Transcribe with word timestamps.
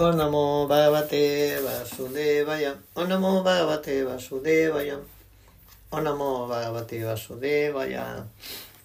O 0.00 0.12
Namo 0.12 0.68
Bhagavate 0.68 1.58
Vasudevaya. 1.60 2.72
O 2.94 3.02
Namo 3.02 3.42
Bhagavate 3.42 4.04
Vasudevaya. 4.04 4.96
O 5.90 6.00
Namo 6.00 6.46
Bhagavate 6.46 7.02
Vasudevaya. 7.02 8.24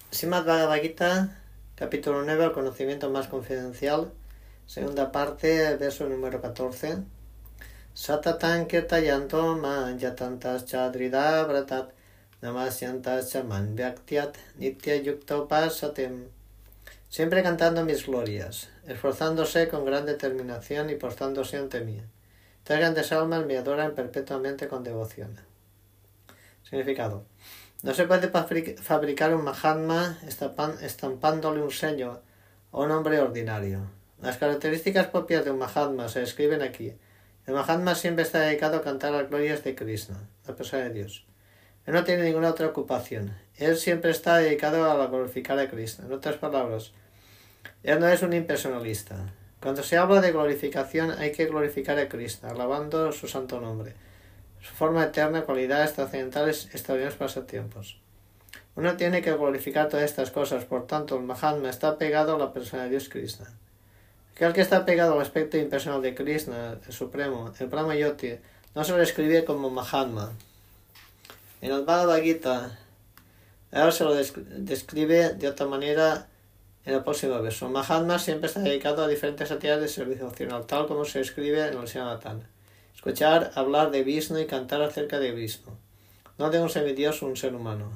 Simad 0.10 0.44
Bhagavad 0.44 0.81
Gita, 0.81 1.38
capítulo 1.76 2.23
9, 2.23 2.46
el 2.46 2.52
conocimiento 2.52 3.12
más 3.12 3.28
confidencial. 3.28 4.12
Segunda 4.65 5.12
parte, 5.12 5.78
verso 5.78 6.10
número 6.10 6.41
14. 6.41 7.04
Satatan 7.94 8.65
kirtayanto 8.65 9.55
man 9.55 10.00
yatantas 10.00 10.65
chadrida 10.65 11.45
vratat 11.45 11.94
namasyantas 12.41 13.29
chaman 13.29 13.76
vyaktiat 13.76 14.33
nitya 14.58 14.95
yukta 14.95 15.37
upasatem 15.37 16.26
siempre 17.08 17.44
cantando 17.44 17.86
mis 17.86 18.04
glorias, 18.08 18.73
esforzándose 18.88 19.68
con 19.68 19.86
gran 19.86 20.05
determinación 20.05 20.90
y 20.90 20.96
postándose 20.96 21.58
ante 21.58 21.82
mí. 21.82 22.02
Tres 22.64 22.80
grandes 22.80 23.12
almas 23.12 23.46
me 23.46 23.58
adoran 23.58 23.94
perpetuamente 23.96 24.68
con 24.68 24.84
devoción. 24.84 25.38
Significado. 26.64 27.26
No 27.82 27.94
se 27.94 28.05
puede 28.05 28.30
fabricar 28.77 29.36
un 29.36 29.44
Mahatma 29.44 30.18
estampándole 30.82 31.62
un 31.62 31.72
sello 31.72 32.22
a 32.72 32.80
un 32.80 32.91
hombre 32.91 33.20
ordinario. 33.20 33.82
Las 34.22 34.38
características 34.38 35.08
propias 35.08 35.44
de 35.44 35.52
un 35.52 35.60
Mahatma 35.60 36.08
se 36.08 36.24
escriben 36.24 36.62
aquí. 36.62 36.94
El 37.46 37.55
Mahatma 37.55 37.94
siempre 37.94 38.24
está 38.24 38.40
dedicado 38.40 38.77
a 38.77 38.82
cantar 38.82 39.12
las 39.12 39.30
glorias 39.30 39.66
de 39.66 39.76
Krishna, 39.76 40.30
la 40.48 40.55
persona 40.55 40.84
de 40.86 40.91
Dios. 40.91 41.26
Él 41.86 41.94
no 41.94 42.05
tiene 42.05 42.24
ninguna 42.24 42.52
otra 42.52 42.68
ocupación. 42.68 43.36
Él 43.58 43.76
siempre 43.76 44.12
está 44.12 44.38
dedicado 44.38 44.90
a 44.90 45.08
glorificar 45.08 45.60
a 45.60 45.70
Krishna. 45.70 46.05
En 46.05 46.13
otras 46.13 46.38
palabras, 46.38 46.94
él 47.84 47.99
no 47.99 48.08
es 48.08 48.22
un 48.22 48.34
impersonalista. 48.34 49.34
Cuando 49.62 49.84
se 49.84 49.98
habla 49.98 50.21
de 50.21 50.31
glorificación 50.31 51.12
hay 51.12 51.32
que 51.32 51.46
glorificar 51.46 51.98
a 51.98 52.10
Cristo, 52.10 52.48
alabando 52.48 53.12
su 53.12 53.27
santo 53.27 53.62
nombre, 53.62 53.93
su 54.62 54.74
forma 54.74 55.04
eterna, 55.04 55.43
cualidades 55.43 55.93
trascendentales, 55.93 56.65
extraordinarios 56.73 57.18
pasatiempos. 57.18 57.98
Uno 58.76 58.98
tiene 58.98 59.21
que 59.21 59.32
glorificar 59.34 59.88
todas 59.88 60.05
estas 60.05 60.32
cosas, 60.32 60.65
por 60.65 60.88
tanto, 60.88 61.15
el 61.15 61.23
Mahatma 61.23 61.70
está 61.70 61.98
pegado 61.98 62.35
a 62.35 62.40
la 62.40 62.54
persona 62.54 62.84
de 62.84 62.90
Dios 62.90 63.07
Krishna. 63.07 63.46
Aquel 64.35 64.53
que 64.53 64.61
está 64.61 64.83
pegado 64.83 65.13
al 65.13 65.21
aspecto 65.21 65.57
impersonal 65.57 66.01
de 66.01 66.16
Krishna, 66.16 66.79
el 66.85 66.93
Supremo, 66.93 67.53
el 67.59 67.67
Brahma 67.67 67.95
Yoti, 67.95 68.33
no 68.73 68.83
se 68.83 68.93
lo 68.93 69.01
escribe 69.01 69.45
como 69.45 69.69
Mahatma. 69.69 70.33
En 71.61 71.71
el 71.71 71.85
Bhagavad 71.85 72.21
Gita, 72.21 72.79
él 73.71 73.91
se 73.91 74.03
lo 74.03 74.16
describe 74.16 75.35
de 75.35 75.47
otra 75.47 75.67
manera 75.67 76.27
en 76.85 76.93
el 76.93 77.03
próximo 77.03 77.41
verso, 77.41 77.69
Mahatma 77.69 78.19
siempre 78.19 78.47
está 78.47 78.59
dedicado 78.59 79.03
a 79.03 79.07
diferentes 79.07 79.51
actividades 79.51 79.83
de 79.83 79.87
servicio 79.87 80.27
opcional, 80.27 80.65
tal 80.65 80.87
como 80.87 81.05
se 81.05 81.21
escribe 81.21 81.67
en 81.67 81.77
el 81.77 81.85
Shanatana. 81.85 82.49
Escuchar, 82.93 83.51
hablar 83.55 83.91
de 83.91 84.03
Vishnu 84.03 84.39
y 84.39 84.45
cantar 84.45 84.81
acerca 84.81 85.19
de 85.19 85.31
Vishnu. 85.31 85.71
No 86.37 86.49
de 86.49 86.59
un 86.59 86.69
semidios 86.69 87.21
o 87.21 87.27
un 87.27 87.37
ser 87.37 87.55
humano. 87.55 87.91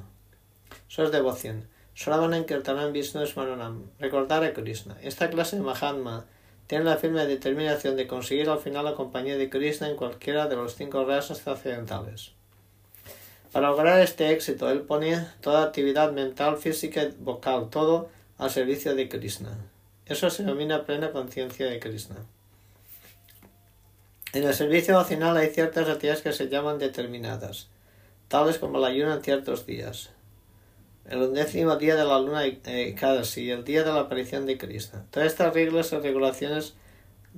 Eso 0.88 1.04
es 1.04 1.12
devoción. 1.12 1.68
Solavan 1.94 2.44
Kirtanam 2.44 2.92
Vishnu 2.92 3.26
Smaranam. 3.26 3.90
Recordar 3.98 4.44
a 4.44 4.52
Krishna. 4.52 4.96
Esta 5.02 5.28
clase 5.30 5.56
de 5.56 5.62
Mahatma 5.62 6.26
tiene 6.68 6.84
la 6.84 6.96
firme 6.96 7.26
determinación 7.26 7.96
de 7.96 8.06
conseguir 8.06 8.48
al 8.48 8.60
final 8.60 8.84
la 8.84 8.94
compañía 8.94 9.36
de 9.36 9.50
Krishna 9.50 9.88
en 9.88 9.96
cualquiera 9.96 10.46
de 10.46 10.56
los 10.56 10.76
cinco 10.76 11.04
razas 11.04 11.40
trascendentales. 11.40 12.32
Para 13.50 13.70
lograr 13.70 14.00
este 14.00 14.30
éxito, 14.30 14.70
él 14.70 14.82
pone 14.82 15.26
toda 15.40 15.64
actividad 15.64 16.12
mental, 16.12 16.58
física 16.58 17.02
y 17.02 17.14
vocal, 17.18 17.68
todo 17.70 18.10
al 18.38 18.50
servicio 18.50 18.94
de 18.94 19.08
Krishna. 19.08 19.50
Eso 20.06 20.30
se 20.30 20.42
denomina 20.42 20.86
plena 20.86 21.10
conciencia 21.10 21.66
de 21.66 21.80
Krishna. 21.80 22.16
En 24.32 24.44
el 24.44 24.54
servicio 24.54 24.94
vocacional 24.94 25.36
hay 25.36 25.48
ciertas 25.48 25.88
actividades 25.88 26.22
que 26.22 26.32
se 26.32 26.48
llaman 26.48 26.78
determinadas, 26.78 27.68
tales 28.28 28.58
como 28.58 28.78
la 28.78 28.88
ayuno 28.88 29.12
en 29.14 29.22
ciertos 29.22 29.66
días, 29.66 30.10
el 31.08 31.22
undécimo 31.22 31.76
día 31.76 31.96
de 31.96 32.04
la 32.04 32.18
luna 32.20 32.42
Kadasi 32.98 33.44
y 33.44 33.50
el 33.50 33.64
día 33.64 33.82
de 33.82 33.92
la 33.92 34.00
aparición 34.00 34.46
de 34.46 34.58
Krishna. 34.58 35.04
Todas 35.10 35.32
estas 35.32 35.54
reglas 35.54 35.92
y 35.92 35.98
regulaciones 35.98 36.74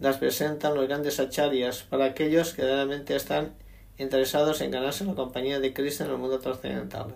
las 0.01 0.19
presentan 0.19 0.75
los 0.75 0.87
grandes 0.87 1.21
acharyas 1.21 1.85
para 1.85 2.07
aquellos 2.07 2.55
que 2.55 2.63
realmente 2.63 3.15
están 3.15 3.55
interesados 3.99 4.61
en 4.61 4.71
ganarse 4.71 5.05
la 5.05 5.15
compañía 5.15 5.61
de 5.61 5.73
Krishna 5.73 6.07
en 6.07 6.13
el 6.13 6.19
mundo 6.19 6.41
trascendental. 6.41 7.15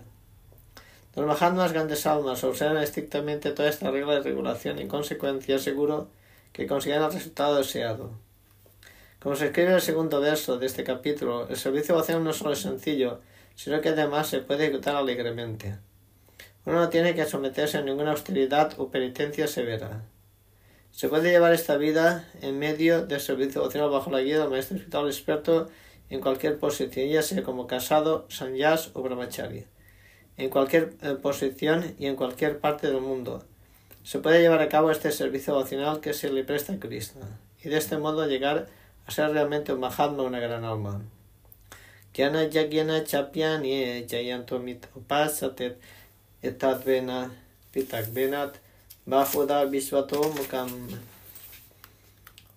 Los 1.15 1.25
Mahatmas 1.25 1.71
grandes 1.71 2.05
almas 2.07 2.43
observan 2.43 2.83
estrictamente 2.83 3.51
toda 3.51 3.69
esta 3.69 3.89
regla 3.89 4.15
de 4.15 4.19
regulación 4.19 4.77
y 4.77 4.81
en 4.81 4.89
consecuencia 4.89 5.57
seguro 5.59 6.09
que 6.51 6.67
consiguen 6.67 7.03
el 7.03 7.11
resultado 7.13 7.55
deseado. 7.55 8.11
Como 9.21 9.37
se 9.37 9.45
escribe 9.45 9.69
en 9.69 9.75
el 9.75 9.81
segundo 9.81 10.19
verso 10.19 10.57
de 10.57 10.65
este 10.65 10.83
capítulo, 10.83 11.47
el 11.47 11.55
servicio 11.55 11.95
vocacional 11.95 12.25
no 12.25 12.33
solo 12.33 12.51
es 12.51 12.59
sencillo, 12.59 13.21
sino 13.55 13.79
que 13.79 13.89
además 13.89 14.27
se 14.27 14.41
puede 14.41 14.65
ejecutar 14.65 14.97
alegremente. 14.97 15.77
Uno 16.65 16.81
no 16.81 16.89
tiene 16.89 17.15
que 17.15 17.23
someterse 17.23 17.77
a 17.77 17.81
ninguna 17.81 18.11
austeridad 18.11 18.73
o 18.77 18.89
penitencia 18.89 19.47
severa. 19.47 20.03
Se 20.91 21.07
puede 21.07 21.31
llevar 21.31 21.53
esta 21.53 21.77
vida 21.77 22.27
en 22.41 22.59
medio 22.59 23.05
del 23.05 23.21
servicio 23.21 23.61
vocacional 23.61 23.89
bajo 23.89 24.11
la 24.11 24.19
guía 24.19 24.39
del 24.39 24.49
maestro 24.49 24.75
espiritual 24.75 25.07
experto 25.07 25.69
en 26.09 26.19
cualquier 26.19 26.59
posición, 26.59 27.07
ya 27.07 27.21
sea 27.21 27.41
como 27.41 27.67
casado, 27.67 28.25
sanyas 28.27 28.91
o 28.93 29.01
brahmachari 29.01 29.65
en 30.37 30.49
cualquier 30.49 30.93
eh, 31.01 31.15
posición 31.21 31.95
y 31.97 32.07
en 32.07 32.15
cualquier 32.15 32.59
parte 32.59 32.87
del 32.87 33.01
mundo. 33.01 33.43
Se 34.03 34.19
puede 34.19 34.41
llevar 34.41 34.61
a 34.61 34.69
cabo 34.69 34.91
este 34.91 35.11
servicio 35.11 35.55
vocacional 35.55 35.99
que 35.99 36.13
se 36.13 36.29
le 36.29 36.43
presta 36.43 36.73
a 36.73 36.79
Krishna 36.79 37.39
y 37.63 37.69
de 37.69 37.77
este 37.77 37.97
modo 37.97 38.27
llegar 38.27 38.67
a 39.07 39.11
ser 39.11 39.31
realmente 39.31 39.73
un 39.73 39.79
Mahatma, 39.79 40.23
una 40.23 40.39
gran 40.39 40.63
alma. 40.63 41.01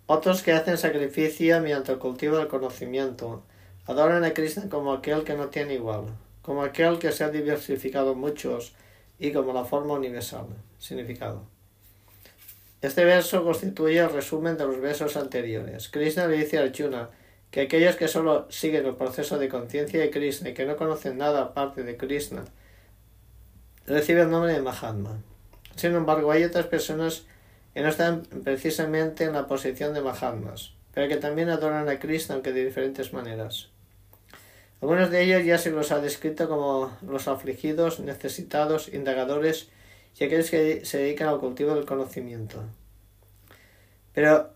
Otros 0.07 0.43
que 0.43 0.53
hacen 0.53 0.79
sacrificio 0.79 1.61
mediante 1.61 1.93
el 1.93 1.99
cultivo 1.99 2.39
del 2.39 2.49
conocimiento 2.49 3.43
adoran 3.87 4.25
a 4.25 4.33
Krishna 4.33 4.69
como 4.69 4.93
aquel 4.93 5.25
que 5.25 5.35
no 5.35 5.49
tiene 5.49 5.75
igual 5.75 6.05
como 6.49 6.63
aquel 6.63 6.99
que 6.99 7.13
se 7.13 7.25
ha 7.25 7.29
diversificado 7.29 8.15
muchos 8.15 8.73
y 9.19 9.33
como 9.33 9.53
la 9.53 9.67
forma 9.67 9.93
universal. 9.93 10.47
Significado. 10.79 11.45
Este 12.81 13.05
verso 13.05 13.45
constituye 13.45 13.99
el 13.99 14.11
resumen 14.11 14.57
de 14.57 14.65
los 14.65 14.81
versos 14.81 15.19
anteriores. 15.19 15.91
Krishna 15.91 16.27
le 16.27 16.39
dice 16.39 16.57
a 16.57 16.63
Arjuna 16.63 17.11
que 17.51 17.61
aquellos 17.61 17.97
que 17.97 18.09
solo 18.09 18.51
siguen 18.51 18.87
el 18.87 18.95
proceso 18.95 19.39
de 19.39 19.51
conciencia 19.51 20.01
de 20.01 20.11
Krishna 20.11 20.49
y 20.49 20.55
que 20.55 20.65
no 20.65 20.77
conocen 20.77 21.19
nada 21.19 21.43
aparte 21.43 21.83
de 21.83 21.99
Krishna 21.99 22.47
reciben 23.87 24.25
el 24.25 24.31
nombre 24.31 24.55
de 24.55 24.63
Mahatma. 24.63 25.21
Sin 25.77 25.95
embargo, 25.95 26.33
hay 26.33 26.45
otras 26.45 26.65
personas 26.65 27.27
que 27.75 27.83
no 27.83 27.91
están 27.91 28.23
precisamente 28.23 29.25
en 29.25 29.35
la 29.35 29.47
posición 29.47 29.93
de 29.93 30.01
Mahatmas, 30.01 30.73
pero 30.95 31.09
que 31.09 31.17
también 31.19 31.51
adoran 31.51 31.91
a 31.91 31.99
Krishna, 31.99 32.37
aunque 32.37 32.55
de 32.55 32.65
diferentes 32.65 33.13
maneras. 33.13 33.69
Algunos 34.81 35.11
de 35.11 35.23
ellos 35.23 35.45
ya 35.45 35.59
se 35.59 35.71
los 35.71 35.91
ha 35.91 36.01
descrito 36.01 36.49
como 36.49 36.97
los 37.03 37.27
afligidos, 37.29 38.01
necesitados, 38.01 38.93
indagadores 38.93 39.71
y 40.19 40.25
aquellos 40.25 40.51
que 40.51 40.85
se 40.85 40.99
dedican 40.99 41.29
al 41.29 41.41
cultivo 41.41 41.75
del 41.75 41.87
conocimiento. 41.87 42.63
Pero 44.13 44.51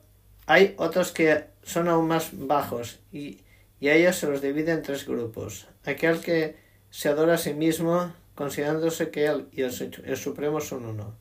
hay 0.47 0.75
otros 0.78 1.12
que 1.12 1.44
son 1.62 1.88
aún 1.88 2.09
más 2.09 2.31
bajos 2.32 3.00
y, 3.12 3.41
y 3.81 3.88
a 3.88 3.94
ellos 3.94 4.16
se 4.16 4.28
los 4.28 4.41
divide 4.41 4.72
en 4.72 4.82
tres 4.82 5.06
grupos. 5.06 5.66
Aquel 5.84 6.21
que 6.21 6.56
se 6.91 7.09
adora 7.09 7.34
a 7.34 7.38
sí 7.38 7.55
mismo 7.55 8.12
considerándose 8.34 9.11
que 9.11 9.27
él 9.27 9.49
y 9.53 9.62
el, 9.62 10.16
Supremo 10.16 10.61
son 10.61 10.87
uno. 10.87 11.16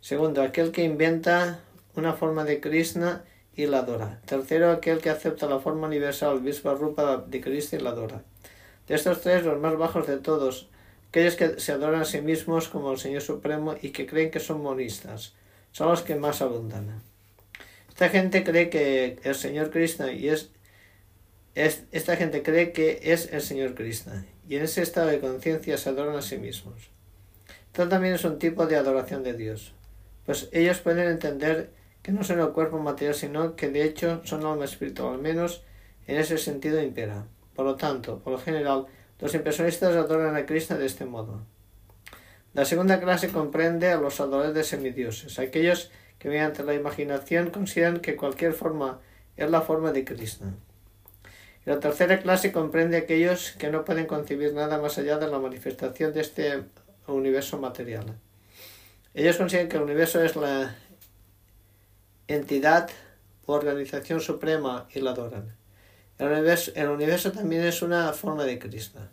Segundo, 0.00 0.42
aquel 0.42 0.72
que 0.72 0.84
inventa 0.84 1.60
una 1.94 2.12
forma 2.12 2.44
de 2.44 2.60
Krishna 2.60 3.24
y 3.54 3.66
la 3.66 3.78
adora. 3.78 4.20
Tercero, 4.26 4.70
aquel 4.70 4.98
que 4.98 5.10
acepta 5.10 5.48
la 5.48 5.58
forma 5.58 5.86
universal 5.86 6.40
Visvarupa 6.40 7.18
de 7.18 7.40
Krishna 7.40 7.78
y 7.78 7.82
la 7.82 7.90
adora. 7.90 8.24
De 8.88 8.94
estos 8.94 9.20
tres, 9.20 9.44
los 9.44 9.58
más 9.60 9.76
bajos 9.76 10.06
de 10.06 10.18
todos, 10.18 10.68
aquellos 11.08 11.36
que 11.36 11.58
se 11.60 11.72
adoran 11.72 12.02
a 12.02 12.04
sí 12.04 12.20
mismos 12.20 12.68
como 12.68 12.92
el 12.92 12.98
Señor 12.98 13.22
Supremo 13.22 13.74
y 13.80 13.90
que 13.90 14.06
creen 14.06 14.30
que 14.30 14.40
son 14.40 14.62
monistas, 14.62 15.34
son 15.72 15.88
los 15.88 16.02
que 16.02 16.14
más 16.14 16.42
abundan. 16.42 17.02
Esta 17.88 18.08
gente 18.10 18.44
cree 18.44 18.68
que 18.68 19.18
el 19.22 19.34
Señor 19.34 19.70
Krishna 19.70 20.12
y 20.12 20.28
es, 20.28 20.50
esta 21.54 22.16
gente 22.16 22.42
cree 22.42 22.72
que 22.72 23.00
es 23.02 23.32
el 23.32 23.40
Señor 23.40 23.74
Krishna 23.74 24.26
y 24.48 24.56
en 24.56 24.64
ese 24.64 24.82
estado 24.82 25.08
de 25.08 25.18
conciencia 25.18 25.78
se 25.78 25.88
adoran 25.88 26.16
a 26.16 26.22
sí 26.22 26.36
mismos. 26.36 26.90
Esto 27.66 27.88
también 27.88 28.14
es 28.14 28.24
un 28.24 28.38
tipo 28.38 28.66
de 28.66 28.76
adoración 28.76 29.22
de 29.22 29.32
Dios, 29.32 29.72
pues 30.26 30.48
ellos 30.52 30.78
pueden 30.80 31.08
entender 31.08 31.70
que 32.02 32.12
no 32.12 32.22
son 32.22 32.40
el 32.40 32.50
cuerpo 32.50 32.78
material, 32.78 33.14
sino 33.14 33.56
que 33.56 33.68
de 33.68 33.84
hecho 33.84 34.20
son 34.24 34.44
alma 34.44 34.64
espiritual, 34.64 35.14
al 35.14 35.20
menos 35.20 35.64
en 36.06 36.18
ese 36.18 36.38
sentido 36.38 36.82
impera. 36.82 37.26
Por 37.56 37.64
lo 37.64 37.76
tanto, 37.76 38.18
por 38.20 38.34
lo 38.34 38.38
general, 38.38 38.86
los 39.18 39.34
impresionistas 39.34 39.96
adoran 39.96 40.36
a 40.36 40.44
Krishna 40.44 40.76
de 40.76 40.84
este 40.84 41.06
modo. 41.06 41.40
La 42.52 42.66
segunda 42.66 43.00
clase 43.00 43.30
comprende 43.30 43.90
a 43.90 43.96
los 43.96 44.20
adoradores 44.20 44.54
de 44.54 44.62
semidioses, 44.62 45.38
aquellos 45.38 45.90
que 46.18 46.28
mediante 46.28 46.62
la 46.62 46.74
imaginación 46.74 47.50
consideran 47.50 48.00
que 48.00 48.16
cualquier 48.16 48.52
forma 48.52 49.00
es 49.36 49.50
la 49.50 49.62
forma 49.62 49.92
de 49.92 50.04
Krishna. 50.04 50.54
Y 51.64 51.70
la 51.70 51.80
tercera 51.80 52.20
clase 52.20 52.52
comprende 52.52 52.98
aquellos 52.98 53.52
que 53.52 53.70
no 53.70 53.84
pueden 53.84 54.06
concebir 54.06 54.52
nada 54.52 54.78
más 54.78 54.98
allá 54.98 55.16
de 55.16 55.28
la 55.28 55.38
manifestación 55.38 56.12
de 56.12 56.20
este 56.20 56.64
universo 57.06 57.58
material. 57.58 58.18
Ellos 59.14 59.38
consideran 59.38 59.68
que 59.68 59.76
el 59.78 59.82
universo 59.82 60.22
es 60.22 60.36
la 60.36 60.76
entidad 62.28 62.90
o 63.46 63.54
organización 63.54 64.20
suprema 64.20 64.86
y 64.94 65.00
la 65.00 65.12
adoran. 65.12 65.56
El 66.18 66.28
universo, 66.28 66.72
el 66.74 66.88
universo 66.88 67.30
también 67.30 67.64
es 67.64 67.82
una 67.82 68.12
forma 68.12 68.44
de 68.44 68.58
Krishna. 68.58 69.10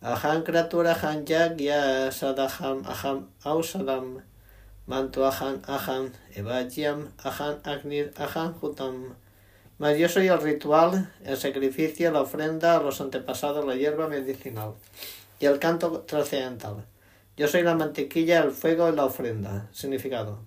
Aham 0.00 0.44
kratura 0.44 0.92
aham 0.92 1.24
yagya 1.24 2.12
sadaham 2.12 2.84
aham 2.86 3.30
ausadam 3.42 4.22
mantu 4.86 5.24
aham 5.24 5.62
aham 5.66 6.12
evajyam 6.36 7.10
aham 7.24 7.58
agnir 7.64 8.12
aham 8.16 8.54
hutam. 8.60 9.16
Mas 9.78 9.98
yo 9.98 10.08
soy 10.08 10.28
el 10.28 10.40
ritual, 10.40 11.10
el 11.24 11.36
sacrificio, 11.36 12.12
la 12.12 12.20
ofrenda 12.20 12.76
a 12.76 12.82
los 12.82 13.00
antepasados, 13.00 13.66
la 13.66 13.74
hierba 13.74 14.06
medicinal 14.06 14.74
y 15.40 15.46
el 15.46 15.58
canto 15.58 16.02
trascendental. 16.02 16.84
Yo 17.36 17.48
soy 17.48 17.62
la 17.62 17.74
mantequilla, 17.74 18.40
el 18.44 18.52
fuego 18.52 18.88
y 18.88 18.94
la 18.94 19.06
ofrenda. 19.06 19.68
Significado. 19.72 20.38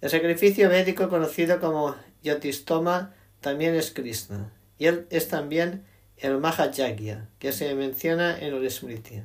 El 0.00 0.08
sacrificio 0.08 0.70
védico 0.70 1.10
conocido 1.10 1.60
como 1.60 1.94
Yotistoma 2.22 3.12
también 3.40 3.74
es 3.74 3.90
Krishna. 3.90 4.52
Y 4.78 4.86
él 4.86 5.06
es 5.10 5.28
también 5.28 5.84
el 6.16 6.38
Mahayagya, 6.38 7.28
que 7.38 7.52
se 7.52 7.74
menciona 7.74 8.38
en 8.38 8.54
el 8.54 8.70
Smriti. 8.70 9.22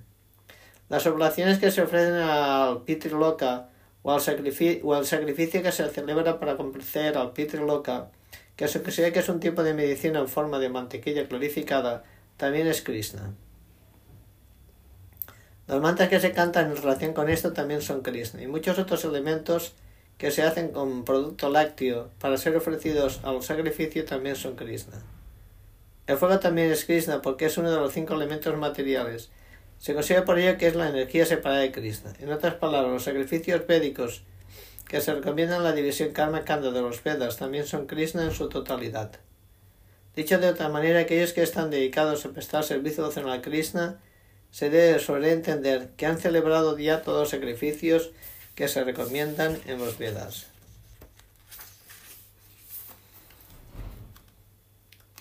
Las 0.90 1.06
oblaciones 1.08 1.60
que 1.60 1.72
se 1.72 1.82
ofrecen 1.82 2.16
al 2.16 2.84
Pitriloka 2.84 3.70
o 4.04 4.12
o 4.12 4.94
al 4.94 5.06
sacrificio 5.06 5.64
que 5.64 5.72
se 5.72 5.90
celebra 5.90 6.40
para 6.40 6.58
complacer 6.58 7.18
al 7.18 7.34
Pitriloka, 7.34 8.12
que 8.56 8.68
se 8.68 8.82
considera 8.82 9.12
que 9.12 9.20
es 9.20 9.30
un 9.30 9.40
tipo 9.40 9.64
de 9.64 9.74
medicina 9.74 10.20
en 10.20 10.28
forma 10.28 10.60
de 10.60 10.70
mantequilla 10.70 11.28
clarificada, 11.28 12.04
también 12.38 12.68
es 12.68 12.82
Krishna. 12.82 13.34
Los 15.68 15.82
mantras 15.82 16.10
que 16.10 16.20
se 16.20 16.32
cantan 16.32 16.70
en 16.70 16.78
relación 16.78 17.14
con 17.14 17.30
esto 17.30 17.52
también 17.52 17.82
son 17.82 18.04
Krishna 18.04 18.44
y 18.44 18.48
muchos 18.48 18.78
otros 18.78 19.04
elementos 19.06 19.74
que 20.18 20.32
se 20.32 20.44
hacen 20.44 20.70
con 20.70 21.04
producto 21.06 21.50
lácteo 21.50 22.10
para 22.20 22.38
ser 22.38 22.56
ofrecidos 22.56 23.20
al 23.24 23.44
sacrificio 23.44 24.06
también 24.06 24.36
son 24.36 24.56
Krishna. 24.56 25.04
El 26.08 26.18
fuego 26.18 26.40
también 26.40 26.72
es 26.72 26.86
Krishna 26.86 27.22
porque 27.22 27.46
es 27.46 27.58
uno 27.58 27.72
de 27.72 27.78
los 27.78 27.94
cinco 27.94 28.14
elementos 28.14 28.56
materiales. 28.58 29.30
Se 29.80 29.94
considera 29.94 30.24
por 30.24 30.40
ello 30.40 30.58
que 30.58 30.68
es 30.68 30.76
la 30.76 30.90
energía 30.90 31.26
separada 31.26 31.62
de 31.62 31.72
Krishna. 31.72 32.14
En 32.20 32.32
otras 32.32 32.56
palabras, 32.56 32.92
los 32.92 33.04
sacrificios 33.04 33.68
védicos 33.68 34.24
que 34.88 35.02
se 35.02 35.14
recomiendan 35.14 35.58
en 35.58 35.64
la 35.64 35.74
división 35.74 36.12
karma-kanda 36.12 36.72
de 36.72 36.82
los 36.82 37.04
Vedas 37.04 37.38
también 37.38 37.66
son 37.66 37.88
Krishna 37.88 38.24
en 38.24 38.32
su 38.32 38.50
totalidad. 38.50 39.12
Dicho 40.16 40.38
de 40.38 40.48
otra 40.48 40.70
manera, 40.70 41.00
aquellos 41.00 41.34
que 41.34 41.42
están 41.42 41.70
dedicados 41.72 42.26
a 42.26 42.30
prestar 42.30 42.64
servicio 42.64 43.04
devocional 43.04 43.40
a 43.40 43.42
Krishna 43.42 44.00
se 44.52 44.70
debe 44.70 45.00
sobre 45.00 45.34
entender 45.34 45.90
que 45.98 46.06
han 46.06 46.18
celebrado 46.18 46.78
ya 46.78 47.02
todos 47.02 47.22
los 47.22 47.30
sacrificios 47.30 48.12
que 48.56 48.68
se 48.68 48.84
recomiendan 48.84 49.60
en 49.68 49.80
los 49.80 49.98
Vedas. 49.98 50.48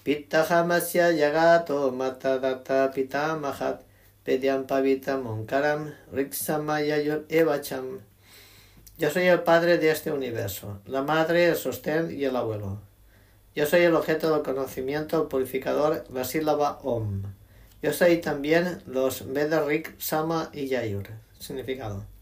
Pittahamasya 0.05 1.13
yagato 1.13 1.91
matadata 1.91 2.93
pitamahat 2.93 3.83
pedyam 4.25 4.67
pavita 4.67 5.17
monkaram 5.17 5.95
riksamayayur 6.13 7.25
evacham. 7.29 8.01
Yo 8.97 9.11
soy 9.11 9.27
el 9.27 9.43
padre 9.43 9.79
de 9.79 9.91
este 9.91 10.13
universo, 10.13 10.81
la 10.87 11.03
madre, 11.03 11.47
el 11.47 11.57
sostén 11.57 12.17
y 12.17 12.25
el 12.25 12.37
abuelo. 12.37 12.81
Yo 13.57 13.67
soy 13.67 13.81
el 13.81 13.95
objeto 13.95 14.33
del 14.33 14.43
conocimiento, 14.43 15.29
purificador, 15.29 16.05
la 16.13 16.25
sílaba 16.25 16.79
Om. 16.83 17.23
Yo 17.83 17.93
soy 17.93 18.19
también 18.19 18.83
los 18.87 19.33
Vedas 19.33 19.67
Rik, 19.67 19.99
Sama 19.99 20.51
y 20.53 20.69
Yayur. 20.69 21.09
Significado. 21.41 22.14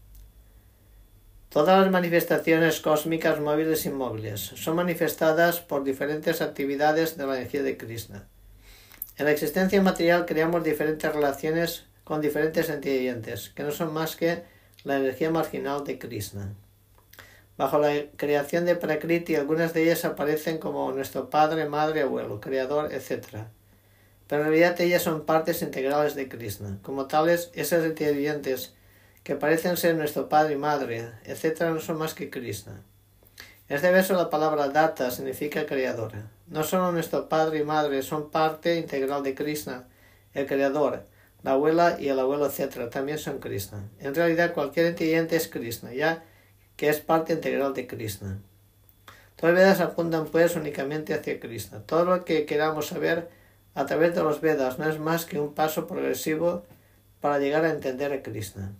Todas 1.53 1.79
las 1.79 1.91
manifestaciones 1.91 2.81
cósmicas 2.81 3.39
móviles 3.39 3.85
y 3.85 3.89
inmóviles 3.89 4.39
son 4.55 4.75
manifestadas 4.75 5.59
por 5.59 5.83
diferentes 5.83 6.41
actividades 6.41 7.15
de 7.15 7.27
la 7.27 7.35
energía 7.35 7.61
de 7.61 7.77
Krishna. 7.77 8.27
En 9.17 9.25
la 9.25 9.33
existencia 9.33 9.79
material 9.79 10.25
creamos 10.25 10.63
diferentes 10.63 11.13
relaciones 11.13 11.85
con 12.03 12.21
diferentes 12.21 12.71
entidades, 12.71 13.51
que 13.51 13.61
no 13.61 13.69
son 13.69 13.93
más 13.93 14.15
que 14.15 14.41
la 14.83 14.97
energía 14.97 15.29
marginal 15.29 15.83
de 15.83 15.99
Krishna. 15.99 16.55
Bajo 17.55 17.77
la 17.77 18.05
creación 18.15 18.65
de 18.65 18.75
Prakriti, 18.75 19.35
algunas 19.35 19.75
de 19.75 19.83
ellas 19.83 20.05
aparecen 20.05 20.57
como 20.57 20.91
nuestro 20.91 21.29
padre, 21.29 21.69
madre, 21.69 22.01
abuelo, 22.01 22.41
creador, 22.41 22.91
etc. 22.91 23.45
Pero 24.25 24.41
en 24.41 24.47
realidad 24.47 24.81
ellas 24.81 25.03
son 25.03 25.23
partes 25.23 25.61
integrales 25.61 26.15
de 26.15 26.27
Krishna. 26.27 26.79
Como 26.81 27.05
tales, 27.05 27.51
esas 27.53 27.85
entidades 27.85 28.73
que 29.23 29.35
parecen 29.35 29.77
ser 29.77 29.95
nuestro 29.95 30.29
padre 30.29 30.53
y 30.53 30.57
madre, 30.57 31.09
etc., 31.25 31.61
no 31.69 31.79
son 31.79 31.97
más 31.97 32.13
que 32.13 32.29
Krishna. 32.29 32.81
Este 33.69 33.89
verso 33.91 34.13
la 34.13 34.29
palabra 34.29 34.67
data 34.67 35.09
significa 35.09 35.65
creadora. 35.65 36.29
No 36.47 36.63
solo 36.63 36.91
nuestro 36.91 37.29
padre 37.29 37.59
y 37.59 37.63
madre 37.63 38.01
son 38.03 38.29
parte 38.29 38.75
integral 38.75 39.23
de 39.23 39.33
Krishna, 39.33 39.85
el 40.33 40.45
creador, 40.45 41.05
la 41.41 41.51
abuela 41.51 41.97
y 41.99 42.09
el 42.09 42.19
abuelo, 42.19 42.45
etc., 42.45 42.89
también 42.89 43.17
son 43.17 43.39
Krishna. 43.39 43.89
En 43.99 44.13
realidad 44.13 44.53
cualquier 44.53 44.87
entidad 44.87 45.31
es 45.33 45.47
Krishna, 45.47 45.93
ya 45.93 46.23
que 46.75 46.89
es 46.89 46.99
parte 46.99 47.33
integral 47.33 47.73
de 47.73 47.87
Krishna. 47.87 48.39
Todas 49.37 49.55
las 49.55 49.63
Vedas 49.63 49.79
apuntan 49.81 50.25
pues 50.25 50.55
únicamente 50.55 51.13
hacia 51.13 51.39
Krishna. 51.39 51.79
Todo 51.85 52.05
lo 52.05 52.25
que 52.25 52.45
queramos 52.45 52.87
saber 52.87 53.29
a 53.75 53.85
través 53.85 54.13
de 54.15 54.23
los 54.23 54.41
Vedas 54.41 54.79
no 54.79 54.89
es 54.89 54.99
más 54.99 55.25
que 55.25 55.39
un 55.39 55.53
paso 55.53 55.87
progresivo 55.87 56.63
para 57.21 57.39
llegar 57.39 57.65
a 57.65 57.71
entender 57.71 58.11
a 58.13 58.21
Krishna. 58.21 58.73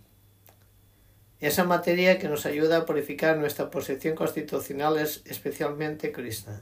Esa 1.43 1.65
materia 1.65 2.19
que 2.19 2.29
nos 2.29 2.45
ayuda 2.45 2.77
a 2.77 2.85
purificar 2.85 3.37
nuestra 3.37 3.69
posición 3.69 4.15
constitucional 4.15 4.97
es 4.97 5.23
especialmente 5.25 6.13
Krishna. 6.13 6.61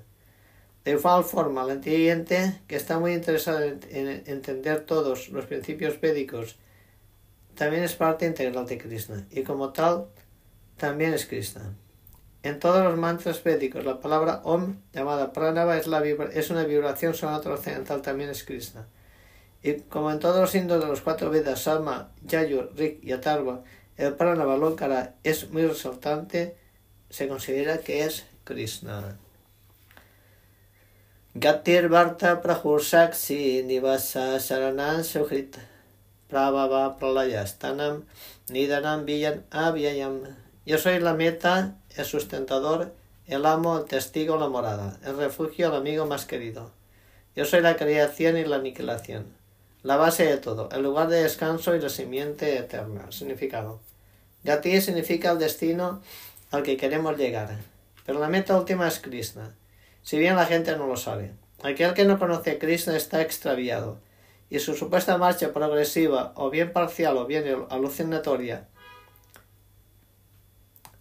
De 0.83 0.94
igual 0.94 1.24
forma, 1.24 1.63
la 1.63 1.74
entidad 1.74 2.56
que 2.66 2.78
está 2.78 2.98
muy 2.98 3.13
interesada 3.13 3.63
en, 3.63 4.24
entender 4.25 4.80
todos 4.88 5.30
los 5.30 5.45
principios 5.45 6.01
védicos 6.01 6.57
también 7.54 7.83
es 7.83 7.94
parte 7.94 8.25
integral 8.25 8.66
de 8.66 8.80
Krishna 8.80 9.28
y 9.30 9.44
como 9.44 9.72
tal 9.72 10.07
también 10.78 11.13
es 11.13 11.27
Krishna. 11.27 11.75
En 12.42 12.57
todos 12.60 12.84
los 12.84 12.98
mantras 12.98 13.44
védicos, 13.44 13.86
la 13.86 14.00
palabra 14.00 14.41
Om, 14.44 14.77
llamada 14.94 15.32
Pranava, 15.32 15.77
es, 15.77 15.86
la 15.86 16.03
es 16.03 16.50
una 16.50 16.63
vibración 16.63 17.13
sonora 17.13 17.41
trascendental, 17.41 18.01
también 18.01 18.32
es 18.32 18.44
Krishna. 18.44 18.88
Y 19.62 19.74
como 19.82 20.10
en 20.10 20.17
todos 20.17 20.39
los 20.39 20.55
himnos 20.55 20.82
de 20.82 20.88
los 20.88 21.01
cuatro 21.01 21.29
Vedas, 21.29 21.62
Salma, 21.62 22.10
Yayur, 22.25 22.72
Rik 22.75 23.03
y 23.03 23.12
Atarva, 23.12 23.62
el 24.01 24.15
Pranavalohkara 24.15 25.13
es 25.24 25.51
muy 25.51 25.63
resaltante, 25.63 26.58
se 27.12 27.27
considera 27.27 27.77
que 27.77 28.03
es 28.03 28.25
Krishna. 28.43 29.20
Gatir 31.36 31.88
Bharta 31.88 32.41
Prahursaksi 32.41 33.62
Nivasa 33.63 34.39
Saranan 34.39 35.03
Suhrit 35.03 35.55
Prabhava 36.27 36.98
Pralayastanam 36.98 38.05
Nidanam 38.50 39.05
Villan 39.05 39.43
Avyayam. 39.51 40.24
Yo 40.65 40.79
soy 40.79 41.00
la 41.00 41.13
meta, 41.13 41.75
el 41.96 42.05
sustentador, 42.05 42.96
el 43.27 43.46
amo, 43.46 43.77
el 43.77 43.86
testigo, 43.86 44.36
la 44.38 44.50
morada, 44.50 44.98
el 45.05 45.15
refugio, 45.15 45.67
el 45.67 45.75
amigo 45.75 46.08
más 46.08 46.25
querido. 46.25 46.72
Yo 47.36 47.46
soy 47.46 47.62
la 47.62 47.75
creación 47.75 48.36
y 48.36 48.46
la 48.46 48.55
aniquilación, 48.55 49.27
la 49.84 49.98
base 49.98 50.25
de 50.25 50.38
todo, 50.38 50.70
el 50.72 50.81
lugar 50.81 51.08
de 51.08 51.22
descanso 51.22 51.75
y 51.75 51.79
la 51.79 51.89
simiente 51.89 52.58
eterna. 52.58 53.12
Significado. 53.12 53.90
Gati 54.43 54.81
significa 54.81 55.31
el 55.31 55.39
destino 55.39 56.01
al 56.50 56.63
que 56.63 56.77
queremos 56.77 57.17
llegar, 57.17 57.57
pero 58.05 58.19
la 58.19 58.27
meta 58.27 58.57
última 58.57 58.88
es 58.88 59.00
Krishna, 59.00 59.55
si 60.01 60.17
bien 60.17 60.36
la 60.36 60.45
gente 60.45 60.75
no 60.75 60.88
lo 60.88 60.98
sabe. 60.98 61.33
Aquel 61.63 61.93
que 61.93 62.05
no 62.05 62.17
conoce 62.17 62.51
a 62.51 62.60
Krishna 62.60 62.98
está 62.98 63.21
extraviado, 63.21 64.00
y 64.50 64.60
su 64.60 64.75
supuesta 64.75 65.17
marcha 65.17 65.53
progresiva, 65.53 66.33
o 66.36 66.50
bien 66.50 66.74
parcial 66.74 67.17
o 67.17 67.25
bien 67.25 67.65
alucinatoria, 67.69 68.67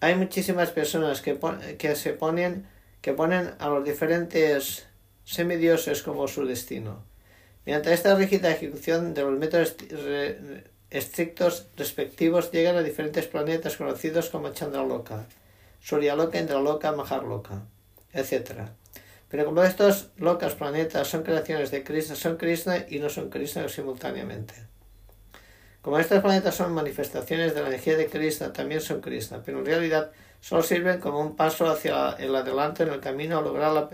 hay 0.01 0.15
muchísimas 0.15 0.71
personas 0.71 1.21
que, 1.21 1.39
que 1.79 1.97
se 1.97 2.13
ponen, 2.13 2.67
que 3.01 3.13
ponen 3.13 3.55
a 3.59 3.69
los 3.69 3.85
diferentes 3.85 4.87
semidioses 5.25 6.03
como 6.03 6.29
su 6.29 6.47
destino. 6.47 7.05
Mediante 7.67 7.93
esta 7.93 8.15
rígida 8.15 8.51
ejecución 8.51 9.15
de 9.15 9.23
los 9.23 9.39
métodos 9.39 9.77
estrictos 10.91 11.69
respectivos 11.77 12.51
llegan 12.51 12.77
a 12.77 12.83
diferentes 12.83 13.27
planetas 13.27 13.77
conocidos 13.77 14.29
como 14.29 14.51
Chandraloka, 14.51 15.27
Suryaloka, 15.81 16.39
Indraloka, 16.39 16.93
Maharloka, 16.93 17.63
etc. 18.13 18.69
Pero 19.29 19.45
como 19.45 19.63
estos 19.63 20.11
locas 20.17 20.55
planetas 20.55 21.09
son 21.09 21.23
creaciones 21.23 21.71
de 21.71 21.85
Krishna, 21.85 22.17
son 22.17 22.37
Krishna 22.37 22.87
y 22.89 22.99
no 22.99 23.09
son 23.09 23.31
Krishna 23.31 23.69
simultáneamente. 23.69 24.55
Como 25.81 25.99
estos 25.99 26.21
planetas 26.21 26.57
son 26.57 26.75
manifestaciones 26.75 27.55
de 27.55 27.63
la 27.63 27.69
energía 27.69 27.97
de 27.97 28.07
Krishna, 28.07 28.53
también 28.53 28.81
son 28.81 29.01
Krishna, 29.01 29.43
pero 29.45 29.61
en 29.61 29.67
realidad 29.67 30.11
solo 30.41 30.63
sirven 30.63 31.01
como 31.01 31.21
un 31.21 31.37
paso 31.37 31.71
hacia 31.71 32.11
el 32.19 32.35
adelante 32.35 32.83
en 32.83 32.91
el 32.91 33.01
camino 33.01 33.39
a 33.39 33.43
lograr 33.43 33.89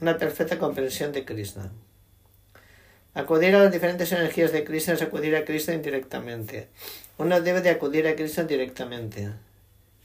una 0.00 0.16
perfecta 0.16 0.58
comprensión 0.58 1.12
de 1.12 1.24
Krishna. 1.24 1.70
Acudir 3.14 3.54
a 3.56 3.64
las 3.64 3.72
diferentes 3.72 4.12
energías 4.12 4.52
de 4.52 4.64
Krishna 4.64 4.94
es 4.94 5.02
acudir 5.02 5.34
a 5.34 5.44
Krishna 5.44 5.74
indirectamente. 5.74 6.68
Uno 7.16 7.40
debe 7.40 7.62
de 7.62 7.70
acudir 7.70 8.06
a 8.06 8.14
Krishna 8.14 8.44
directamente, 8.44 9.32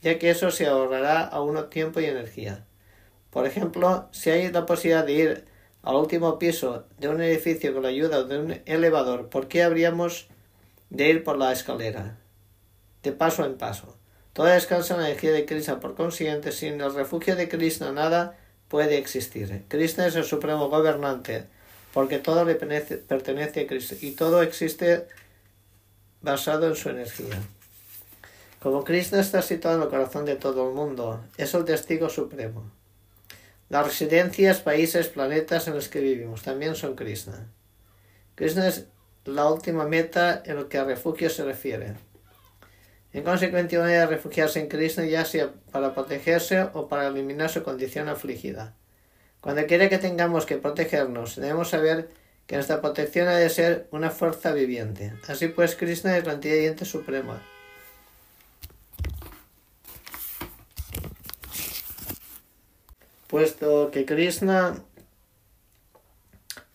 ya 0.02 0.18
que 0.18 0.30
eso 0.30 0.50
se 0.50 0.66
ahorrará 0.66 1.22
a 1.22 1.40
uno 1.42 1.66
tiempo 1.66 2.00
y 2.00 2.06
energía. 2.06 2.64
Por 3.30 3.46
ejemplo, 3.46 4.08
si 4.10 4.30
hay 4.30 4.50
la 4.50 4.66
posibilidad 4.66 5.04
de 5.04 5.12
ir 5.12 5.44
al 5.82 5.96
último 5.96 6.38
piso 6.38 6.86
de 6.98 7.08
un 7.08 7.20
edificio 7.20 7.72
con 7.74 7.82
la 7.82 7.90
ayuda 7.90 8.24
de 8.24 8.38
un 8.38 8.60
elevador, 8.64 9.28
¿por 9.28 9.48
qué 9.48 9.62
habríamos 9.62 10.28
de 10.90 11.08
ir 11.08 11.24
por 11.24 11.36
la 11.36 11.52
escalera? 11.52 12.16
De 13.02 13.12
paso 13.12 13.44
en 13.44 13.58
paso. 13.58 13.96
Toda 14.32 14.54
descansa 14.54 14.94
en 14.94 15.00
la 15.00 15.08
energía 15.08 15.30
de 15.30 15.44
Krishna, 15.44 15.78
por 15.78 15.94
consiguiente, 15.94 16.50
sin 16.52 16.80
el 16.80 16.94
refugio 16.94 17.36
de 17.36 17.48
Krishna 17.48 17.92
nada 17.92 18.36
puede 18.68 18.98
existir. 18.98 19.64
Krishna 19.68 20.06
es 20.06 20.16
el 20.16 20.24
supremo 20.24 20.68
gobernante, 20.68 21.46
porque 21.94 22.18
todo 22.18 22.44
le 22.44 22.56
pertenece 22.56 23.60
a 23.60 23.66
Krishna 23.68 23.96
y 24.00 24.10
todo 24.10 24.42
existe 24.42 25.06
basado 26.20 26.66
en 26.66 26.74
su 26.74 26.90
energía. 26.90 27.40
Como 28.60 28.82
Krishna 28.82 29.20
está 29.20 29.42
situado 29.42 29.76
en 29.76 29.82
el 29.84 29.88
corazón 29.88 30.24
de 30.24 30.34
todo 30.34 30.68
el 30.68 30.74
mundo, 30.74 31.24
es 31.36 31.54
el 31.54 31.64
testigo 31.64 32.08
supremo. 32.08 32.68
Las 33.68 33.86
residencias, 33.86 34.60
países, 34.60 35.06
planetas 35.06 35.68
en 35.68 35.74
los 35.74 35.88
que 35.88 36.00
vivimos 36.00 36.42
también 36.42 36.74
son 36.74 36.96
Krishna. 36.96 37.46
Krishna 38.34 38.66
es 38.66 38.86
la 39.24 39.48
última 39.48 39.86
meta 39.86 40.42
en 40.44 40.56
lo 40.56 40.68
que 40.68 40.78
a 40.78 40.84
refugio 40.84 41.30
se 41.30 41.44
refiere. 41.44 41.94
En 43.12 43.22
consecuencia, 43.22 43.78
uno 43.78 43.86
debe 43.86 44.06
refugiarse 44.06 44.58
en 44.58 44.66
Krishna 44.68 45.06
ya 45.06 45.24
sea 45.24 45.52
para 45.70 45.94
protegerse 45.94 46.68
o 46.72 46.88
para 46.88 47.06
eliminar 47.06 47.50
su 47.50 47.62
condición 47.62 48.08
afligida. 48.08 48.74
Cuando 49.44 49.66
quiere 49.66 49.90
que 49.90 49.98
tengamos 49.98 50.46
que 50.46 50.56
protegernos, 50.56 51.36
debemos 51.36 51.68
saber 51.68 52.08
que 52.46 52.54
nuestra 52.54 52.80
protección 52.80 53.28
ha 53.28 53.36
de 53.36 53.50
ser 53.50 53.88
una 53.90 54.08
fuerza 54.08 54.54
viviente. 54.54 55.12
Así 55.28 55.48
pues, 55.48 55.76
Krishna 55.76 56.16
es 56.16 56.24
la 56.24 56.32
entidad 56.32 56.82
suprema. 56.86 57.42
Puesto 63.26 63.90
que 63.90 64.06
Krishna 64.06 64.82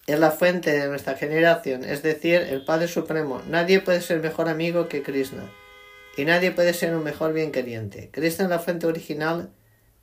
es 0.06 0.20
la 0.20 0.30
fuente 0.30 0.72
de 0.72 0.90
nuestra 0.90 1.16
generación, 1.16 1.84
es 1.84 2.04
decir, 2.04 2.36
el 2.36 2.64
Padre 2.66 2.88
Supremo, 2.88 3.42
nadie 3.48 3.82
puede 3.82 4.02
ser 4.02 4.20
mejor 4.20 4.48
amigo 4.48 4.88
que 4.90 5.02
Krishna 5.02 5.52
y 6.16 6.24
nadie 6.24 6.52
puede 6.52 6.76
ser 6.76 6.96
un 6.96 7.04
mejor 7.04 7.34
bien 7.34 7.52
queriente. 7.52 8.12
Krishna 8.12 8.44
es 8.44 8.52
la 8.52 8.60
fuente 8.60 8.86
original 8.86 9.50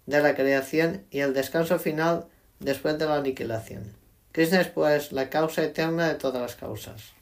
de 0.06 0.20
la 0.20 0.34
creación 0.34 1.04
y 1.12 1.20
el 1.20 1.32
descanso 1.32 1.78
final 1.78 2.26
después 2.60 2.98
de 2.98 3.06
la 3.06 3.16
aniquilación. 3.16 3.94
Krishna 4.32 4.60
es 4.60 4.68
pues 4.68 5.12
la 5.12 5.30
causa 5.30 5.64
eterna 5.64 6.08
de 6.08 6.14
todas 6.14 6.42
las 6.42 6.56
causas. 6.56 7.12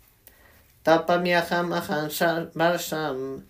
Tapamyaham 0.82 1.72
aham 1.72 2.50
varsam 2.54 3.44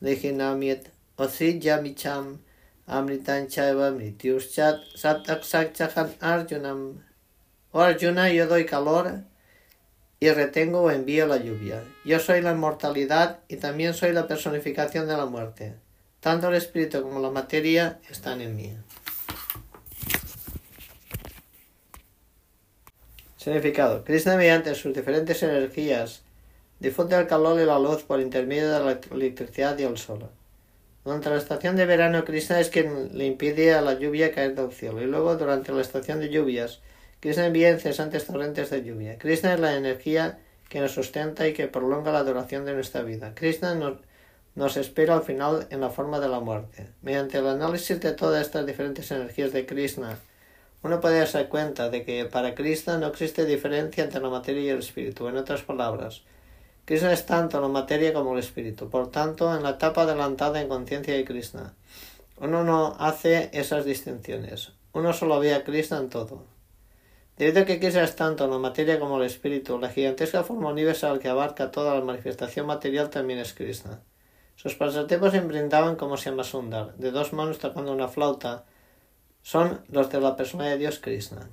dihinamiet 0.00 0.90
osijamicham 1.16 2.38
amritan 2.86 3.46
chaiva 3.48 3.90
mrityuschat 3.90 4.80
sataksachahan 4.96 6.14
arjunam. 6.20 7.04
Oh 7.72 7.80
Arjuna, 7.80 8.28
yo 8.32 8.48
doy 8.48 8.66
calor 8.66 9.22
y 10.18 10.30
retengo 10.30 10.82
o 10.82 10.90
envío 10.90 11.26
la 11.26 11.36
lluvia. 11.36 11.84
Yo 12.04 12.18
soy 12.18 12.40
la 12.42 12.50
inmortalidad 12.50 13.38
y 13.46 13.56
también 13.56 13.94
soy 13.94 14.12
la 14.12 14.26
personificación 14.26 15.06
de 15.06 15.16
la 15.16 15.26
muerte. 15.26 15.76
Tanto 16.18 16.48
el 16.48 16.56
espíritu 16.56 17.00
como 17.02 17.20
la 17.20 17.30
materia 17.30 18.00
están 18.10 18.40
en 18.40 18.56
mí. 18.56 18.76
Significado. 23.40 24.04
Krishna 24.04 24.36
mediante 24.36 24.74
sus 24.74 24.92
diferentes 24.92 25.42
energías 25.42 26.20
difunde 26.78 27.16
el 27.16 27.26
calor 27.26 27.58
y 27.58 27.64
la 27.64 27.78
luz 27.78 28.02
por 28.02 28.20
intermedio 28.20 28.70
de 28.70 28.84
la 28.84 29.00
electricidad 29.12 29.78
y 29.78 29.84
el 29.84 29.96
sol. 29.96 30.28
Durante 31.06 31.30
la 31.30 31.38
estación 31.38 31.74
de 31.74 31.86
verano, 31.86 32.22
Krishna 32.26 32.60
es 32.60 32.68
quien 32.68 33.16
le 33.16 33.24
impide 33.24 33.72
a 33.72 33.80
la 33.80 33.94
lluvia 33.94 34.34
caer 34.34 34.54
del 34.54 34.72
cielo. 34.72 35.00
Y 35.00 35.06
luego, 35.06 35.36
durante 35.36 35.72
la 35.72 35.80
estación 35.80 36.20
de 36.20 36.28
lluvias, 36.28 36.82
Krishna 37.20 37.46
envía 37.46 37.70
incesantes 37.70 38.26
torrentes 38.26 38.68
de 38.68 38.84
lluvia. 38.84 39.16
Krishna 39.16 39.54
es 39.54 39.60
la 39.60 39.74
energía 39.74 40.38
que 40.68 40.80
nos 40.80 40.92
sustenta 40.92 41.48
y 41.48 41.54
que 41.54 41.66
prolonga 41.66 42.12
la 42.12 42.24
duración 42.24 42.66
de 42.66 42.74
nuestra 42.74 43.00
vida. 43.00 43.34
Krishna 43.34 43.74
nos, 43.74 44.00
nos 44.54 44.76
espera 44.76 45.14
al 45.14 45.22
final 45.22 45.66
en 45.70 45.80
la 45.80 45.88
forma 45.88 46.20
de 46.20 46.28
la 46.28 46.40
muerte. 46.40 46.88
Mediante 47.00 47.38
el 47.38 47.46
análisis 47.46 47.98
de 48.02 48.12
todas 48.12 48.44
estas 48.44 48.66
diferentes 48.66 49.10
energías 49.10 49.54
de 49.54 49.64
Krishna, 49.64 50.18
uno 50.82 51.00
puede 51.00 51.18
darse 51.18 51.46
cuenta 51.48 51.90
de 51.90 52.04
que 52.04 52.24
para 52.24 52.54
Krishna 52.54 52.98
no 52.98 53.08
existe 53.08 53.44
diferencia 53.44 54.04
entre 54.04 54.20
la 54.20 54.30
materia 54.30 54.62
y 54.62 54.68
el 54.70 54.78
espíritu. 54.78 55.28
En 55.28 55.36
otras 55.36 55.62
palabras, 55.62 56.22
Krishna 56.84 57.12
es 57.12 57.26
tanto 57.26 57.60
la 57.60 57.68
materia 57.68 58.12
como 58.12 58.32
el 58.32 58.38
espíritu. 58.38 58.88
Por 58.88 59.10
tanto, 59.10 59.54
en 59.54 59.62
la 59.62 59.70
etapa 59.70 60.02
adelantada 60.02 60.60
en 60.60 60.68
conciencia 60.68 61.14
de 61.14 61.24
Krishna, 61.24 61.74
uno 62.38 62.64
no 62.64 62.96
hace 62.98 63.50
esas 63.52 63.84
distinciones. 63.84 64.72
Uno 64.92 65.12
solo 65.12 65.38
ve 65.38 65.54
a 65.54 65.62
Krishna 65.64 65.98
en 65.98 66.08
todo. 66.08 66.44
Debido 67.36 67.62
a 67.62 67.64
que 67.64 67.80
quizás 67.80 68.16
tanto 68.16 68.48
la 68.48 68.58
materia 68.58 68.98
como 68.98 69.18
el 69.18 69.26
espíritu, 69.26 69.78
la 69.78 69.88
gigantesca 69.88 70.42
forma 70.42 70.70
universal 70.70 71.18
que 71.20 71.28
abarca 71.28 71.70
toda 71.70 71.94
la 71.94 72.04
manifestación 72.04 72.66
material 72.66 73.08
también 73.08 73.38
es 73.38 73.54
Krishna. 73.54 74.00
Sus 74.56 74.74
pasatiempos 74.74 75.32
se 75.32 75.40
brindaban 75.40 75.96
como 75.96 76.18
Sundar, 76.18 76.94
de 76.96 77.10
dos 77.10 77.32
manos 77.32 77.58
tocando 77.58 77.92
una 77.92 78.08
flauta, 78.08 78.64
son 79.42 79.80
los 79.88 80.10
de 80.10 80.20
la 80.20 80.36
persona 80.36 80.66
de 80.66 80.78
Dios 80.78 80.98
Krishna. 80.98 81.48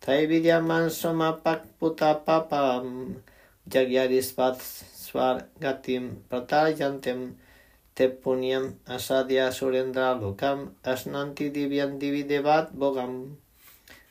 Traividya 0.00 0.60
mansoma 0.60 1.40
puta 1.78 2.24
papam 2.24 3.22
jagyarisvat 3.68 4.60
swar 4.60 5.46
gatim 5.60 6.22
pratayantem 6.28 7.36
tepunyam 7.94 8.78
asadya 8.86 9.52
surendra 9.52 10.14
lokam 10.14 10.74
asnanti 10.82 11.50
divyan 11.50 11.98
dividevat 11.98 12.72
bogam. 12.72 13.36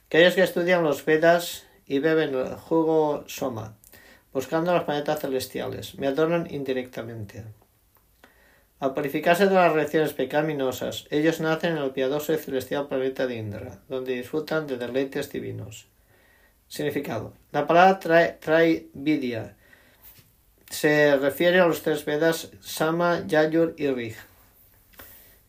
Aquellos 0.08 0.36
que 0.36 0.43
estudian 0.43 0.84
los 0.84 1.05
Vedas 1.05 1.65
y 1.86 2.00
beben 2.00 2.36
el 2.36 2.55
jugo 2.55 3.24
Soma, 3.27 3.75
buscando 4.34 4.74
los 4.74 4.84
planetas 4.84 5.22
celestiales, 5.22 5.96
me 5.98 6.08
adoran 6.08 6.48
indirectamente. 6.50 7.46
Al 8.79 8.93
purificarse 8.93 9.48
de 9.48 9.55
las 9.55 9.74
reacciones 9.74 10.13
pecaminosas, 10.13 11.05
ellos 11.09 11.41
nacen 11.41 11.75
en 11.75 11.83
el 11.83 11.91
piadoso 11.91 12.33
y 12.33 12.38
celestial 12.38 12.88
planeta 12.88 13.27
de 13.27 13.36
Indra, 13.36 13.79
donde 13.89 14.15
disfrutan 14.15 14.67
de 14.67 14.77
deleites 14.77 15.29
divinos. 15.31 15.88
Significado. 16.69 17.33
La 17.51 17.67
palabra 17.67 18.00
trae. 18.00 18.88
Se 20.69 21.17
refiere 21.17 21.59
a 21.59 21.67
los 21.67 21.81
tres 21.81 22.05
Vedas 22.05 22.51
Sama, 22.62 23.25
Yayur 23.27 23.74
y 23.77 23.88
Rig. 23.88 24.15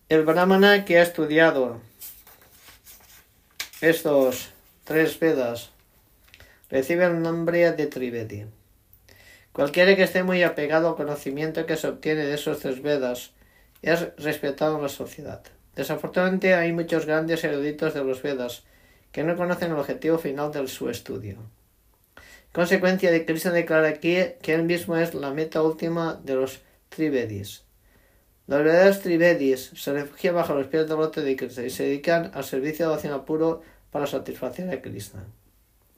El 0.08 0.24
Brahmana 0.24 0.84
que 0.84 0.98
ha 0.98 1.02
estudiado 1.02 1.80
estos 3.80 4.50
tres 4.84 5.20
Vedas 5.20 5.70
reciben 6.68 7.16
el 7.16 7.22
nombre 7.22 7.70
de 7.72 7.86
Trivedi. 7.86 8.46
Cualquiera 9.52 9.96
que 9.96 10.04
esté 10.04 10.22
muy 10.22 10.42
apegado 10.42 10.88
al 10.88 10.96
conocimiento 10.96 11.66
que 11.66 11.76
se 11.76 11.88
obtiene 11.88 12.24
de 12.24 12.34
esos 12.34 12.60
tres 12.60 12.82
Vedas 12.82 13.32
es 13.82 14.08
respetado 14.16 14.76
en 14.76 14.82
la 14.82 14.88
sociedad. 14.88 15.42
Desafortunadamente 15.74 16.54
hay 16.54 16.72
muchos 16.72 17.06
grandes 17.06 17.42
eruditos 17.42 17.94
de 17.94 18.04
los 18.04 18.22
Vedas 18.22 18.62
que 19.12 19.24
no 19.24 19.36
conocen 19.36 19.72
el 19.72 19.78
objetivo 19.78 20.18
final 20.18 20.52
de 20.52 20.66
su 20.68 20.88
estudio. 20.88 21.38
Consecuencia 22.52 23.10
de 23.10 23.24
Krishna 23.24 23.52
declara 23.52 23.88
aquí 23.88 24.16
que 24.42 24.54
él 24.54 24.64
mismo 24.64 24.96
es 24.96 25.14
la 25.14 25.30
meta 25.32 25.62
última 25.62 26.20
de 26.22 26.34
los 26.34 26.60
Trivedis. 26.88 27.64
Los 28.50 28.64
verdaderos 28.64 29.00
trivedis 29.00 29.70
se 29.76 29.92
refugian 29.92 30.34
bajo 30.34 30.54
los 30.54 30.66
pies 30.66 30.88
del 30.88 30.98
lote 30.98 31.22
de 31.22 31.36
Krishna 31.36 31.62
y 31.62 31.70
se 31.70 31.84
dedican 31.84 32.32
al 32.34 32.42
servicio 32.42 32.88
devocional 32.88 33.24
puro 33.24 33.62
para 33.92 34.08
satisfacer 34.08 34.68
a 34.70 34.82
Krishna. 34.82 35.24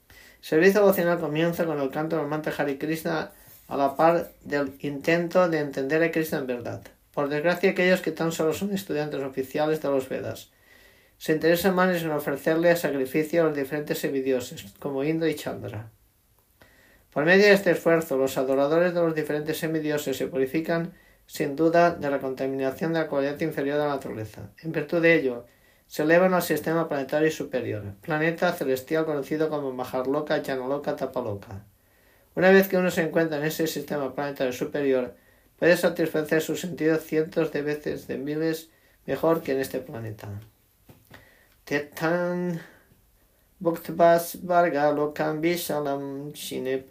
El 0.09 0.15
servicio 0.39 0.81
devocional 0.81 1.19
comienza 1.19 1.65
con 1.65 1.79
el 1.79 1.89
canto 1.89 2.15
del 2.15 2.27
mantra 2.27 2.53
Hare 2.55 2.77
Krishna 2.77 3.31
a 3.67 3.77
la 3.77 3.95
par 3.95 4.31
del 4.43 4.73
intento 4.79 5.49
de 5.49 5.59
entender 5.59 6.03
a 6.03 6.11
Krishna 6.11 6.39
en 6.39 6.47
verdad. 6.47 6.81
Por 7.13 7.29
desgracia, 7.29 7.71
aquellos 7.71 8.01
que 8.01 8.11
tan 8.11 8.31
solo 8.31 8.53
son 8.53 8.73
estudiantes 8.73 9.21
oficiales 9.21 9.81
de 9.81 9.89
los 9.89 10.09
Vedas 10.09 10.51
se 11.23 11.31
interesan 11.31 11.73
más 11.73 12.01
en 12.01 12.11
ofrecerle 12.11 12.75
sacrificio 12.75 13.41
a 13.41 13.45
los 13.45 13.55
diferentes 13.55 13.99
semidioses, 13.99 14.65
como 14.79 15.05
Indra 15.05 15.29
y 15.29 15.35
Chandra. 15.35 15.89
Por 17.13 17.23
medio 17.23 17.45
de 17.45 17.53
este 17.53 17.71
esfuerzo, 17.71 18.17
los 18.17 18.37
adoradores 18.37 18.93
de 18.93 18.99
los 18.99 19.15
diferentes 19.15 19.57
semidioses 19.57 20.17
se 20.17 20.27
purifican 20.27 20.93
sin 21.25 21.55
duda 21.55 21.91
de 21.91 22.09
la 22.09 22.19
contaminación 22.19 22.91
de 22.91 22.99
la 22.99 23.07
cualidad 23.07 23.39
inferior 23.39 23.77
de 23.77 23.85
la 23.85 23.93
naturaleza. 23.93 24.51
En 24.63 24.73
virtud 24.73 25.01
de 25.01 25.13
ello, 25.13 25.45
se 25.87 26.03
elevan 26.03 26.33
al 26.33 26.41
sistema 26.41 26.89
planetario 26.89 27.31
superior, 27.31 27.83
planeta 28.01 28.51
celestial 28.51 29.05
conocido 29.05 29.47
como 29.47 29.71
Maharloka, 29.71 30.41
Yanaloka, 30.41 30.97
Tapaloka. 30.97 31.63
Una 32.35 32.49
vez 32.49 32.67
que 32.67 32.77
uno 32.77 32.89
se 32.89 33.01
encuentra 33.03 33.37
en 33.37 33.45
ese 33.45 33.67
sistema 33.67 34.13
planetario 34.13 34.53
superior, 34.53 35.15
puede 35.59 35.77
satisfacer 35.77 36.41
sus 36.41 36.61
sentidos 36.61 37.03
cientos 37.03 37.51
de 37.51 37.61
veces, 37.61 38.07
de 38.07 38.17
miles, 38.17 38.69
mejor 39.05 39.43
que 39.43 39.51
en 39.51 39.59
este 39.59 39.79
planeta. 39.79 40.29
Tetan 41.65 42.59
Varga 43.59 44.91
Lokam 44.91 45.39
Vishalam 45.39 46.33
Shine 46.33 46.83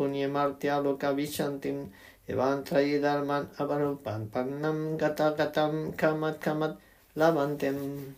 Avarupan 3.58 4.30
Kamat 5.96 6.38
Kamat 6.38 6.78
Lavantem. 7.14 8.14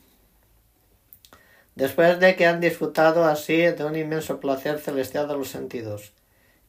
Después 1.75 2.21
de 2.21 2.37
que 2.37 2.47
han 2.47 2.61
disfrutado 2.61 3.25
así 3.25 3.57
de 3.57 3.85
un 3.85 3.97
inmenso 3.97 4.39
placer 4.39 4.79
celestial 4.79 5.27
de 5.27 5.35
los 5.35 5.49
sentidos, 5.49 6.14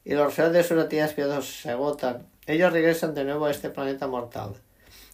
y 0.05 0.13
los 0.13 0.37
redes 0.37 0.53
de 0.53 0.63
sus 0.63 0.81
actividades 0.81 1.61
se 1.61 1.71
agotan, 1.71 2.27
ellos 2.45 2.71
regresan 2.71 3.15
de 3.15 3.25
nuevo 3.25 3.45
a 3.45 3.51
este 3.51 3.71
planeta 3.71 4.07
mortal. 4.07 4.53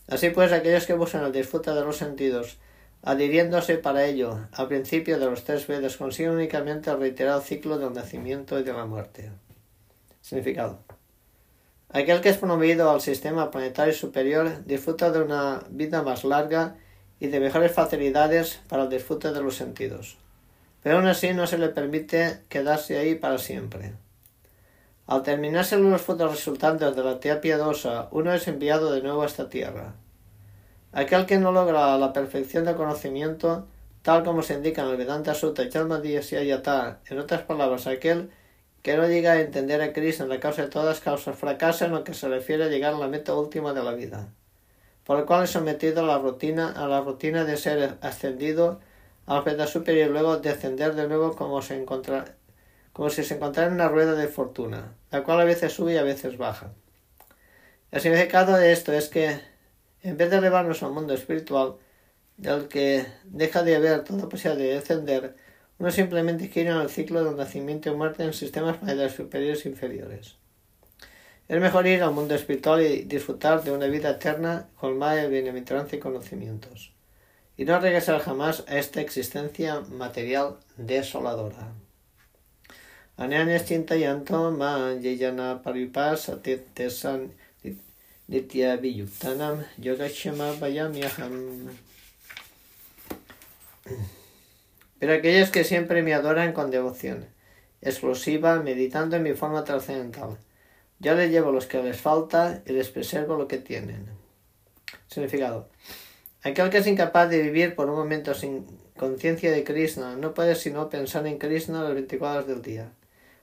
Así 0.07 0.29
pues, 0.29 0.51
aquellos 0.51 0.85
que 0.85 0.93
buscan 0.93 1.23
el 1.23 1.31
disfrute 1.31 1.71
de 1.71 1.81
los 1.81 1.95
sentidos, 1.95 2.57
adhiriéndose 3.01 3.77
para 3.77 4.05
ello 4.05 4.47
al 4.51 4.67
principio 4.67 5.17
de 5.17 5.25
los 5.25 5.45
tres 5.45 5.65
Vedas, 5.65 5.95
consiguen 5.95 6.33
únicamente 6.33 6.91
el 6.91 6.99
reiterado 6.99 7.41
ciclo 7.41 7.79
del 7.79 7.93
nacimiento 7.93 8.59
y 8.59 8.63
de 8.63 8.73
la 8.73 8.85
muerte. 8.85 9.31
Significado. 10.21 10.79
Aquel 11.89 12.21
que 12.21 12.29
es 12.29 12.37
promovido 12.37 12.91
al 12.91 13.01
sistema 13.01 13.49
planetario 13.49 13.93
superior 13.93 14.65
disfruta 14.65 15.11
de 15.11 15.21
una 15.21 15.63
vida 15.69 16.03
más 16.03 16.23
larga 16.23 16.75
y 17.19 17.27
de 17.27 17.39
mejores 17.39 17.71
facilidades 17.71 18.61
para 18.67 18.83
el 18.83 18.89
disfrute 18.89 19.31
de 19.31 19.41
los 19.41 19.55
sentidos. 19.55 20.17
Pero 20.83 20.97
aún 20.97 21.07
así 21.07 21.33
no 21.33 21.47
se 21.47 21.57
le 21.57 21.69
permite 21.69 22.39
quedarse 22.49 22.97
ahí 22.97 23.15
para 23.15 23.37
siempre. 23.37 23.93
Al 25.11 25.23
terminarse 25.23 25.77
los 25.77 26.01
frutos 26.01 26.31
resultantes 26.31 26.95
de 26.95 27.03
la 27.03 27.19
tía 27.19 27.41
piadosa, 27.41 28.07
uno 28.11 28.33
es 28.33 28.47
enviado 28.47 28.93
de 28.93 29.01
nuevo 29.01 29.23
a 29.23 29.25
esta 29.25 29.49
tierra. 29.49 29.95
Aquel 30.93 31.25
que 31.25 31.37
no 31.37 31.51
logra 31.51 31.97
la 31.97 32.13
perfección 32.13 32.63
del 32.63 32.77
conocimiento, 32.77 33.67
tal 34.03 34.23
como 34.23 34.41
se 34.41 34.53
indica 34.53 34.83
en 34.83 34.87
el 34.87 34.95
Vedanta 34.95 35.33
Sutta 35.33 35.63
Yata, 35.67 37.01
en 37.09 37.19
otras 37.19 37.41
palabras, 37.41 37.87
aquel 37.87 38.31
que 38.83 38.95
no 38.95 39.05
llega 39.05 39.33
a 39.33 39.41
entender 39.41 39.81
a 39.81 39.91
Cristo 39.91 40.23
en 40.23 40.29
la 40.29 40.39
causa 40.39 40.61
de 40.61 40.69
todas 40.69 41.01
causas, 41.01 41.35
fracasa 41.35 41.87
en 41.87 41.91
lo 41.91 42.05
que 42.05 42.13
se 42.13 42.29
refiere 42.29 42.63
a 42.63 42.69
llegar 42.69 42.93
a 42.93 42.97
la 42.97 43.09
meta 43.09 43.35
última 43.35 43.73
de 43.73 43.83
la 43.83 43.91
vida 43.91 44.29
por 45.03 45.19
el 45.19 45.25
cual 45.25 45.43
es 45.43 45.49
sometido 45.49 46.03
a 46.03 46.07
la 46.07 46.19
rutina, 46.19 46.71
a 46.71 46.87
la 46.87 47.01
rutina 47.01 47.43
de 47.43 47.57
ser 47.57 47.97
ascendido 47.99 48.79
a 49.25 49.35
la 49.35 49.43
planta 49.43 49.67
superior 49.67 50.09
y 50.09 50.11
luego 50.13 50.37
descender 50.37 50.95
de 50.95 51.07
nuevo 51.09 51.35
como, 51.35 51.61
se 51.61 51.75
como 52.93 53.09
si 53.09 53.23
se 53.23 53.35
encontrara 53.35 53.67
en 53.67 53.75
una 53.75 53.87
rueda 53.87 54.15
de 54.15 54.27
fortuna, 54.27 54.95
la 55.11 55.23
cual 55.23 55.41
a 55.41 55.45
veces 55.45 55.73
sube 55.73 55.93
y 55.93 55.97
a 55.97 56.03
veces 56.03 56.37
baja. 56.37 56.73
El 57.91 58.01
significado 58.01 58.55
de 58.57 58.71
esto 58.71 58.93
es 58.93 59.09
que, 59.09 59.39
en 60.01 60.17
vez 60.17 60.29
de 60.29 60.37
elevarnos 60.37 60.81
al 60.83 60.91
mundo 60.91 61.13
espiritual, 61.13 61.75
del 62.37 62.67
que 62.67 63.05
deja 63.25 63.63
de 63.63 63.75
haber 63.75 64.03
toda 64.03 64.29
posibilidad 64.29 64.57
de 64.57 64.73
descender, 64.75 65.35
uno 65.77 65.91
simplemente 65.91 66.49
quiere 66.49 66.69
en 66.69 66.77
el 66.77 66.89
ciclo 66.89 67.23
del 67.23 67.35
nacimiento 67.35 67.89
y 67.89 67.95
muerte 67.95 68.23
en 68.23 68.33
sistemas 68.33 68.77
planetarios 68.77 69.13
superiores 69.13 69.65
e 69.65 69.69
inferiores. 69.69 70.35
Es 71.47 71.59
mejor 71.59 71.85
ir 71.85 72.01
al 72.01 72.13
mundo 72.13 72.33
espiritual 72.33 72.81
y 72.81 73.03
disfrutar 73.03 73.63
de 73.63 73.71
una 73.71 73.87
vida 73.87 74.11
eterna 74.11 74.69
colmada 74.79 75.15
de 75.15 75.27
bienaventuranza 75.27 75.95
y 75.95 75.99
conocimientos, 75.99 76.93
y 77.57 77.65
no 77.65 77.79
regresar 77.79 78.19
jamás 78.21 78.63
a 78.67 78.77
esta 78.77 79.01
existencia 79.01 79.81
material 79.81 80.57
desoladora. 80.77 81.73
Pero 94.99 95.13
aquellos 95.13 95.49
que 95.49 95.63
siempre 95.63 96.03
me 96.03 96.13
adoran 96.13 96.53
con 96.53 96.71
devoción 96.71 97.25
explosiva, 97.81 98.61
meditando 98.61 99.15
en 99.15 99.23
mi 99.23 99.33
forma 99.33 99.63
trascendental, 99.63 100.37
yo 100.99 101.15
les 101.15 101.31
llevo 101.31 101.51
los 101.51 101.65
que 101.65 101.81
les 101.81 101.99
falta 101.99 102.61
y 102.65 102.73
les 102.73 102.89
preservo 102.89 103.35
lo 103.35 103.47
que 103.47 103.57
tienen. 103.57 104.05
Significado. 105.07 105.67
Aquel 106.43 106.69
que 106.69 106.77
es 106.77 106.87
incapaz 106.87 107.29
de 107.29 107.41
vivir 107.41 107.75
por 107.75 107.89
un 107.89 107.95
momento 107.95 108.33
sin 108.33 108.65
conciencia 108.97 109.51
de 109.51 109.63
Krishna 109.63 110.15
no 110.15 110.33
puede 110.33 110.55
sino 110.55 110.89
pensar 110.89 111.25
en 111.25 111.39
Krishna 111.39 111.83
las 111.83 111.93
24 111.93 112.33
horas 112.33 112.47
del 112.47 112.61
día. 112.61 112.91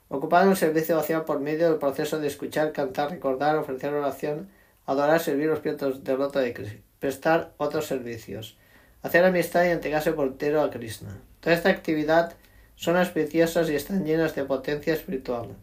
Ocupado 0.09 0.44
en 0.44 0.51
el 0.51 0.57
servicio 0.57 0.99
hacia 0.99 1.25
por 1.25 1.40
medio 1.40 1.68
del 1.68 1.79
proceso 1.79 2.18
de 2.18 2.29
escuchar, 2.29 2.73
cantar, 2.73 3.11
recordar, 3.11 3.57
ofrecer 3.57 3.92
oración, 3.92 4.49
adorar, 4.87 5.21
servir 5.21 5.49
los 5.49 5.61
pies 5.61 5.77
del 5.79 6.18
loto 6.18 6.38
de 6.38 6.55
Krishna, 6.55 6.81
prestar 6.99 7.53
otros 7.59 7.87
servicios, 7.87 8.57
hacer 9.03 9.25
amistad 9.25 9.64
y 9.64 9.68
entregarse 9.68 10.12
por 10.12 10.29
entero 10.29 10.62
a 10.62 10.71
Krishna. 10.71 11.21
Toda 11.40 11.55
esta 11.55 11.68
actividad 11.68 12.35
son 12.77 12.97
auspiciosas 12.97 13.68
y 13.71 13.75
están 13.75 14.05
llenas 14.05 14.35
de 14.35 14.44
potencia 14.44 14.94
espiritual 14.94 15.57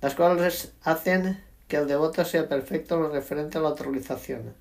las 0.00 0.14
cuales 0.14 0.72
hacen 0.82 1.42
que 1.68 1.76
el 1.76 1.88
devoto 1.88 2.24
sea 2.24 2.48
perfecto 2.48 2.94
en 2.94 3.02
lo 3.02 3.08
referente 3.08 3.58
a 3.58 3.60
la 3.60 3.68
autorización, 3.68 4.54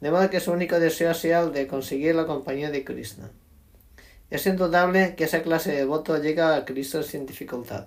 de 0.00 0.10
modo 0.10 0.28
que 0.30 0.40
su 0.40 0.52
único 0.52 0.78
deseo 0.78 1.14
sea 1.14 1.40
el 1.40 1.52
de 1.52 1.66
conseguir 1.66 2.14
la 2.14 2.26
compañía 2.26 2.70
de 2.70 2.84
Krishna. 2.84 3.30
Es 4.30 4.46
indudable 4.46 5.14
que 5.14 5.24
esa 5.24 5.42
clase 5.42 5.70
de 5.70 5.78
devoto 5.78 6.18
llega 6.18 6.54
a 6.54 6.64
Cristo 6.64 7.02
sin 7.02 7.24
dificultad. 7.24 7.86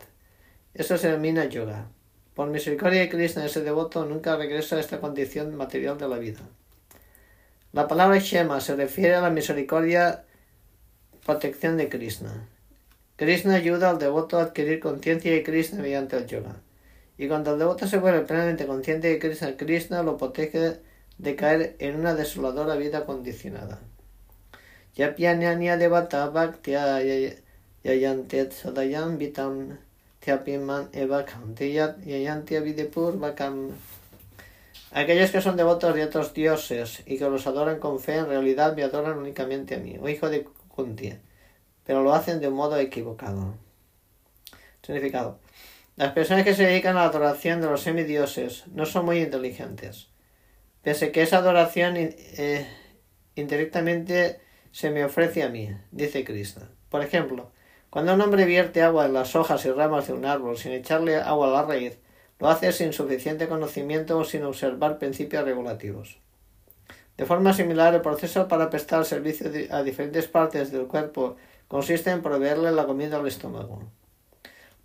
Eso 0.74 0.98
se 0.98 1.08
denomina 1.08 1.46
yoga. 1.46 1.90
Por 2.34 2.50
misericordia 2.50 3.02
de 3.02 3.10
Krishna, 3.10 3.46
ese 3.46 3.62
devoto 3.62 4.06
nunca 4.06 4.38
regresa 4.38 4.78
a 4.78 4.80
esta 4.80 5.02
condición 5.02 5.54
material 5.56 5.98
de 5.98 6.08
la 6.08 6.18
vida. 6.18 6.40
La 7.74 7.88
palabra 7.88 8.20
Shema 8.20 8.62
se 8.62 8.76
refiere 8.76 9.16
a 9.16 9.22
la 9.22 9.30
misericordia 9.30 10.24
protección 11.26 11.78
de 11.78 11.90
Krishna. 11.90 12.48
Krishna 13.18 13.56
ayuda 13.56 13.90
al 13.90 14.00
devoto 14.00 14.40
a 14.40 14.44
adquirir 14.44 14.80
conciencia 14.80 15.32
de 15.32 15.44
Krishna 15.44 15.82
mediante 15.82 16.18
el 16.18 16.26
yoga. 16.26 16.56
Y 17.18 17.28
cuando 17.28 17.54
el 17.54 17.60
devoto 17.60 17.88
se 17.88 17.98
vuelve 17.98 18.22
plenamente 18.22 18.66
consciente 18.66 19.10
de 19.10 19.20
Krishna, 19.20 19.56
Krishna 19.58 20.04
lo 20.04 20.18
protege 20.18 20.80
de 21.18 21.36
caer 21.36 21.76
en 21.80 22.00
una 22.00 22.16
desoladora 22.16 22.76
vida 22.76 23.06
condicionada. 23.06 23.80
devata 24.96 26.30
bhaktya 26.30 27.02
yayantet 27.84 28.54
sadayam 28.54 29.18
vitam 29.18 29.78
Aquellos 34.92 35.32
que 35.32 35.42
son 35.42 35.56
devotos 35.56 35.96
de 35.96 36.04
otros 36.04 36.34
dioses 36.34 37.02
y 37.06 37.18
que 37.18 37.30
los 37.30 37.48
adoran 37.48 37.80
con 37.80 38.00
fe, 38.00 38.18
en 38.18 38.28
realidad 38.28 38.76
me 38.76 38.84
adoran 38.84 39.18
únicamente 39.18 39.76
a 39.76 39.80
mí, 39.80 39.98
o 40.02 40.10
hijo 40.10 40.30
de 40.30 40.46
Kunti, 40.68 41.14
pero 41.86 42.04
lo 42.04 42.14
hacen 42.14 42.40
de 42.40 42.50
un 42.50 42.56
modo 42.56 42.78
equivocado. 42.78 43.56
Significado. 44.84 45.40
Las 45.96 46.12
personas 46.14 46.44
que 46.44 46.56
se 46.56 46.66
dedican 46.66 46.98
a 46.98 47.04
la 47.04 47.10
adoración 47.10 47.62
de 47.62 47.68
los 47.68 47.82
semidioses 47.82 48.68
no 48.68 48.86
son 48.86 49.06
muy 49.06 49.20
inteligentes, 49.20 50.10
pese 50.82 51.12
que 51.12 51.22
esa 51.22 51.38
adoración 51.38 51.96
eh, 51.98 52.68
indirectamente 53.36 54.42
se 54.72 54.90
me 54.90 55.06
ofrece 55.06 55.44
a 55.44 55.50
mí, 55.50 55.70
dice 55.92 56.24
Krishna. 56.24 56.70
Por 56.90 57.04
ejemplo, 57.04 57.52
cuando 57.92 58.14
un 58.14 58.22
hombre 58.22 58.46
vierte 58.46 58.82
agua 58.82 59.06
en 59.06 59.12
las 59.12 59.36
hojas 59.36 59.66
y 59.66 59.72
ramas 59.72 60.08
de 60.08 60.14
un 60.14 60.24
árbol 60.24 60.58
sin 60.58 60.72
echarle 60.72 61.18
agua 61.18 61.50
a 61.50 61.52
la 61.52 61.64
raíz, 61.64 62.00
lo 62.40 62.50
hace 62.50 62.72
sin 62.72 62.94
suficiente 62.94 63.50
conocimiento 63.50 64.18
o 64.18 64.24
sin 64.24 64.46
observar 64.46 64.98
principios 64.98 65.44
regulativos. 65.44 66.18
De 67.18 67.26
forma 67.26 67.54
similar, 67.54 67.94
el 67.94 68.00
proceso 68.00 68.48
para 68.48 68.70
prestar 68.70 69.04
servicio 69.04 69.52
a 69.72 69.84
diferentes 69.84 70.30
partes 70.30 70.72
del 70.72 70.88
cuerpo 70.88 71.36
consiste 71.68 72.12
en 72.12 72.22
proveerle 72.22 72.72
la 72.72 72.86
comida 72.86 73.18
al 73.18 73.28
estómago. 73.28 73.84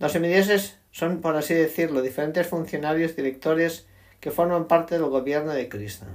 Los 0.01 0.11
semidioses 0.11 0.77
son, 0.91 1.21
por 1.21 1.37
así 1.37 1.55
decirlo, 1.55 2.03
diferentes 2.03 2.49
funcionarios 2.49 3.15
directores 3.15 3.87
que 4.19 4.33
forman 4.33 4.67
parte 4.67 4.99
del 4.99 5.09
gobierno 5.09 5.53
de 5.53 5.69
Krishna. 5.69 6.09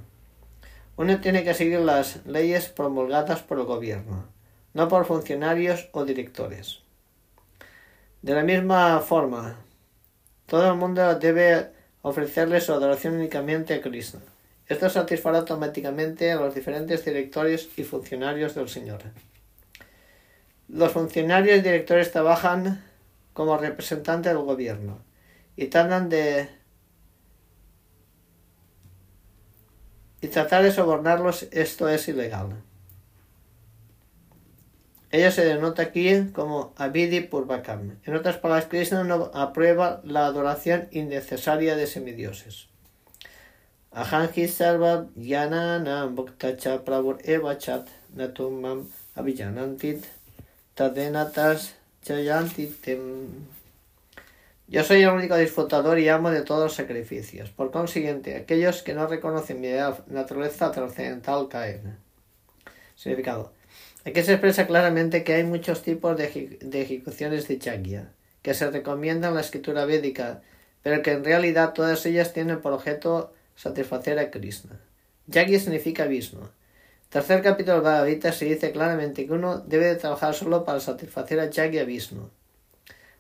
Uno 0.98 1.22
tiene 1.22 1.46
que 1.46 1.54
seguir 1.54 1.80
las 1.80 2.26
leyes 2.26 2.68
promulgadas 2.68 3.42
por 3.42 3.60
el 3.60 3.66
gobierno, 3.66 4.28
no 4.74 4.90
por 4.90 5.06
funcionarios 5.06 5.90
o 5.94 6.04
directores. 6.04 6.81
De 8.22 8.36
la 8.36 8.44
misma 8.44 9.00
forma, 9.00 9.58
todo 10.46 10.72
el 10.72 10.78
mundo 10.78 11.16
debe 11.16 11.72
ofrecerle 12.04 12.62
su 12.62 12.72
adoración 12.72 13.16
únicamente 13.16 13.74
a 13.74 13.82
Krishna. 13.82 14.22
Esto 14.68 14.90
satisfará 14.90 15.40
automáticamente 15.40 16.32
a 16.32 16.36
los 16.36 16.54
diferentes 16.54 17.04
directores 17.04 17.68
y 17.78 17.84
funcionarios 17.84 18.54
del 18.54 18.70
Señor. 18.70 19.02
Los 20.68 20.92
funcionarios 20.92 21.58
y 21.58 21.62
directores 21.62 22.12
trabajan 22.12 22.84
como 23.34 23.58
representante 23.58 24.30
del 24.30 24.38
gobierno 24.38 25.00
y 25.56 25.68
tratan 25.68 26.10
de 26.10 26.48
y 30.22 30.28
tratar 30.28 30.64
de 30.64 30.72
sobornarlos 30.72 31.48
esto 31.52 31.90
es 31.90 32.08
ilegal. 32.08 32.62
Ella 35.12 35.30
se 35.30 35.44
denota 35.44 35.82
aquí 35.84 36.10
como 36.34 36.74
Abidi 36.78 37.20
Purvakam. 37.20 38.00
En 38.06 38.16
otras 38.16 38.38
palabras, 38.38 38.68
Krishna 38.70 39.04
no 39.04 39.30
aprueba 39.34 40.02
la 40.06 40.26
adoración 40.26 40.88
innecesaria 40.92 41.76
de 41.76 41.86
semidioses. 41.86 42.70
Sarva 43.92 45.08
evachat 47.24 47.88
natumam 48.16 48.88
tadenatas 50.76 51.76
Yo 54.70 54.84
soy 54.86 55.02
el 55.02 55.10
único 55.10 55.36
disfrutador 55.36 56.00
y 56.00 56.08
amo 56.08 56.32
de 56.32 56.44
todos 56.44 56.64
los 56.64 56.74
sacrificios. 56.74 57.50
Por 57.50 57.72
consiguiente, 57.72 58.38
aquellos 58.38 58.82
que 58.82 58.94
no 58.94 59.08
reconocen 59.08 59.60
mi 59.60 59.72
naturaleza 60.08 60.72
trascendental 60.72 61.50
caen. 61.50 61.98
Significado. 62.96 63.52
Aquí 64.04 64.24
se 64.24 64.34
expresa 64.34 64.66
claramente 64.66 65.24
que 65.24 65.36
hay 65.36 65.44
muchos 65.44 65.84
tipos 65.84 66.18
de, 66.18 66.26
ejecuciones 66.74 67.48
de 67.48 67.60
Yagya, 67.60 68.12
que 68.42 68.56
se 68.56 68.72
recomiendan 68.72 69.30
en 69.30 69.36
la 69.36 69.42
escritura 69.42 69.86
védica, 69.86 70.42
pero 70.82 71.04
que 71.04 71.12
en 71.12 71.24
realidad 71.24 71.74
todas 71.74 72.04
ellas 72.08 72.34
tienen 72.34 72.62
por 72.62 72.74
objeto 72.74 73.32
satisfacer 73.56 74.18
a 74.18 74.32
Krishna. 74.32 74.80
Yagya 75.28 75.60
significa 75.60 76.06
Vishnu. 76.06 76.50
Tercer 77.10 77.44
capítulo 77.44 77.78
de 77.78 77.84
Bhagavad 77.84 78.08
Gita 78.08 78.32
se 78.32 78.46
dice 78.46 78.72
claramente 78.72 79.28
que 79.28 79.34
uno 79.34 79.60
debe 79.60 79.86
de 79.86 79.96
trabajar 79.98 80.34
solo 80.34 80.66
para 80.66 80.80
satisfacer 80.80 81.40
a 81.40 81.50
Yagya 81.50 81.84
Vishnu. 81.84 82.28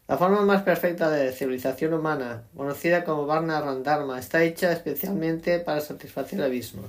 La 0.07 0.17
forma 0.17 0.41
más 0.41 0.63
perfecta 0.63 1.11
de 1.11 1.31
civilización 1.31 1.93
humana, 1.93 2.43
conocida 2.57 3.03
como 3.03 3.27
Varna 3.27 3.61
Randharma, 3.61 4.17
está 4.17 4.43
hecha 4.43 4.71
especialmente 4.71 5.59
para 5.59 5.79
satisfacer 5.79 6.41
a 6.41 6.47
Vishnu. 6.47 6.81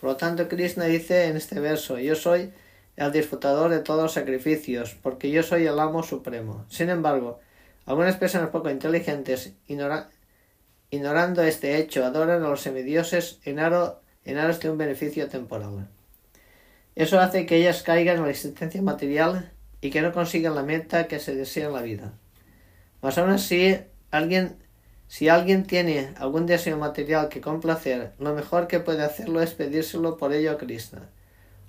Por 0.00 0.10
lo 0.10 0.16
tanto, 0.16 0.48
Krishna 0.48 0.86
dice 0.86 1.26
en 1.26 1.36
este 1.36 1.60
verso, 1.60 1.98
yo 1.98 2.16
soy 2.16 2.50
el 2.96 3.12
disfrutador 3.12 3.70
de 3.70 3.80
todos 3.80 4.02
los 4.02 4.12
sacrificios, 4.12 4.96
porque 5.02 5.30
yo 5.30 5.42
soy 5.42 5.66
el 5.66 5.78
amo 5.78 6.02
supremo. 6.02 6.64
Sin 6.68 6.88
embargo, 6.88 7.40
algunas 7.84 8.16
personas 8.16 8.50
poco 8.50 8.70
inteligentes, 8.70 9.54
ignorando 9.66 11.42
este 11.42 11.76
hecho, 11.78 12.04
adoran 12.04 12.42
a 12.42 12.48
los 12.48 12.62
semidioses 12.62 13.38
en, 13.44 13.58
en 13.58 14.38
aras 14.38 14.60
de 14.60 14.70
un 14.70 14.78
beneficio 14.78 15.28
temporal. 15.28 15.88
Eso 16.94 17.20
hace 17.20 17.44
que 17.44 17.56
ellas 17.56 17.82
caigan 17.82 18.16
en 18.16 18.22
la 18.22 18.30
existencia 18.30 18.80
material 18.80 19.52
y 19.82 19.90
que 19.90 20.00
no 20.00 20.12
consigan 20.12 20.54
la 20.54 20.62
meta 20.62 21.06
que 21.06 21.18
se 21.18 21.34
desea 21.34 21.66
en 21.66 21.74
la 21.74 21.82
vida. 21.82 22.14
Mas 23.02 23.18
aún 23.18 23.30
así, 23.30 23.78
alguien, 24.10 24.56
si 25.06 25.28
alguien 25.28 25.64
tiene 25.64 26.14
algún 26.16 26.46
deseo 26.46 26.78
material 26.78 27.28
que 27.28 27.42
complacer, 27.42 28.12
lo 28.18 28.34
mejor 28.34 28.66
que 28.66 28.80
puede 28.80 29.04
hacerlo 29.04 29.42
es 29.42 29.52
pedírselo 29.52 30.16
por 30.16 30.32
ello 30.32 30.52
a 30.52 30.58
Krishna, 30.58 31.10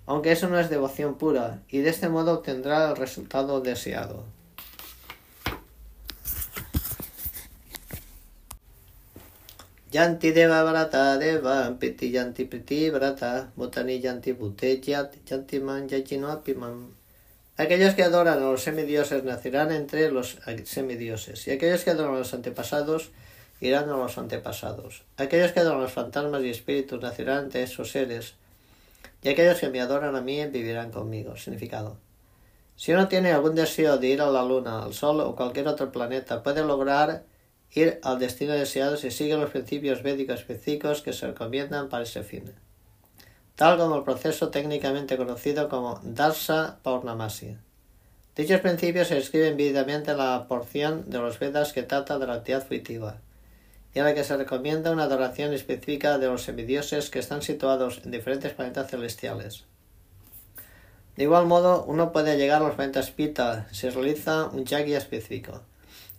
aunque 0.08 0.32
eso 0.32 0.50
no 0.50 0.58
es 0.60 0.70
devoción 0.70 1.16
pura, 1.16 1.60
y 1.70 1.80
de 1.80 1.90
este 1.90 2.10
modo 2.10 2.34
obtendrá 2.34 2.90
el 2.90 2.96
resultado 2.96 3.62
deseado. 3.62 4.24
Yanti 9.92 10.32
deva 10.32 10.64
vrata 10.64 11.18
deva 11.18 11.78
piti 11.80 12.12
yanti 12.12 12.46
priti 12.46 12.90
vrata 12.90 13.52
botani 13.56 14.00
yanti 14.02 14.36
yanti 15.26 15.60
man 15.60 16.98
Aquellos 17.58 17.96
que 17.96 18.04
adoran 18.04 18.38
a 18.38 18.52
los 18.52 18.64
semidioses 18.64 19.24
nacerán 19.24 19.72
entre 19.72 20.12
los 20.12 20.38
semidioses, 20.66 21.48
y 21.48 21.52
aquellos 21.52 21.84
que 21.84 21.92
adoran 21.92 22.16
a 22.16 22.20
los 22.20 22.34
antepasados 22.34 23.12
irán 23.60 23.90
a 23.90 23.98
los 23.98 24.18
antepasados. 24.18 25.04
Aquellos 25.18 25.52
que 25.52 25.62
adoran 25.62 25.80
a 25.80 25.84
los 25.84 25.94
fantasmas 25.94 26.44
y 26.44 26.50
espíritus 26.50 27.02
nacerán 27.02 27.46
entre 27.46 27.64
esos 27.64 27.90
seres, 27.90 28.36
y 29.28 29.32
aquellos 29.32 29.60
que 29.60 29.70
me 29.70 29.82
adoran 29.82 30.16
a 30.16 30.22
mí 30.22 30.46
vivirán 30.46 30.92
conmigo. 30.92 31.36
Significado. 31.36 31.98
Si 32.76 32.94
uno 32.94 33.08
tiene 33.08 33.32
algún 33.32 33.56
deseo 33.56 33.98
de 33.98 34.08
ir 34.08 34.22
a 34.22 34.30
la 34.30 34.44
luna, 34.44 34.84
al 34.84 34.94
sol 34.94 35.20
o 35.20 35.36
cualquier 35.36 35.68
otro 35.68 35.92
planeta, 35.92 36.44
puede 36.44 36.64
lograr 36.64 37.26
ir 37.72 38.00
al 38.04 38.20
destino 38.20 38.54
deseado 38.54 38.96
si 38.96 39.12
sigue 39.12 39.36
los 39.36 39.50
principios 39.50 40.04
védicos 40.04 40.40
específicos 40.40 41.02
que 41.02 41.12
se 41.12 41.28
recomiendan 41.28 41.90
para 41.90 42.04
ese 42.04 42.24
fin 42.24 42.54
tal 43.58 43.80
como 43.80 43.96
el 43.98 44.04
proceso 44.04 44.50
técnicamente 44.50 45.18
conocido 45.18 45.68
como 45.68 46.00
Darsa 46.04 46.78
Paurnamasi. 46.84 47.58
Dichos 48.36 48.62
principios 48.62 49.08
se 49.08 49.18
escriben 49.18 49.58
vívidamente 49.58 50.12
en 50.12 50.20
la 50.20 50.46
porción 50.48 51.10
de 51.10 51.18
los 51.18 51.40
Vedas 51.40 51.74
que 51.74 51.82
trata 51.82 52.20
de 52.20 52.28
la 52.28 52.36
actividad 52.36 52.68
fruitiva, 52.68 53.18
y 53.98 54.00
en 54.00 54.06
la 54.06 54.14
que 54.14 54.24
se 54.24 54.38
recomienda 54.38 54.92
una 54.92 55.06
adoración 55.06 55.54
específica 55.54 56.20
de 56.20 56.28
los 56.28 56.44
semidioses 56.44 57.10
que 57.10 57.18
están 57.18 57.42
situados 57.42 58.00
en 58.06 58.12
diferentes 58.12 58.54
planetas 58.54 58.92
celestiales. 58.92 59.64
De 61.16 61.24
igual 61.24 61.48
modo, 61.48 61.84
uno 61.84 62.12
puede 62.12 62.38
llegar 62.38 62.62
a 62.62 62.68
los 62.68 62.76
planetas 62.76 63.10
Pita 63.10 63.68
si 63.72 63.90
realiza 63.90 64.50
un 64.54 64.66
yagya 64.66 65.00
específico. 65.00 65.64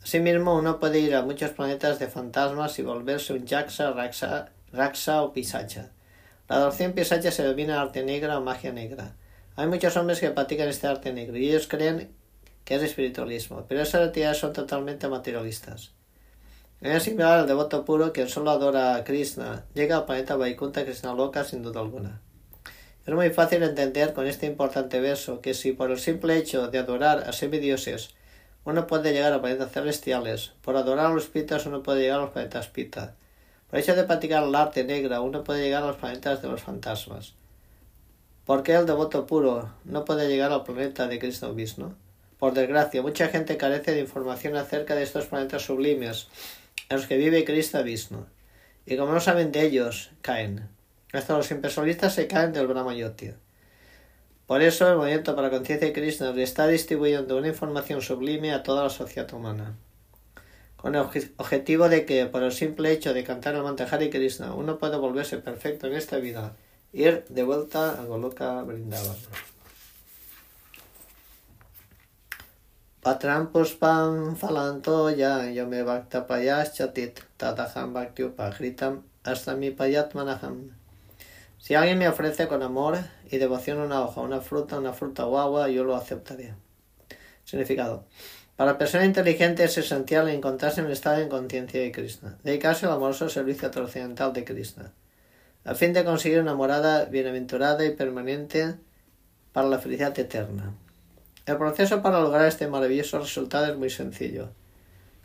Asimismo, 0.03 0.59
uno 0.59 0.81
puede 0.81 0.99
ir 0.99 1.14
a 1.14 1.23
muchos 1.23 1.53
planetas 1.53 2.01
de 2.01 2.09
fantasmas 2.09 2.77
y 2.81 2.83
volverse 2.83 3.33
un 3.35 3.47
yaksa, 3.47 3.93
raksa, 3.93 4.49
raksa 4.73 5.23
o 5.23 5.33
pisacha 5.33 5.91
la 6.49 6.57
adopción 6.57 6.95
pisacha 6.95 7.31
se 7.31 7.45
denomina 7.45 7.81
arte 7.81 8.03
negra 8.03 8.38
o 8.38 8.41
magia 8.41 8.73
negra. 8.73 9.14
Hay 9.55 9.69
muchos 9.69 9.97
hombres 9.97 10.19
que 10.19 10.31
practican 10.31 10.69
este 10.69 10.88
arte 10.88 11.12
negro 11.12 11.37
y 11.37 11.49
ellos 11.49 11.69
creen 11.69 12.11
que 12.64 12.75
es 12.75 12.83
espiritualismo, 12.83 13.67
pero 13.69 13.83
esas 13.83 14.09
actividades 14.09 14.38
son 14.38 14.53
totalmente 14.53 15.07
materialistas. 15.07 15.93
Es 16.81 17.03
similar 17.03 17.41
al 17.41 17.49
devoto 17.49 17.85
puro 17.85 18.12
que 18.12 18.29
solo 18.29 18.53
adora 18.53 18.95
a 18.95 19.03
Krishna, 19.03 19.64
llega 19.75 19.97
al 19.97 20.05
planeta 20.05 20.37
Vaikunta 20.37 20.85
Krishna 20.85 21.12
Loka 21.12 21.43
sin 21.43 21.64
duda 21.64 21.81
alguna. 21.81 22.21
Es 23.05 23.12
muy 23.12 23.31
fácil 23.31 23.64
entender 23.64 24.12
con 24.12 24.29
este 24.29 24.47
importante 24.47 25.01
verso 25.01 25.41
que 25.41 25.55
si 25.55 25.73
por 25.73 25.91
el 25.91 25.99
simple 25.99 26.37
hecho 26.37 26.69
de 26.69 26.79
adorar 26.79 27.25
a 27.27 27.33
semidioses 27.33 28.11
uno 28.62 28.87
puede 28.87 29.12
llegar 29.12 29.33
a 29.33 29.41
planetas 29.41 29.73
celestiales, 29.73 30.53
por 30.62 30.77
adorar 30.77 31.07
a 31.07 31.14
los 31.14 31.27
pitas 31.27 31.67
uno 31.67 31.83
puede 31.83 32.03
llegar 32.03 32.21
a 32.21 32.23
los 32.23 32.31
planetas 32.31 32.69
pita. 32.69 33.17
Por 33.69 33.81
hecho 33.81 33.97
de 33.97 34.05
practicar 34.05 34.45
el 34.45 34.55
arte 34.55 34.85
negra, 34.85 35.21
uno 35.21 35.43
puede 35.43 35.64
llegar 35.64 35.83
a 35.83 35.88
los 35.88 35.97
planetas 35.97 36.43
de 36.43 36.49
los 36.49 36.62
fantasmas. 36.62 37.35
¿Por 38.47 38.62
qué 38.62 38.75
el 38.75 38.87
devoto 38.87 39.27
puro 39.27 39.73
no 39.85 40.05
puede 40.05 40.29
llegar 40.29 40.53
al 40.53 40.62
planeta 40.62 41.09
de 41.09 41.19
Cristo 41.19 41.53
Vishnu? 41.55 41.93
Por 42.38 42.55
desgracia, 42.55 43.03
mucha 43.03 43.27
gente 43.29 43.57
carece 43.57 43.95
de 43.95 44.01
información 44.01 44.55
acerca 44.57 44.95
de 44.95 45.03
estos 45.03 45.27
planetas 45.27 45.62
sublimes 45.62 46.29
en 46.88 46.97
los 46.97 47.07
que 47.07 47.17
vive 47.17 47.45
Cristo 47.45 47.83
Vishnu. 47.83 48.27
Y 48.87 48.97
como 48.97 49.12
no 49.12 49.21
saben 49.21 49.53
de 49.53 49.62
ellos, 49.62 50.11
caen. 50.23 50.69
Hasta 51.12 51.37
los 51.37 51.51
impersonalistas 51.51 52.14
se 52.14 52.27
caen 52.27 52.53
del 52.53 52.67
Brahma 52.67 52.95
Yoti. 52.95 53.33
Por 54.47 54.62
eso 54.62 54.88
el 54.88 54.97
movimiento 54.97 55.35
para 55.35 55.49
la 55.49 55.57
conciencia 55.57 55.88
de 55.88 55.93
Krishna 55.93 56.31
está 56.43 56.67
distribuyendo 56.67 57.37
una 57.37 57.49
información 57.49 58.01
sublime 58.01 58.53
a 58.53 58.62
toda 58.62 58.85
la 58.85 58.91
sociedad 58.91 59.33
humana 59.33 59.77
con 60.79 60.95
el 60.95 61.03
objetivo 61.37 61.88
de 61.88 62.07
que 62.07 62.27
por 62.27 62.43
el 62.43 62.53
simple 62.53 62.93
hecho 62.93 63.12
de 63.12 63.25
cantar 63.25 63.57
el 63.57 63.62
mantra 63.62 63.87
Krishna 63.88 64.55
uno 64.55 64.79
puede 64.79 64.97
volverse 64.97 65.38
perfecto 65.38 65.88
en 65.88 65.95
esta 65.95 66.19
vida, 66.19 66.55
ir 66.93 67.25
de 67.29 67.43
vuelta 67.43 68.01
a 68.01 68.05
Goloka 68.05 68.62
Vrindavan. 68.62 69.17
Patram 73.02 73.52
falantoya 73.52 75.54
yome 75.54 75.84
bhakta 75.84 76.26
tataham 77.38 77.92
bhakti 77.92 78.24
upagritam 78.24 79.02
hasta 79.24 79.54
mi 79.54 79.70
payat 79.70 80.14
manaham. 80.14 80.72
Si 81.58 81.74
alguien 81.74 81.98
me 81.98 82.08
ofrece 82.08 82.48
con 82.48 82.62
amor 82.62 82.98
y 83.30 83.38
devoción 83.38 83.78
una 83.78 84.00
hoja, 84.00 84.20
una 84.20 84.40
fruta, 84.40 84.78
una 84.78 84.92
fruta 84.92 85.26
o 85.26 85.38
agua, 85.38 85.68
yo 85.68 85.84
lo 85.84 85.94
aceptaré. 85.94 86.54
Significado. 87.44 88.04
Para 88.56 88.78
persona 88.78 89.04
inteligente 89.04 89.62
es 89.62 89.78
esencial 89.78 90.28
encontrarse 90.28 90.80
en 90.80 90.87
el 90.87 90.92
estado 90.92 91.18
de 91.18 91.28
conciencia 91.28 91.80
de 91.80 91.92
Krishna. 91.92 92.38
Dedicarse 92.42 92.87
al 92.87 92.92
amoroso 92.92 93.28
servicio 93.28 93.70
trascendental 93.70 94.32
de 94.32 94.44
Krishna, 94.44 94.92
a 95.64 95.74
fin 95.74 95.92
de 95.92 96.04
conseguir 96.04 96.40
una 96.40 96.54
morada 96.54 97.04
bienaventurada 97.04 97.84
y 97.84 97.94
permanente 97.94 98.74
para 99.52 99.68
la 99.68 99.78
felicidad 99.78 100.18
eterna. 100.18 100.74
El 101.48 101.56
proceso 101.56 102.02
para 102.02 102.20
lograr 102.20 102.44
este 102.44 102.68
maravilloso 102.68 103.20
resultado 103.20 103.72
es 103.72 103.78
muy 103.78 103.88
sencillo, 103.88 104.50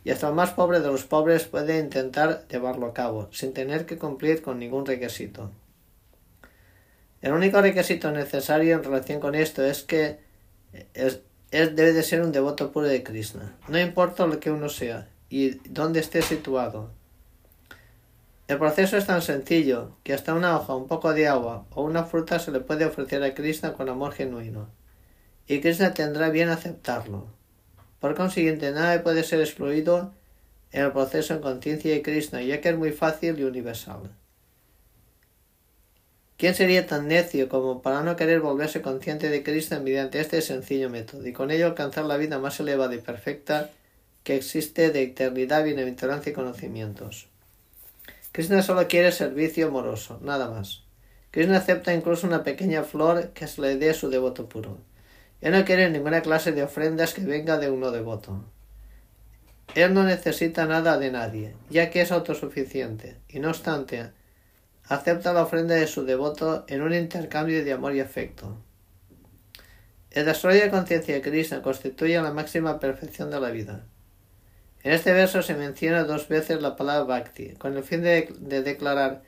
y 0.04 0.10
hasta 0.10 0.28
el 0.28 0.34
más 0.34 0.52
pobre 0.52 0.80
de 0.80 0.86
los 0.86 1.04
pobres 1.04 1.44
puede 1.44 1.78
intentar 1.78 2.48
llevarlo 2.48 2.86
a 2.86 2.94
cabo, 2.94 3.28
sin 3.30 3.52
tener 3.52 3.84
que 3.84 3.98
cumplir 3.98 4.40
con 4.40 4.58
ningún 4.58 4.86
requisito. 4.86 5.50
El 7.20 7.34
único 7.34 7.60
requisito 7.60 8.10
necesario 8.10 8.76
en 8.76 8.84
relación 8.84 9.20
con 9.20 9.34
esto 9.34 9.62
es 9.62 9.82
que 9.82 10.20
es, 10.94 11.20
debe 11.50 11.92
de 11.92 12.02
ser 12.02 12.22
un 12.22 12.32
devoto 12.32 12.72
puro 12.72 12.88
de 12.88 13.02
Krishna. 13.02 13.58
No 13.68 13.78
importa 13.78 14.26
lo 14.26 14.40
que 14.40 14.50
uno 14.50 14.70
sea 14.70 15.10
y 15.28 15.50
dónde 15.68 16.00
esté 16.00 16.22
situado. 16.22 16.90
El 18.48 18.56
proceso 18.56 18.96
es 18.96 19.04
tan 19.04 19.20
sencillo 19.20 19.98
que 20.02 20.14
hasta 20.14 20.32
una 20.32 20.56
hoja, 20.56 20.74
un 20.74 20.86
poco 20.86 21.12
de 21.12 21.28
agua 21.28 21.66
o 21.74 21.82
una 21.82 22.04
fruta 22.04 22.38
se 22.38 22.50
le 22.50 22.60
puede 22.60 22.86
ofrecer 22.86 23.22
a 23.22 23.34
Krishna 23.34 23.74
con 23.74 23.90
amor 23.90 24.12
genuino. 24.12 24.70
Y 25.46 25.60
Krishna 25.60 25.94
tendrá 25.94 26.30
bien 26.30 26.48
aceptarlo. 26.48 27.26
Por 28.00 28.14
consiguiente, 28.14 28.70
nada 28.70 29.02
puede 29.02 29.24
ser 29.24 29.40
excluido 29.40 30.12
en 30.72 30.84
el 30.84 30.92
proceso 30.92 31.34
en 31.34 31.40
conciencia 31.40 31.92
de 31.92 32.02
Krishna, 32.02 32.42
ya 32.42 32.60
que 32.60 32.70
es 32.70 32.76
muy 32.76 32.92
fácil 32.92 33.38
y 33.38 33.44
universal. 33.44 34.10
¿Quién 36.36 36.54
sería 36.54 36.86
tan 36.86 37.06
necio 37.08 37.48
como 37.48 37.80
para 37.80 38.02
no 38.02 38.16
querer 38.16 38.40
volverse 38.40 38.82
consciente 38.82 39.28
de 39.30 39.44
Cristo 39.44 39.80
mediante 39.80 40.20
este 40.20 40.42
sencillo 40.42 40.90
método 40.90 41.26
y 41.26 41.32
con 41.32 41.50
ello 41.50 41.66
alcanzar 41.66 42.06
la 42.06 42.16
vida 42.16 42.38
más 42.38 42.58
elevada 42.58 42.94
y 42.94 42.98
perfecta 42.98 43.70
que 44.24 44.34
existe 44.34 44.90
de 44.90 45.04
eternidad, 45.04 45.62
bienaventurancia 45.62 46.30
y 46.30 46.34
conocimientos? 46.34 47.28
Krishna 48.32 48.62
solo 48.62 48.88
quiere 48.88 49.12
servicio 49.12 49.68
amoroso, 49.68 50.18
nada 50.22 50.50
más. 50.50 50.82
Krishna 51.30 51.58
acepta 51.58 51.94
incluso 51.94 52.26
una 52.26 52.42
pequeña 52.42 52.82
flor 52.82 53.28
que 53.28 53.46
se 53.46 53.60
le 53.60 53.76
dé 53.76 53.90
a 53.90 53.94
su 53.94 54.10
devoto 54.10 54.48
puro. 54.48 54.78
Él 55.44 55.52
no 55.52 55.62
quiere 55.66 55.90
ninguna 55.90 56.22
clase 56.22 56.52
de 56.52 56.62
ofrendas 56.62 57.12
que 57.12 57.20
venga 57.20 57.58
de 57.58 57.70
uno 57.70 57.90
devoto. 57.90 58.46
Él 59.74 59.92
no 59.92 60.02
necesita 60.02 60.64
nada 60.64 60.96
de 60.96 61.10
nadie, 61.10 61.54
ya 61.68 61.90
que 61.90 62.00
es 62.00 62.12
autosuficiente, 62.12 63.18
y 63.28 63.40
no 63.40 63.50
obstante, 63.50 64.10
acepta 64.88 65.34
la 65.34 65.42
ofrenda 65.42 65.74
de 65.74 65.86
su 65.86 66.06
devoto 66.06 66.64
en 66.66 66.80
un 66.80 66.94
intercambio 66.94 67.62
de 67.62 67.74
amor 67.74 67.94
y 67.94 68.00
afecto. 68.00 68.56
El 70.10 70.24
desarrollo 70.24 70.62
de 70.62 70.70
conciencia 70.70 71.14
de 71.14 71.20
Krishna 71.20 71.60
constituye 71.60 72.22
la 72.22 72.32
máxima 72.32 72.80
perfección 72.80 73.30
de 73.30 73.40
la 73.40 73.50
vida. 73.50 73.84
En 74.82 74.92
este 74.92 75.12
verso 75.12 75.42
se 75.42 75.56
menciona 75.56 76.04
dos 76.04 76.26
veces 76.26 76.62
la 76.62 76.74
palabra 76.74 77.04
bhakti, 77.04 77.52
con 77.58 77.76
el 77.76 77.84
fin 77.84 78.02
de, 78.02 78.32
declarar 78.62 79.20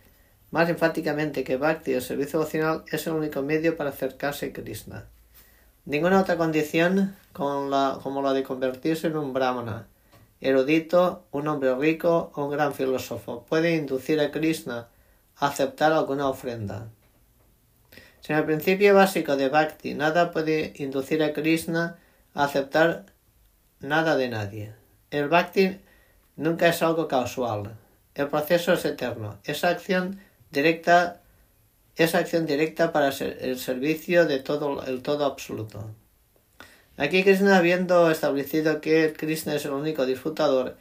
más 0.51 0.71
enfáticamente 0.71 1.45
que 1.45 1.59
bhakti, 1.59 1.93
el 1.93 2.01
servicio 2.01 2.39
devocional, 2.39 2.85
es 2.91 3.07
el 3.07 3.13
único 3.13 3.43
medio 3.43 3.77
para 3.77 3.91
acercarse 3.91 4.47
a 4.47 4.53
Krishna. 4.55 5.11
Ninguna 5.87 6.21
otra 6.21 6.37
condición 6.37 7.17
como 7.33 7.69
la, 7.69 7.99
como 8.03 8.21
la 8.21 8.33
de 8.33 8.43
convertirse 8.43 9.07
en 9.07 9.17
un 9.17 9.33
brahmana, 9.33 9.87
erudito, 10.41 11.25
un 11.31 11.47
hombre 11.47 11.75
rico 11.77 12.33
o 12.35 12.45
un 12.45 12.51
gran 12.51 12.75
filósofo 12.75 13.45
puede 13.49 13.77
inducir 13.77 14.21
a 14.21 14.33
Krishna 14.33 14.89
a 15.37 15.47
aceptar 15.47 15.93
alguna 15.93 16.29
ofrenda. 16.29 16.89
Sin 18.21 18.35
el 18.35 18.45
principio 18.45 18.95
básico 18.95 19.37
de 19.37 19.49
Bhakti, 19.49 19.95
nada 19.95 20.33
puede 20.33 20.73
inducir 20.77 21.23
a 21.23 21.33
Krishna 21.33 21.99
a 22.35 22.45
aceptar 22.45 23.07
nada 23.79 24.17
de 24.17 24.29
nadie. 24.29 24.75
El 25.13 25.29
Bhakti 25.29 25.79
nunca 26.35 26.69
es 26.69 26.83
algo 26.83 27.07
casual. 27.07 27.77
El 28.17 28.27
proceso 28.27 28.73
es 28.73 28.85
eterno. 28.85 29.39
Esa 29.45 29.69
acción 29.69 30.19
directa, 30.51 31.21
esa 31.97 32.19
acción 32.19 32.47
directa 32.47 32.93
para 32.93 33.09
el 33.09 33.59
servicio 33.59 34.27
de 34.27 34.39
todo 34.39 34.85
el 34.87 35.03
todo 35.03 35.25
absoluto. 35.25 35.91
Aquí 36.99 37.25
Krishna, 37.25 37.59
habiendo 37.59 38.11
establecido 38.11 38.81
que 38.81 39.13
Krishna 39.13 39.55
es 39.55 39.65
el 39.65 39.73
único 39.73 40.07
disfrutador, 40.07 40.77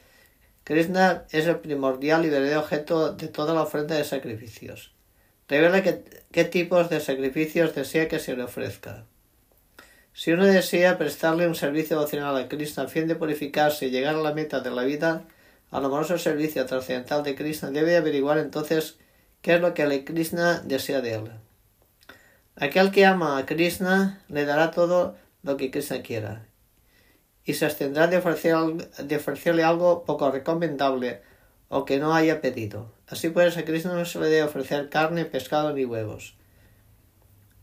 Krishna 0.64 1.26
es 1.32 1.46
el 1.46 1.60
primordial 1.60 2.26
y 2.26 2.30
verdadero 2.30 2.62
objeto 2.62 3.14
de 3.14 3.28
toda 3.28 3.54
la 3.54 3.64
ofrenda 3.64 3.96
de 3.96 4.04
sacrificios. 4.04 4.94
Revela 5.48 5.84
qué 5.84 6.44
tipos 6.46 6.90
de 6.90 7.00
sacrificios 7.00 7.76
desea 7.76 8.08
que 8.08 8.20
se 8.20 8.36
le 8.36 8.44
ofrezca. 8.44 9.06
Si 10.14 10.32
uno 10.32 10.46
desea 10.46 10.98
prestarle 10.98 11.48
un 11.48 11.56
servicio 11.56 11.98
devocional 11.98 12.38
a 12.38 12.48
Krishna 12.48 12.84
a 12.84 12.88
fin 12.88 13.06
de 13.08 13.16
purificarse 13.16 13.88
y 13.88 13.92
llegar 13.92 14.16
a 14.16 14.20
la 14.20 14.34
meta 14.34 14.62
de 14.62 14.72
la 14.72 14.84
vida, 14.84 15.26
al 15.72 15.84
amoroso 15.84 16.18
servicio 16.18 16.66
trascendental 16.66 17.22
de 17.24 17.36
Krishna, 17.36 17.70
debe 17.70 17.98
averiguar 17.98 18.38
entonces 18.38 18.98
qué 19.46 19.54
es 19.54 19.62
lo 19.62 19.76
que 19.76 20.04
Krishna 20.04 20.62
desea 20.66 21.02
de 21.02 21.14
él. 21.14 21.32
Aquel 22.56 22.90
que 22.90 23.06
ama 23.06 23.38
a 23.38 23.46
Krishna 23.46 24.24
le 24.28 24.44
dará 24.44 24.72
todo 24.72 25.18
lo 25.44 25.56
que 25.56 25.70
Krishna 25.70 26.02
quiera, 26.02 26.48
y 27.44 27.54
se 27.54 27.66
abstendrá 27.66 28.08
de, 28.08 28.18
ofrecerle 28.18 29.64
algo 29.64 30.04
poco 30.04 30.32
recomendable 30.32 31.22
o 31.70 31.86
que 31.86 32.00
no 32.00 32.16
haya 32.16 32.42
pedido. 32.42 32.92
Así 33.08 33.30
pues, 33.30 33.56
a 33.56 33.66
Krishna 33.66 33.94
no 33.94 34.06
se 34.06 34.20
le 34.20 34.30
debe 34.30 34.42
ofrecer 34.42 34.90
carne, 34.90 35.26
pescado 35.26 35.74
ni 35.74 35.86
huevos. 35.86 36.36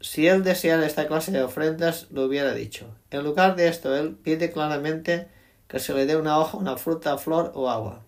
Si 0.01 0.29
él 0.29 0.45
deseara 0.45 0.87
esta 0.87 1.09
clase 1.09 1.33
de 1.33 1.43
ofrendas, 1.43 2.07
lo 2.13 2.27
hubiera 2.27 2.55
dicho. 2.55 2.95
En 3.11 3.25
lugar 3.25 3.57
de 3.57 3.67
esto, 3.67 3.97
él 3.97 4.15
pide 4.15 4.53
claramente 4.53 5.27
que 5.67 5.81
se 5.81 5.95
le 5.95 6.07
dé 6.07 6.17
una 6.17 6.39
hoja, 6.39 6.59
una 6.59 6.77
fruta, 6.77 7.19
flor 7.19 7.51
o 7.57 7.69
agua. 7.69 8.05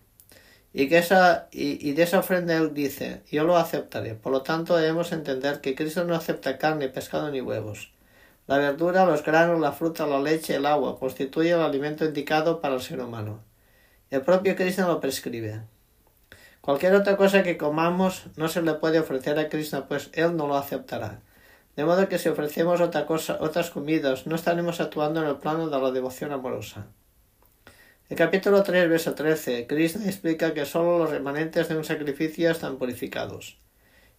Y, 0.77 0.89
que 0.89 0.97
esa, 0.97 1.47
y, 1.53 1.89
y, 1.89 1.93
de 1.93 2.03
esa 2.03 2.19
ofrenda 2.19 2.57
él 2.57 2.73
dice, 2.73 3.21
yo 3.31 3.45
lo 3.45 3.55
aceptaré. 3.55 4.13
Por 4.13 4.33
lo 4.33 4.41
tanto, 4.41 4.75
debemos 4.75 5.13
entender 5.13 5.61
que 5.61 5.73
Cristo 5.73 6.03
no 6.03 6.13
acepta 6.13 6.57
carne, 6.57 6.89
pescado 6.89 7.31
ni 7.31 7.39
huevos. 7.39 7.93
La 8.45 8.57
verdura, 8.57 9.05
los 9.05 9.23
granos, 9.23 9.61
la 9.61 9.71
fruta, 9.71 10.05
la 10.05 10.19
leche, 10.19 10.55
el 10.55 10.65
agua 10.65 10.99
constituyen 10.99 11.59
el 11.59 11.63
alimento 11.63 12.03
indicado 12.03 12.59
para 12.59 12.75
el 12.75 12.81
ser 12.81 12.99
humano. 12.99 13.39
El 14.09 14.23
propio 14.23 14.57
Krishna 14.57 14.85
lo 14.85 14.99
prescribe. 14.99 15.61
Cualquier 16.59 16.93
otra 16.95 17.15
cosa 17.15 17.41
que 17.41 17.55
comamos 17.55 18.25
no 18.35 18.49
se 18.49 18.61
le 18.61 18.73
puede 18.73 18.99
ofrecer 18.99 19.39
a 19.39 19.47
Krishna, 19.47 19.87
pues 19.87 20.09
él 20.11 20.35
no 20.35 20.45
lo 20.45 20.57
aceptará. 20.57 21.21
De 21.77 21.85
modo 21.85 22.09
que 22.09 22.19
si 22.19 22.27
ofrecemos 22.27 22.81
otra 22.81 23.05
cosa, 23.05 23.37
otras 23.39 23.69
comidas, 23.69 24.27
no 24.27 24.35
estaremos 24.35 24.81
actuando 24.81 25.21
en 25.21 25.29
el 25.29 25.37
plano 25.37 25.69
de 25.69 25.79
la 25.79 25.91
devoción 25.91 26.33
amorosa. 26.33 26.87
El 28.07 28.17
capítulo 28.17 28.61
3, 28.61 28.87
verso 28.87 29.15
13, 29.15 29.65
Krishna 29.65 30.05
explica 30.05 30.53
que 30.53 30.67
sólo 30.67 30.99
los 30.99 31.09
remanentes 31.09 31.69
de 31.69 31.75
un 31.75 31.83
sacrificio 31.83 32.51
están 32.51 32.77
purificados, 32.77 33.57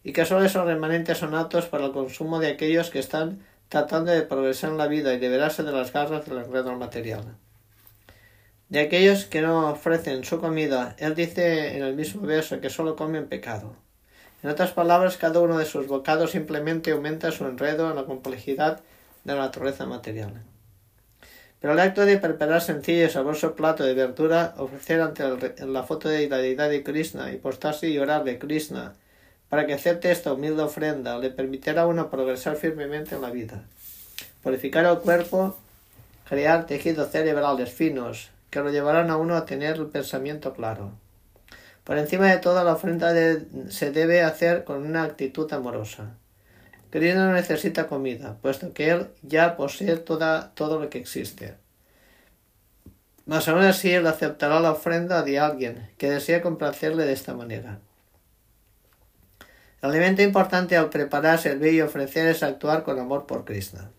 y 0.03 0.13
que 0.13 0.25
sólo 0.25 0.45
esos 0.45 0.67
remanentes 0.67 1.19
son 1.19 1.37
aptos 1.37 1.67
para 1.67 1.87
el 1.87 1.93
consumo 1.93 2.41
de 2.41 2.49
aquellos 2.49 2.91
que 2.91 2.99
están 2.99 3.47
tratando 3.69 4.11
de 4.11 4.23
progresar 4.23 4.71
en 4.71 4.79
la 4.79 4.89
vida 4.89 5.15
y 5.15 5.21
liberarse 5.21 5.63
de 5.63 5.71
las 5.71 5.93
garras 5.93 6.27
del 6.27 6.39
enredo 6.39 6.75
material. 6.75 7.37
De 8.71 8.81
aquellos 8.81 9.25
que 9.27 9.41
no 9.41 9.71
ofrecen 9.71 10.25
su 10.25 10.41
comida, 10.41 10.97
él 10.99 11.15
dice 11.15 11.77
en 11.77 11.85
el 11.85 11.95
mismo 11.95 12.23
verso 12.23 12.61
que 12.61 12.71
solo 12.71 12.97
comen 12.97 13.29
pecado. 13.29 13.77
En 14.43 14.51
otras 14.51 14.73
palabras, 14.73 15.17
cada 15.17 15.39
uno 15.39 15.59
de 15.59 15.65
sus 15.65 15.87
bocados 15.87 16.33
simplemente 16.33 16.91
aumenta 16.91 17.31
su 17.31 17.47
enredo 17.47 17.89
en 17.89 17.95
la 17.95 18.05
complejidad 18.05 18.81
de 19.23 19.35
la 19.35 19.43
naturaleza 19.43 19.87
material. 19.87 20.43
Pero 21.61 21.73
el 21.73 21.81
acto 21.81 22.05
de 22.05 22.19
preparar 22.19 22.61
sencillo 22.61 23.07
y 23.07 23.11
sabroso 23.11 23.55
plato 23.55 23.85
de 23.85 23.95
verdura, 23.95 24.55
ofrecer 24.59 25.01
ante 25.01 25.25
la 25.67 25.83
foto 25.85 26.09
de 26.09 26.29
la 26.29 26.39
deidad 26.39 26.69
de 26.69 26.83
Krishna 26.83 27.33
y 27.33 27.39
postarse 27.39 27.89
y 27.89 27.99
orarle 27.99 28.39
Krishna 28.39 28.95
para 29.49 29.67
que 29.67 29.75
acepte 29.75 30.11
esta 30.11 30.33
humilde 30.33 30.63
ofrenda, 30.63 31.19
le 31.19 31.31
permitirá 31.31 31.83
a 31.83 31.87
uno 31.87 32.11
progresar 32.11 32.57
firmemente 32.57 33.15
en 33.15 33.23
la 33.23 33.31
vida, 33.31 33.63
purificar 34.43 34.85
el 34.85 34.99
cuerpo, 34.99 35.57
crear 36.29 36.67
tejidos 36.67 37.11
cerebrales 37.11 37.73
finos 37.73 38.31
que 38.51 38.61
lo 38.61 38.71
llevarán 38.71 39.11
a 39.11 39.17
uno 39.17 39.37
a 39.37 39.47
tener 39.47 39.77
el 39.77 39.87
pensamiento 39.87 40.53
claro. 40.53 40.93
Por 41.85 41.99
encima 41.99 42.29
de 42.29 42.39
todo, 42.39 42.65
la 42.65 42.73
ofrenda 42.73 43.15
se 43.69 43.93
debe 43.93 44.23
hacer 44.23 44.65
con 44.65 44.85
una 44.85 45.05
actitud 45.05 45.53
amorosa. 45.53 46.15
Krishna 46.91 47.27
no 47.27 47.33
necesita 47.33 47.89
comida, 47.89 48.37
puesto 48.41 48.73
que 48.73 48.91
él 48.91 49.09
ya 49.23 49.57
posee 49.57 49.97
toda, 49.97 50.53
todo 50.55 50.81
lo 50.81 50.89
que 50.89 50.99
existe. 50.99 51.55
Mas 53.25 53.49
aún 53.49 53.63
así 53.63 53.91
él 53.91 54.07
aceptará 54.07 54.61
la 54.61 54.71
ofrenda 54.71 55.23
de 55.23 55.39
alguien 55.39 55.91
que 55.99 56.11
desea 56.11 56.43
complacerle 56.43 57.05
de 57.05 57.13
esta 57.13 57.35
manera. 57.35 57.81
El 59.83 59.91
elemento 59.91 60.23
importante 60.23 60.77
al 60.77 60.91
preparar, 60.91 61.39
servir 61.39 61.75
y 61.75 61.81
ofrecer 61.81 62.29
es 62.29 62.43
actuar 62.43 62.83
con 62.83 62.99
amor 62.99 63.27
por 63.27 63.45
Krishna. 63.45 63.91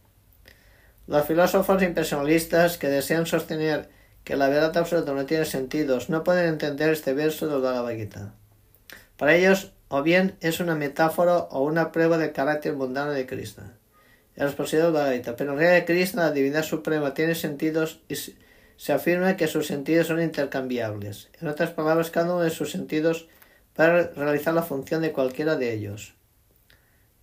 Los 1.07 1.25
filósofos 1.25 1.81
impersonalistas 1.83 2.77
que 2.77 2.89
desean 2.89 3.25
sostener 3.25 3.89
que 4.23 4.35
la 4.35 4.49
verdad 4.49 4.75
absoluta 4.75 5.13
no 5.13 5.25
tiene 5.25 5.45
sentidos 5.45 6.09
no 6.09 6.23
pueden 6.25 6.49
entender 6.49 6.89
este 6.89 7.13
verso 7.13 7.47
del 7.47 7.61
Bhagavad 7.61 7.93
Gita. 7.93 8.33
Para 9.15 9.35
ellos, 9.35 9.71
o 9.89 10.03
bien 10.03 10.35
es 10.41 10.59
una 10.59 10.75
metáfora 10.75 11.37
o 11.37 11.63
una 11.63 11.91
prueba 11.91 12.17
del 12.17 12.33
carácter 12.33 12.73
mundano 12.73 13.11
de 13.11 13.25
Krishna. 13.25 13.77
Del 14.35 14.49
Bhagavad 14.49 15.13
Gita. 15.13 15.35
Pero 15.35 15.53
en 15.53 15.59
realidad 15.59 15.87
Krishna, 15.87 16.25
la 16.25 16.31
divinidad 16.31 16.63
suprema, 16.63 17.13
tiene 17.13 17.33
sentidos 17.33 18.01
y 18.07 18.15
se 18.15 18.93
afirma 18.93 19.35
que 19.35 19.47
sus 19.47 19.65
sentidos 19.65 20.07
son 20.07 20.21
intercambiables. 20.21 21.29
En 21.41 21.47
otras 21.47 21.71
palabras, 21.71 22.11
cada 22.11 22.33
uno 22.33 22.43
de 22.43 22.51
sus 22.51 22.71
sentidos 22.71 23.27
para 23.73 24.07
realizar 24.09 24.53
la 24.53 24.63
función 24.63 25.01
de 25.01 25.11
cualquiera 25.11 25.55
de 25.55 25.73
ellos. 25.73 26.13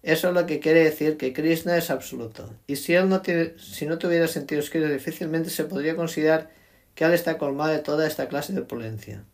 Eso 0.02 0.28
es 0.28 0.34
lo 0.34 0.44
que 0.44 0.60
quiere 0.60 0.84
decir 0.84 1.16
que 1.16 1.32
Krishna 1.32 1.76
es 1.76 1.90
absoluto. 1.90 2.52
Y 2.66 2.76
si 2.76 2.94
él 2.94 3.08
no, 3.08 3.22
tiene, 3.22 3.54
si 3.58 3.86
no 3.86 3.98
tuviera 3.98 4.28
sentidos 4.28 4.70
difícilmente 4.70 5.50
se 5.50 5.64
podría 5.64 5.96
considerar 5.96 6.50
que 6.94 7.04
él 7.04 7.14
está 7.14 7.38
colmado 7.38 7.72
de 7.72 7.78
toda 7.78 8.06
esta 8.06 8.28
clase 8.28 8.52
de 8.52 8.60
opulencia. 8.60 9.24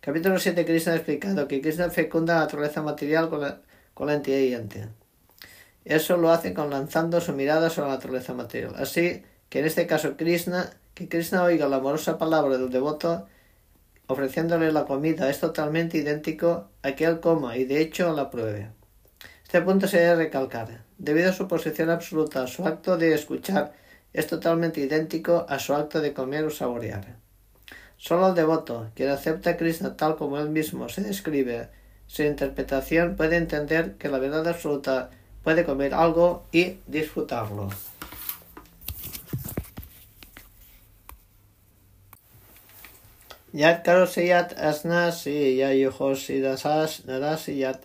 Capítulo 0.00 0.38
7 0.38 0.64
Krishna 0.64 0.92
ha 0.92 0.96
explicado 0.96 1.48
que 1.48 1.60
Krishna 1.60 1.90
fecunda 1.90 2.34
la 2.34 2.40
naturaleza 2.40 2.82
material 2.82 3.28
con 3.28 3.40
la, 3.40 3.60
con 3.94 4.06
la 4.06 4.14
entidad. 4.14 4.88
Eso 5.84 6.16
lo 6.16 6.30
hace 6.30 6.54
con 6.54 6.70
lanzando 6.70 7.20
su 7.20 7.32
mirada 7.32 7.70
sobre 7.70 7.88
la 7.88 7.94
naturaleza 7.94 8.34
material. 8.34 8.74
Así 8.76 9.22
que 9.48 9.60
en 9.60 9.64
este 9.66 9.86
caso 9.86 10.16
Krishna, 10.16 10.70
que 10.94 11.08
Krishna 11.08 11.42
oiga 11.42 11.68
la 11.68 11.76
amorosa 11.76 12.18
palabra 12.18 12.56
del 12.58 12.70
devoto, 12.70 13.26
ofreciéndole 14.06 14.72
la 14.72 14.84
comida 14.84 15.28
es 15.30 15.40
totalmente 15.40 15.98
idéntico 15.98 16.70
a 16.82 16.92
que 16.92 17.04
él 17.04 17.20
coma 17.20 17.56
y 17.56 17.64
de 17.64 17.80
hecho 17.80 18.14
la 18.14 18.30
pruebe. 18.30 18.70
Este 19.42 19.60
punto 19.62 19.88
se 19.88 19.98
debe 19.98 20.24
recalcar. 20.24 20.84
Debido 20.98 21.30
a 21.30 21.32
su 21.32 21.46
posición 21.46 21.90
absoluta, 21.90 22.46
su 22.46 22.66
acto 22.66 22.96
de 22.96 23.14
escuchar 23.14 23.72
es 24.12 24.26
totalmente 24.26 24.80
idéntico 24.80 25.46
a 25.48 25.58
su 25.58 25.74
acto 25.74 26.00
de 26.00 26.12
comer 26.12 26.44
o 26.44 26.50
saborear. 26.50 27.16
Solo 27.98 28.28
el 28.28 28.34
devoto, 28.34 28.90
quien 28.94 29.08
acepta 29.08 29.50
a 29.50 29.56
Krishna 29.56 29.96
tal 29.96 30.16
como 30.16 30.38
él 30.38 30.50
mismo 30.50 30.88
se 30.88 31.02
describe, 31.02 31.68
su 32.06 32.22
interpretación 32.22 33.16
puede 33.16 33.36
entender 33.36 33.94
que 33.94 34.08
la 34.08 34.18
verdad 34.18 34.46
absoluta 34.46 35.10
puede 35.42 35.64
comer 35.64 35.94
algo 35.94 36.44
y 36.52 36.78
disfrutarlo. 36.86 37.68
Yat 43.52 43.84
karosiyat 43.84 44.52
asnasi 44.58 45.56
ya 45.56 45.72
yuhosi 45.72 46.42
dasas 46.42 47.06
narasiyat 47.06 47.80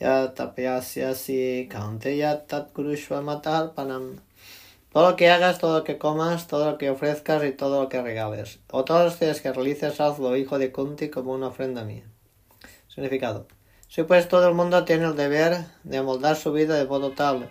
ya 0.00 0.34
tapyasyasi 0.34 1.68
kanteyat 1.70 2.48
tat 2.48 2.74
matarpanam. 3.22 4.18
Todo 4.92 5.10
lo 5.10 5.16
que 5.16 5.30
hagas, 5.30 5.58
todo 5.58 5.78
lo 5.78 5.84
que 5.84 5.96
comas, 5.96 6.48
todo 6.48 6.70
lo 6.70 6.78
que 6.78 6.90
ofrezcas 6.90 7.42
y 7.44 7.52
todo 7.52 7.82
lo 7.82 7.88
que 7.88 8.02
regales. 8.02 8.60
O 8.70 8.84
todos 8.84 9.04
los 9.04 9.20
días 9.20 9.40
que 9.40 9.50
realices, 9.50 10.00
hazlo, 10.00 10.36
hijo 10.36 10.58
de 10.58 10.70
Kunti, 10.70 11.08
como 11.08 11.32
una 11.32 11.46
ofrenda 11.46 11.82
mía. 11.84 12.04
Significado. 12.88 13.46
Si 13.88 14.02
pues 14.02 14.28
todo 14.28 14.48
el 14.48 14.54
mundo 14.54 14.84
tiene 14.84 15.06
el 15.06 15.16
deber 15.16 15.64
de 15.82 15.96
amoldar 15.96 16.36
su 16.36 16.52
vida 16.52 16.74
de 16.74 16.84
modo 16.84 17.12
tal 17.12 17.50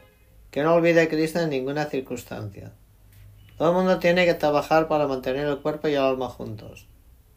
que 0.52 0.64
no 0.64 0.76
olvide 0.76 1.02
a 1.02 1.10
Cristo 1.10 1.40
en 1.40 1.50
ninguna 1.50 1.86
circunstancia. 1.86 2.74
Todo 3.58 3.70
el 3.70 3.76
mundo 3.76 4.00
tiene 4.00 4.26
que 4.26 4.34
trabajar 4.34 4.88
para 4.88 5.08
mantener 5.08 5.48
el 5.48 5.60
cuerpo 5.60 5.88
y 5.88 5.94
el 5.94 6.02
alma 6.02 6.28
juntos. 6.30 6.88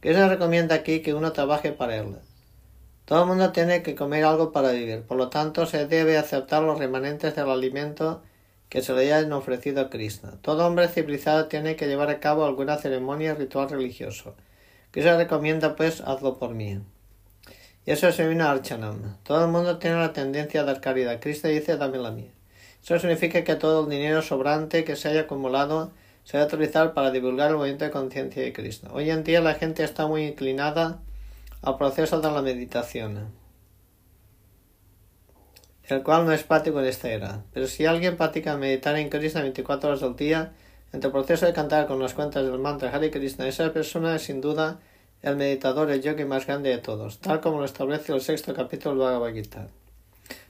Cristo 0.01 0.29
recomienda 0.29 0.75
aquí 0.75 1.01
que 1.01 1.15
uno 1.15 1.33
trabaje 1.33 1.73
para 1.73 1.97
él. 1.97 2.17
Todo 3.05 3.23
el 3.23 3.29
mundo 3.29 3.53
tiene 3.53 3.83
que 3.83 3.95
comer 3.95 4.25
algo 4.25 4.53
para 4.53 4.73
vivir, 4.73 5.03
por 5.03 5.17
lo 5.17 5.29
tanto 5.29 5.65
se 5.65 5.87
debe 5.87 6.19
aceptar 6.19 6.63
los 6.63 6.79
remanentes 6.79 7.37
del 7.37 7.49
alimento 7.49 8.23
que 8.75 8.83
se 8.83 8.93
le 8.93 9.03
hayan 9.03 9.33
ofrecido 9.33 9.83
a 9.83 9.89
Krishna. 9.89 10.33
Todo 10.43 10.67
hombre 10.67 10.89
civilizado 10.89 11.47
tiene 11.47 11.77
que 11.77 11.87
llevar 11.87 12.11
a 12.11 12.19
cabo 12.19 12.45
alguna 12.45 12.77
ceremonia 12.77 13.33
ritual 13.37 13.71
religioso. 13.71 14.35
Krishna 14.91 15.17
recomienda 15.17 15.77
pues 15.77 16.01
hazlo 16.01 16.41
por 16.41 16.55
mí. 16.55 16.81
Y 17.87 17.91
eso 17.93 18.11
se 18.11 18.27
viene 18.27 18.43
a 18.43 18.51
Archanam. 18.51 19.17
Todo 19.23 19.45
el 19.45 19.53
mundo 19.53 19.79
tiene 19.79 19.99
la 19.99 20.13
tendencia 20.13 20.63
a 20.63 20.65
dar 20.65 20.81
caridad. 20.81 21.21
Krishna 21.21 21.51
dice 21.51 21.77
dame 21.77 21.99
la 21.99 22.11
mía. 22.11 22.33
Eso 22.83 22.99
significa 22.99 23.45
que 23.45 23.55
todo 23.55 23.85
el 23.85 23.91
dinero 23.91 24.23
sobrante 24.23 24.83
que 24.83 24.97
se 24.97 25.07
haya 25.07 25.21
acumulado 25.21 25.93
se 26.25 26.39
debe 26.39 26.49
utilizar 26.49 26.95
para 26.95 27.13
divulgar 27.13 27.51
el 27.51 27.57
movimiento 27.59 27.85
de 27.85 27.93
conciencia 27.93 28.43
de 28.43 28.53
Krishna. 28.53 28.91
Hoy 28.93 29.09
en 29.09 29.23
día 29.23 29.41
la 29.41 29.55
gente 29.55 29.85
está 29.85 30.09
muy 30.09 30.25
inclinada 30.25 30.99
al 31.63 31.77
proceso 31.77 32.21
de 32.21 32.29
la 32.29 32.43
meditación, 32.43 33.29
el 35.89 36.03
cual 36.03 36.25
no 36.25 36.33
es 36.33 36.43
práctico 36.43 36.81
en 36.81 36.87
esta 36.87 37.11
era. 37.11 37.43
Pero 37.53 37.67
si 37.67 37.87
alguien 37.87 38.17
practica 38.17 38.57
meditar 38.57 38.97
en 38.97 39.11
Krishna 39.11 39.43
24 39.43 39.91
horas 39.91 40.03
al 40.03 40.17
día, 40.17 40.53
entre 40.93 41.09
el 41.09 41.13
proceso 41.13 41.47
de 41.47 41.53
cantar 41.53 41.87
con 41.87 42.01
las 42.01 42.15
cuentas 42.15 42.45
del 42.45 42.59
mantra 42.59 42.91
Hare 42.91 43.11
Krishna, 43.11 43.49
esa 43.49 43.73
persona 43.73 44.15
es 44.17 44.23
sin 44.23 44.41
duda 44.41 44.81
el 45.23 45.37
meditador, 45.37 45.91
el 45.91 46.03
yogi 46.03 46.25
más 46.25 46.47
grande 46.47 46.71
de 46.71 46.79
todos, 46.79 47.19
tal 47.19 47.41
como 47.41 47.59
lo 47.59 47.65
establece 47.65 48.13
el 48.13 48.21
sexto 48.21 48.55
capítulo 48.55 48.95
del 48.95 49.05
Bhagavad 49.05 49.33
Gita. 49.33 49.69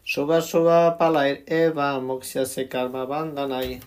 Suba 0.05 0.43
suba 0.43 0.99
palair 0.99 1.45
eva 1.47 1.99
moksha 1.99 2.45
se 2.45 2.69
karma 2.69 3.07
bandhanai 3.07 3.81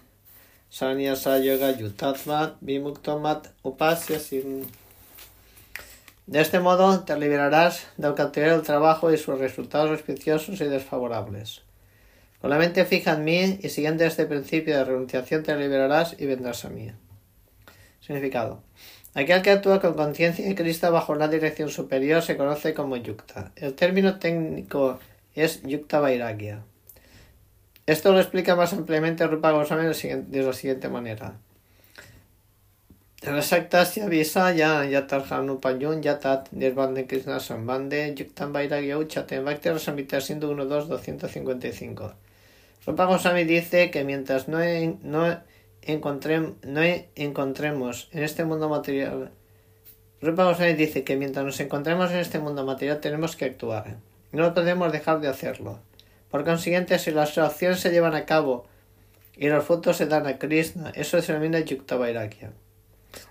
sanyasa 0.69 1.37
yoga 1.39 1.75
vimuktomat 2.61 3.49
upasya 3.63 4.19
sin 4.19 4.65
de 6.27 6.41
este 6.41 6.59
modo 6.59 7.05
te 7.05 7.17
liberarás 7.17 7.87
del 7.95 8.13
cautiverio 8.13 8.57
del 8.57 8.65
trabajo 8.65 9.11
y 9.13 9.17
sus 9.17 9.39
resultados 9.39 9.91
auspiciosos 9.91 10.59
y 10.59 10.65
desfavorables. 10.65 11.61
Con 12.41 12.49
la 12.49 12.57
mente 12.57 12.83
fija 12.83 13.13
en 13.13 13.23
mí 13.23 13.59
y 13.63 13.69
siguiendo 13.69 14.03
este 14.03 14.25
principio 14.25 14.77
de 14.77 14.83
renunciación 14.83 15.43
te 15.43 15.55
liberarás 15.55 16.15
y 16.19 16.25
vendrás 16.25 16.65
a 16.65 16.69
mí. 16.69 16.91
Significado. 18.01 18.61
Aquel 19.15 19.41
que 19.41 19.51
actúa 19.51 19.79
con 19.79 19.93
conciencia 19.93 20.47
y 20.47 20.53
Cristo 20.53 20.91
bajo 20.91 21.13
una 21.13 21.29
dirección 21.29 21.69
superior 21.69 22.21
se 22.21 22.35
conoce 22.35 22.73
como 22.73 22.97
yukta. 22.97 23.53
El 23.55 23.73
término 23.73 24.19
técnico 24.19 24.99
es 25.33 25.63
yukta 25.63 26.01
vairagya. 26.01 26.61
Esto 27.85 28.11
lo 28.11 28.19
explica 28.19 28.57
más 28.57 28.73
ampliamente 28.73 29.25
Rupa 29.25 29.51
Goswami 29.51 29.85
de 29.85 30.43
la 30.43 30.53
siguiente 30.53 30.89
manera. 30.89 31.39
Rasaktasya 33.23 34.07
Visaya 34.09 34.85
Yatarhanupayun 34.85 36.03
Yatat 36.03 36.51
Nirvande 36.53 37.07
Krishna 37.07 37.39
Sambande 37.39 38.15
Yuktam 38.15 38.53
Vairagya 38.53 38.97
Uchaten 38.97 39.43
Bhakti 39.43 39.69
Rasamrita 39.69 40.21
siendo 40.21 40.51
1, 40.51 40.65
2, 40.65 40.87
255. 40.87 42.13
Rupa 42.85 43.05
Goswami 43.05 43.43
dice 43.43 43.89
que 43.89 44.03
mientras 44.03 44.47
no, 44.47 44.59
no, 45.01 45.27
no 46.63 46.83
encontremos 47.15 48.09
en 48.11 48.23
este 48.23 48.45
mundo 48.45 48.69
material 48.69 49.31
Rupa 50.21 50.43
Goswami 50.43 50.73
dice 50.73 51.03
que 51.03 51.15
mientras 51.15 51.43
nos 51.43 51.59
encontremos 51.59 52.11
en 52.11 52.17
este 52.17 52.37
mundo 52.37 52.65
material 52.65 52.99
tenemos 52.99 53.35
que 53.35 53.45
actuar. 53.45 53.97
No 54.31 54.53
podemos 54.53 54.91
dejar 54.91 55.21
de 55.21 55.27
hacerlo. 55.27 55.79
Por 56.29 56.43
consiguiente, 56.43 56.99
si 56.99 57.11
las 57.11 57.37
acciones 57.37 57.79
se 57.79 57.91
llevan 57.91 58.13
a 58.13 58.25
cabo 58.25 58.67
y 59.35 59.47
los 59.47 59.65
frutos 59.65 59.97
se 59.97 60.05
dan 60.05 60.27
a 60.27 60.37
Krishna, 60.37 60.91
eso 60.95 61.19
se 61.21 61.33
denomina 61.33 61.59
Yukta 61.59 61.95
Vairagya. 61.95 62.51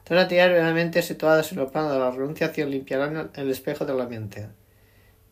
Todas 0.05 0.19
las 0.19 0.23
actividades 0.25 0.53
realmente 0.53 1.03
situadas 1.03 1.51
en 1.53 1.59
el 1.59 1.67
plano 1.67 1.93
de 1.93 1.99
la 1.99 2.11
renunciación 2.11 2.71
limpiarán 2.71 3.31
el 3.35 3.51
espejo 3.51 3.85
de 3.85 3.95
la 3.95 4.07
mente, 4.07 4.49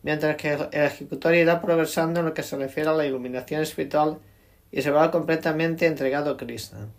mientras 0.03 0.35
que 0.35 0.53
el 0.53 0.67
ejecutor 0.71 1.33
irá 1.33 1.61
progresando 1.61 2.19
en 2.19 2.25
lo 2.25 2.33
que 2.33 2.43
se 2.43 2.57
refiere 2.57 2.89
a 2.89 2.93
la 2.93 3.05
iluminación 3.05 3.61
espiritual 3.61 4.19
y 4.71 4.81
se 4.81 4.91
va 4.91 5.11
completamente 5.11 5.85
entregado 5.85 6.31
a 6.31 6.37
Krishna. 6.37 6.89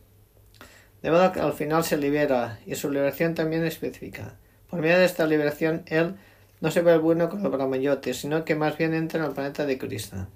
De 1.03 1.11
modo 1.11 1.31
que 1.33 1.41
al 1.41 1.53
final 1.53 1.85
se 1.85 1.99
libera 1.99 2.59
y 2.67 2.75
su 2.75 2.91
liberación 2.91 3.35
también 3.35 3.65
específica. 3.65 4.37
Por 4.71 4.81
medio 4.81 4.99
de 4.99 5.05
esta 5.05 5.27
liberación, 5.27 5.83
él 5.87 6.17
no 6.61 6.71
se 6.71 6.81
ve 6.81 6.97
bueno 6.97 7.29
con 7.29 7.45
el 7.45 7.51
Brahmayote, 7.51 8.15
sino 8.15 8.45
que 8.45 8.55
más 8.55 8.79
bien 8.79 8.95
entra 8.95 9.21
en 9.21 9.27
el 9.27 9.33
planeta 9.33 9.67
de 9.67 9.77
Krishna. 9.77 10.29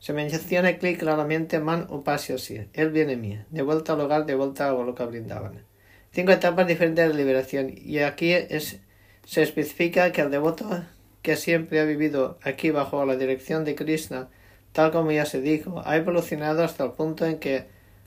Se 0.00 0.12
menciona 0.12 0.70
aquí 0.70 0.96
claramente 0.96 1.60
Man 1.60 1.86
Upasyasi, 1.88 2.68
él 2.72 2.90
viene 2.90 3.16
mí, 3.16 3.38
de 3.50 3.62
vuelta 3.62 3.92
al 3.92 4.00
hogar, 4.00 4.26
de 4.26 4.34
vuelta 4.34 4.68
a 4.68 4.72
Goloka 4.72 5.06
Brindavan 5.06 5.67
cinco 6.12 6.32
etapas 6.32 6.66
diferentes 6.66 7.08
de 7.08 7.14
liberación 7.14 7.72
y 7.74 7.98
aquí 7.98 8.32
es, 8.32 8.78
se 9.24 9.42
especifica 9.42 10.12
que 10.12 10.22
el 10.22 10.30
devoto 10.30 10.84
que 11.22 11.36
siempre 11.36 11.80
ha 11.80 11.84
vivido 11.84 12.38
aquí 12.42 12.70
bajo 12.70 13.04
la 13.04 13.16
dirección 13.16 13.64
de 13.64 13.74
Krishna, 13.74 14.28
tal 14.72 14.90
como 14.92 15.10
ya 15.12 15.26
se 15.26 15.40
dijo, 15.40 15.82
ha 15.84 15.96
evolucionado 15.96 16.64
hasta 16.64 16.84
el 16.84 16.92
punto 16.92 17.26
en 17.26 17.38
que 17.38 17.66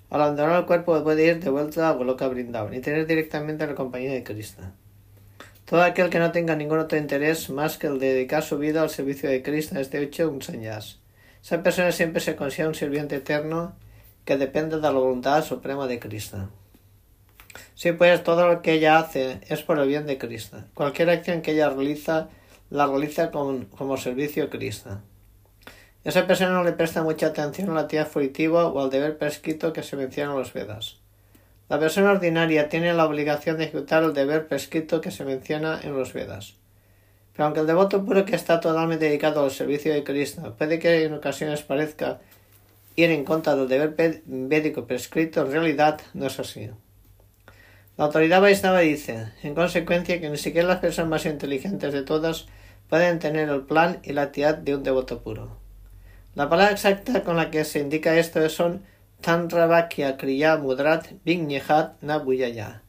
al 0.09 0.21
abandonar 0.21 0.59
el 0.59 0.65
cuerpo 0.65 1.01
puede 1.03 1.25
ir 1.25 1.39
de 1.39 1.49
vuelta 1.49 1.87
a 1.87 1.93
Goloka 1.93 2.27
Brindavan 2.27 2.73
y 2.73 2.81
tener 2.81 3.05
directamente 3.07 3.65
la 3.65 3.75
compañía 3.75 4.11
de 4.11 4.23
Krishna. 4.23 4.73
Todo 5.65 5.83
aquel 5.83 6.09
que 6.09 6.19
no 6.19 6.33
tenga 6.33 6.55
ningún 6.55 6.79
otro 6.79 6.97
interés 6.97 7.49
más 7.49 7.77
que 7.77 7.87
el 7.87 7.97
de 7.97 8.13
dedicar 8.13 8.43
su 8.43 8.57
vida 8.57 8.81
al 8.81 8.89
servicio 8.89 9.29
de 9.29 9.41
Krishna 9.41 9.79
es 9.79 9.89
de 9.89 10.03
hecho 10.03 10.29
un 10.29 10.41
señas. 10.41 10.99
Esa 11.41 11.63
persona 11.63 11.93
siempre 11.93 12.21
se 12.21 12.35
considera 12.35 12.67
un 12.67 12.75
sirviente 12.75 13.15
eterno 13.15 13.73
que 14.25 14.37
depende 14.37 14.75
de 14.75 14.81
la 14.81 14.91
voluntad 14.91 15.43
suprema 15.45 15.87
de 15.87 15.99
Krishna. 15.99 16.49
Sí, 17.75 17.91
pues 17.91 18.23
todo 18.23 18.47
lo 18.47 18.61
que 18.61 18.73
ella 18.73 18.99
hace 18.99 19.41
es 19.47 19.61
por 19.61 19.79
el 19.79 19.87
bien 19.87 20.05
de 20.05 20.17
Krishna. 20.17 20.67
Cualquier 20.73 21.09
acción 21.09 21.41
que 21.41 21.51
ella 21.51 21.69
realiza, 21.69 22.29
la 22.69 22.87
realiza 22.87 23.31
como 23.31 23.97
servicio 23.97 24.45
a 24.45 24.49
Krishna. 24.49 25.01
Esa 26.03 26.25
persona 26.25 26.51
no 26.51 26.63
le 26.63 26.71
presta 26.71 27.03
mucha 27.03 27.27
atención 27.27 27.69
a 27.69 27.73
la 27.73 27.81
actividad 27.81 28.07
fruitiva 28.07 28.67
o 28.67 28.81
al 28.81 28.89
deber 28.89 29.17
prescrito 29.17 29.71
que 29.71 29.83
se 29.83 29.95
menciona 29.95 30.31
en 30.31 30.39
los 30.39 30.51
Vedas. 30.51 30.97
La 31.69 31.79
persona 31.79 32.11
ordinaria 32.11 32.69
tiene 32.69 32.93
la 32.93 33.05
obligación 33.05 33.57
de 33.57 33.65
ejecutar 33.65 34.03
el 34.03 34.13
deber 34.13 34.47
prescrito 34.47 34.99
que 34.99 35.11
se 35.11 35.23
menciona 35.25 35.79
en 35.81 35.95
los 35.95 36.11
Vedas. 36.13 36.55
Pero 37.33 37.45
aunque 37.45 37.61
el 37.61 37.67
devoto 37.67 38.03
puro 38.03 38.25
que 38.25 38.35
está 38.35 38.59
totalmente 38.59 39.05
dedicado 39.05 39.43
al 39.43 39.51
servicio 39.51 39.93
de 39.93 40.03
Krishna 40.03 40.55
puede 40.55 40.79
que 40.79 41.05
en 41.05 41.13
ocasiones 41.13 41.61
parezca 41.61 42.19
ir 42.95 43.11
en 43.11 43.23
contra 43.23 43.55
del 43.55 43.67
deber 43.67 44.21
védico 44.25 44.85
prescrito, 44.85 45.41
en 45.41 45.51
realidad 45.51 46.01
no 46.13 46.25
es 46.25 46.39
así. 46.39 46.69
La 48.01 48.07
autoridad 48.07 48.41
Vaisnava 48.41 48.79
dice, 48.79 49.27
en 49.43 49.53
consecuencia, 49.53 50.19
que 50.19 50.27
ni 50.27 50.37
siquiera 50.37 50.67
las 50.67 50.79
personas 50.79 51.11
más 51.11 51.25
inteligentes 51.27 51.93
de 51.93 52.01
todas 52.01 52.47
pueden 52.89 53.19
tener 53.19 53.47
el 53.47 53.61
plan 53.61 53.99
y 54.01 54.13
la 54.13 54.23
actividad 54.23 54.57
de 54.57 54.73
un 54.73 54.81
devoto 54.81 55.21
puro. 55.21 55.55
La 56.33 56.49
palabra 56.49 56.73
exacta 56.73 57.21
con 57.21 57.37
la 57.37 57.51
que 57.51 57.63
se 57.63 57.77
indica 57.77 58.17
esto 58.17 58.49
son 58.49 58.81
Tanravakya 59.21 60.17
Kriya 60.17 60.57
Mudrat 60.57 61.09
Vignehat 61.23 62.01
Nabuyaya. 62.01 62.81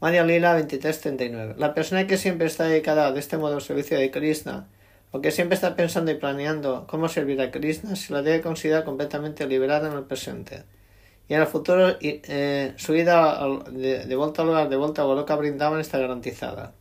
María 0.00 0.24
Lila 0.24 0.54
2339. 0.54 1.54
La 1.56 1.72
persona 1.72 2.08
que 2.08 2.16
siempre 2.16 2.48
está 2.48 2.64
dedicada 2.64 3.12
de 3.12 3.20
este 3.20 3.36
modo 3.36 3.54
al 3.54 3.62
servicio 3.62 3.96
de 3.96 4.10
Krishna, 4.10 4.66
o 5.12 5.20
que 5.20 5.30
siempre 5.30 5.54
está 5.54 5.76
pensando 5.76 6.10
y 6.10 6.16
planeando 6.16 6.88
cómo 6.88 7.08
servir 7.08 7.40
a 7.40 7.52
Krishna, 7.52 7.94
se 7.94 8.12
la 8.12 8.22
debe 8.22 8.40
considerar 8.40 8.82
completamente 8.82 9.46
liberada 9.46 9.88
en 9.88 9.96
el 9.96 10.02
presente 10.02 10.64
y 11.28 11.34
en 11.34 11.40
el 11.40 11.46
futuro 11.46 11.96
eh, 12.00 12.72
su 12.76 12.94
ida 12.94 13.40
de, 13.70 14.16
vuelta 14.16 14.42
al 14.42 14.48
lugar, 14.48 14.68
de 14.68 14.76
vuelta 14.76 15.02
a 15.02 15.04
Goloka 15.04 15.34
Brindavan 15.34 15.80
está 15.80 15.98
garantizada. 15.98 16.72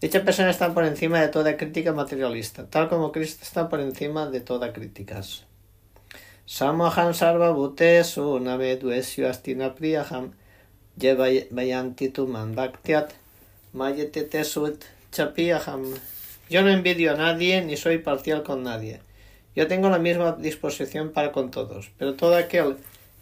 Dicha 0.00 0.24
persona 0.24 0.50
está 0.50 0.74
por 0.74 0.84
encima 0.84 1.20
de 1.20 1.28
toda 1.28 1.56
crítica 1.56 1.92
materialista, 1.92 2.66
tal 2.68 2.88
como 2.88 3.12
Cristo 3.12 3.44
está 3.44 3.68
por 3.68 3.80
encima 3.80 4.28
de 4.28 4.40
toda 4.40 4.72
críticas. 4.72 5.46
Samohan 6.44 7.14
sarva 7.14 7.50
bhutesu 7.50 8.38
astina 9.28 9.74
priyaham. 9.74 10.32
Yo 16.48 16.62
no 16.62 16.70
envidio 16.70 17.12
a 17.12 17.16
nadie 17.16 17.62
ni 17.62 17.76
soy 17.76 17.98
parcial 17.98 18.42
con 18.42 18.62
nadie. 18.62 19.00
Yo 19.56 19.66
tengo 19.66 19.88
la 19.88 19.98
misma 19.98 20.32
disposición 20.32 21.10
para 21.10 21.32
con 21.32 21.50
todos, 21.50 21.90
pero 21.98 22.14
todo 22.14 22.36
aquel 22.36 22.76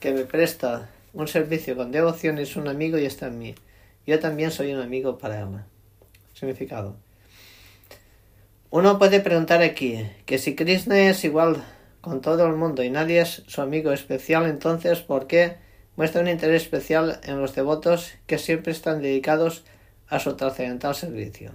que 0.04 0.12
me 0.12 0.26
presta 0.26 0.90
un 1.14 1.28
servicio 1.28 1.74
con 1.78 1.90
devoción 1.90 2.38
es 2.38 2.56
un 2.56 2.68
amigo 2.68 2.98
y 2.98 3.06
está 3.06 3.28
en 3.28 3.38
mí. 3.38 3.54
Yo 4.06 4.20
también 4.20 4.50
soy 4.50 4.70
un 4.74 4.82
amigo 4.82 5.16
para 5.16 5.40
él. 5.40 5.48
Significado. 6.34 6.98
Uno 8.68 8.98
puede 8.98 9.20
preguntar 9.20 9.62
aquí 9.62 10.06
que 10.26 10.36
si 10.36 10.54
Krishna 10.54 10.98
es 11.08 11.24
igual 11.24 11.64
con 12.02 12.20
todo 12.20 12.46
el 12.46 12.52
mundo 12.52 12.82
y 12.82 12.90
nadie 12.90 13.22
es 13.22 13.44
su 13.46 13.62
amigo 13.62 13.92
especial, 13.92 14.44
entonces 14.44 15.00
¿por 15.00 15.26
qué 15.26 15.56
muestra 15.96 16.20
un 16.20 16.28
interés 16.28 16.64
especial 16.64 17.18
en 17.22 17.40
los 17.40 17.54
devotos 17.54 18.12
que 18.26 18.36
siempre 18.36 18.72
están 18.72 19.00
dedicados 19.00 19.64
a 20.08 20.18
su 20.18 20.36
trascendental 20.36 20.94
servicio. 20.94 21.52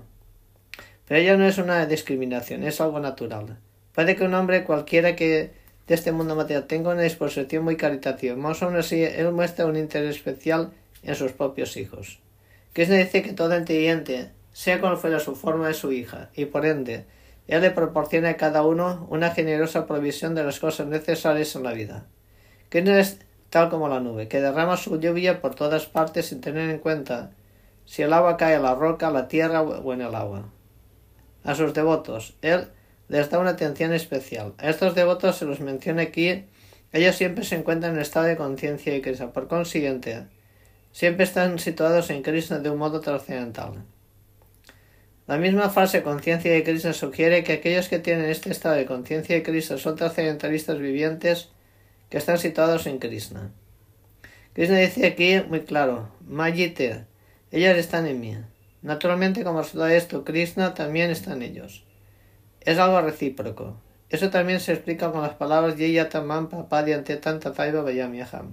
Pero 1.08 1.22
ello 1.22 1.38
no 1.38 1.46
es 1.46 1.60
una 1.60 1.86
discriminación, 1.86 2.64
es 2.64 2.82
algo 2.82 3.00
natural. 3.00 3.60
Puede 3.94 4.16
que 4.16 4.24
un 4.24 4.34
hombre 4.34 4.64
cualquiera 4.64 5.16
que 5.16 5.59
de 5.90 5.96
este 5.96 6.12
mundo 6.12 6.36
material 6.36 6.68
tenga 6.68 6.92
una 6.92 7.02
disposición 7.02 7.64
muy 7.64 7.76
caritativa, 7.76 8.36
más 8.36 8.62
aún 8.62 8.76
así 8.76 9.04
él 9.04 9.32
muestra 9.32 9.66
un 9.66 9.76
interés 9.76 10.18
especial 10.18 10.70
en 11.02 11.16
sus 11.16 11.32
propios 11.32 11.76
hijos. 11.78 12.20
Krishna 12.74 12.98
dice 12.98 13.24
que 13.24 13.34
todo 13.34 13.58
inteligente, 13.58 14.30
sea 14.54 14.80
cual 14.80 14.98
fuera 14.98 15.20
su 15.20 15.36
forma, 15.36 15.68
de 15.68 15.74
su 15.74 15.92
hija, 15.92 16.30
y 16.36 16.46
por 16.46 16.68
ende, 16.68 17.06
él 17.48 17.62
le 17.62 17.72
proporciona 17.72 18.30
a 18.30 18.38
cada 18.38 18.62
uno 18.62 19.08
una 19.10 19.32
generosa 19.32 19.88
provisión 19.88 20.36
de 20.36 20.44
las 20.44 20.60
cosas 20.60 20.86
necesarias 20.86 21.56
en 21.56 21.64
la 21.64 21.74
vida. 21.74 22.06
Krishna 22.70 23.00
es 23.00 23.18
tal 23.50 23.72
como 23.72 23.90
la 23.90 24.00
nube, 24.00 24.28
que 24.28 24.42
derrama 24.42 24.78
su 24.78 25.00
lluvia 25.00 25.42
por 25.42 25.56
todas 25.56 25.88
partes 25.88 26.28
sin 26.28 26.40
tener 26.40 26.70
en 26.70 26.78
cuenta 26.78 27.32
si 27.86 28.04
el 28.04 28.14
agua 28.14 28.38
cae 28.38 28.54
a 28.54 28.60
la 28.60 28.76
roca, 28.76 29.10
la 29.10 29.28
tierra 29.28 29.64
o 29.64 29.92
en 29.92 30.02
el 30.02 30.14
agua. 30.14 30.52
A 31.44 31.56
sus 31.56 31.74
devotos, 31.74 32.36
él 32.44 32.68
les 33.10 33.30
da 33.30 33.40
una 33.40 33.52
atención 33.52 33.92
especial. 33.94 34.54
A 34.58 34.70
estos 34.70 34.96
devotos 34.96 35.36
se 35.38 35.46
los 35.46 35.60
menciona 35.60 36.04
aquí, 36.04 36.46
ellos 36.94 37.16
siempre 37.16 37.44
se 37.44 37.56
encuentran 37.56 37.96
en 37.96 38.02
estado 38.02 38.28
de 38.28 38.38
conciencia 38.38 38.96
y 38.96 39.02
Krishna. 39.02 39.34
Por 39.34 39.48
consiguiente, 39.48 40.26
siempre 40.92 41.26
están 41.26 41.60
situados 41.60 42.10
en 42.10 42.24
Krishna 42.24 42.60
de 42.60 42.70
un 42.70 42.78
modo 42.78 43.02
trascendental. 43.02 43.84
La 45.28 45.38
misma 45.38 45.70
frase 45.70 46.02
conciencia 46.02 46.52
de 46.52 46.64
Krishna 46.64 46.94
sugiere 46.94 47.44
que 47.44 47.54
aquellos 47.54 47.88
que 47.90 48.00
tienen 48.00 48.30
este 48.30 48.52
estado 48.52 48.76
de 48.76 48.86
conciencia 48.86 49.36
de 49.36 49.44
Krishna 49.44 49.78
son 49.78 49.96
trascendentalistas 49.96 50.80
vivientes 50.80 51.50
que 52.10 52.18
están 52.18 52.40
situados 52.40 52.88
en 52.88 52.98
Krishna. 52.98 53.52
Krishna 54.54 54.78
dice 54.78 55.06
aquí 55.06 55.42
muy 55.48 55.62
claro, 55.62 56.10
Mayite, 56.28 57.06
ellos 57.52 57.78
están 57.78 58.08
en 58.08 58.20
mí. 58.20 58.38
Naturalmente, 58.82 59.44
como 59.44 59.62
resultado 59.62 59.90
de 59.90 59.98
esto, 59.98 60.24
Krishna 60.24 60.74
también 60.74 61.12
está 61.12 61.34
en 61.34 61.44
ellos. 61.44 61.84
Es 62.70 62.78
algo 62.78 63.02
recíproco. 63.02 63.78
Eso 64.12 64.30
también 64.30 64.60
se 64.60 64.74
explica 64.74 65.12
con 65.12 65.24
las 65.24 65.34
palabras 65.34 65.76
Yeyatamam 65.76 66.50
Papadi 66.50 66.94
ante 66.94 67.18
tanta 67.18 67.52
Taiba 67.52 67.82
Vayamyaham. 67.82 68.52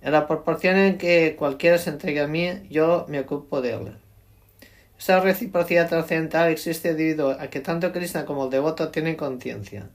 En 0.00 0.12
la 0.12 0.28
proporción 0.28 0.76
en 0.76 0.96
que 0.96 1.34
cualquiera 1.36 1.76
se 1.78 1.90
entregue 1.90 2.20
a 2.20 2.28
mí, 2.28 2.48
yo 2.70 3.06
me 3.08 3.18
ocupo 3.18 3.62
de 3.62 3.72
él. 3.72 3.96
Esa 4.96 5.18
reciprocidad 5.18 5.88
trascendental 5.88 6.50
existe 6.50 6.94
debido 6.94 7.32
a 7.32 7.48
que 7.48 7.58
tanto 7.58 7.90
Krishna 7.90 8.26
como 8.26 8.44
el 8.44 8.50
devoto 8.50 8.90
tienen 8.90 9.16
conciencia. 9.16 9.88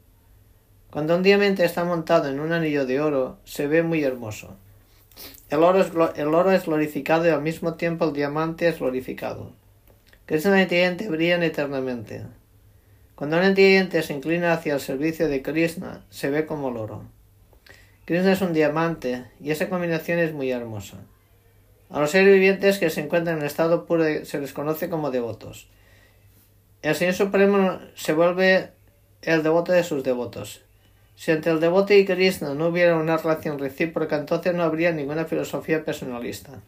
Cuando 0.92 1.16
un 1.16 1.24
diamante 1.24 1.64
está 1.64 1.86
montado 1.86 2.28
en 2.28 2.42
un 2.42 2.52
anillo 2.52 2.86
de 2.86 3.00
oro, 3.00 3.38
se 3.46 3.68
ve 3.68 3.82
muy 3.82 4.04
hermoso. 4.04 4.58
El 5.50 5.64
oro, 5.64 5.80
es, 5.80 5.92
el 6.18 6.36
oro 6.36 6.52
es 6.52 6.66
glorificado 6.66 7.26
y 7.26 7.30
al 7.30 7.42
mismo 7.42 7.76
tiempo 7.76 8.04
el 8.04 8.12
diamante 8.12 8.68
es 8.68 8.80
glorificado. 8.80 9.54
Krishna 10.26 10.62
entiende 10.62 11.08
brillan 11.08 11.44
eternamente. 11.44 12.26
Cuando 13.16 13.38
un 13.38 13.44
entiende 13.44 14.04
se 14.04 14.14
inclina 14.14 14.52
hacia 14.52 14.74
el 14.74 14.82
servicio 14.82 15.30
de 15.30 15.42
Krishna, 15.42 16.04
se 16.10 16.30
ve 16.30 16.46
como 16.46 16.70
el 16.70 16.78
oro. 16.78 17.04
Krishna 18.04 18.34
es 18.34 18.42
un 18.42 18.52
diamante 18.52 19.26
y 19.40 19.52
esa 19.52 19.70
combinación 19.70 20.20
es 20.20 20.34
muy 20.34 20.52
hermosa. 20.52 20.98
A 21.90 22.02
los 22.02 22.12
seres 22.12 22.34
vivientes 22.34 22.78
que 22.78 22.90
se 22.90 23.02
encuentran 23.02 23.40
en 23.40 23.46
estado 23.46 23.86
puro 23.86 24.04
se 24.26 24.40
les 24.40 24.52
conoce 24.52 24.90
como 24.90 25.12
devotos. 25.12 25.70
El 26.82 26.94
Señor 26.94 27.14
Supremo 27.14 27.80
se 27.96 28.14
vuelve 28.14 28.72
el 29.22 29.44
devoto 29.44 29.72
de 29.72 29.84
sus 29.84 30.04
devotos. 30.04 30.62
Si 31.16 31.32
entre 31.32 31.54
el 31.54 31.62
devoto 31.62 31.94
y 31.94 32.06
Krishna 32.06 32.54
no 32.54 32.68
hubiera 32.68 32.98
una 32.98 33.16
relación 33.16 33.58
recíproca, 33.60 34.18
entonces 34.18 34.54
no 34.54 34.64
habría 34.64 34.92
ninguna 34.92 35.24
filosofía 35.24 35.86
personalista. 35.86 36.62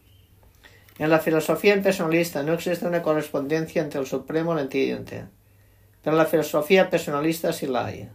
En 0.98 1.10
la 1.10 1.20
filosofía 1.20 1.80
personalista 1.82 2.42
no 2.42 2.54
existe 2.54 2.88
una 2.88 3.04
correspondencia 3.04 3.82
entre 3.82 4.00
el 4.00 4.08
Supremo 4.08 4.54
y 4.54 4.56
el 4.56 4.62
entiende, 4.64 5.26
pero 6.08 6.16
la 6.16 6.26
filosofía 6.26 6.90
personalista 6.90 7.52
sí 7.52 7.68
la 7.68 7.88
hay. 7.88 8.10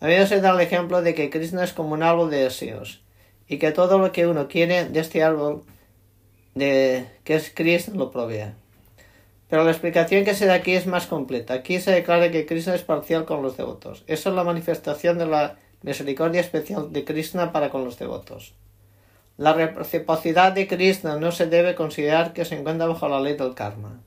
A 0.00 0.06
mí 0.06 0.26
se 0.26 0.40
da 0.40 0.52
el 0.52 0.60
ejemplo 0.60 1.02
de 1.02 1.14
que 1.14 1.28
Krishna 1.28 1.62
es 1.62 1.74
como 1.74 1.92
un 1.92 2.02
árbol 2.02 2.30
de 2.30 2.44
deseos 2.44 3.02
y 3.46 3.58
que 3.58 3.72
todo 3.72 3.98
lo 3.98 4.10
que 4.10 4.26
uno 4.26 4.48
quiere 4.48 4.86
de 4.86 5.00
este 5.00 5.22
árbol 5.22 5.64
de 6.54 7.08
que 7.24 7.34
es 7.34 7.52
Krishna 7.54 7.96
lo 7.96 8.10
provee. 8.10 8.54
Pero 9.50 9.64
la 9.64 9.70
explicación 9.70 10.24
que 10.24 10.34
se 10.34 10.46
da 10.46 10.54
aquí 10.54 10.72
es 10.72 10.86
más 10.86 11.06
completa. 11.06 11.52
Aquí 11.52 11.78
se 11.78 11.90
declara 11.90 12.30
que 12.30 12.46
Krishna 12.46 12.74
es 12.74 12.84
parcial 12.84 13.26
con 13.26 13.42
los 13.42 13.58
devotos. 13.58 14.02
Eso 14.06 14.30
es 14.30 14.34
la 14.34 14.42
manifestación 14.42 15.18
de 15.18 15.26
la 15.26 15.56
misericordia 15.82 16.40
especial 16.40 16.90
de 16.90 17.04
Krishna 17.04 17.52
para 17.52 17.68
con 17.68 17.84
los 17.84 17.98
devotos. 17.98 18.54
La 19.36 19.52
reciprocidad 19.52 20.52
de 20.52 20.66
Krishna 20.66 21.16
no 21.16 21.32
se 21.32 21.44
debe 21.44 21.74
considerar 21.74 22.32
que 22.32 22.46
se 22.46 22.58
encuentra 22.58 22.86
bajo 22.86 23.10
la 23.10 23.20
ley 23.20 23.36
del 23.36 23.52
karma. 23.52 24.00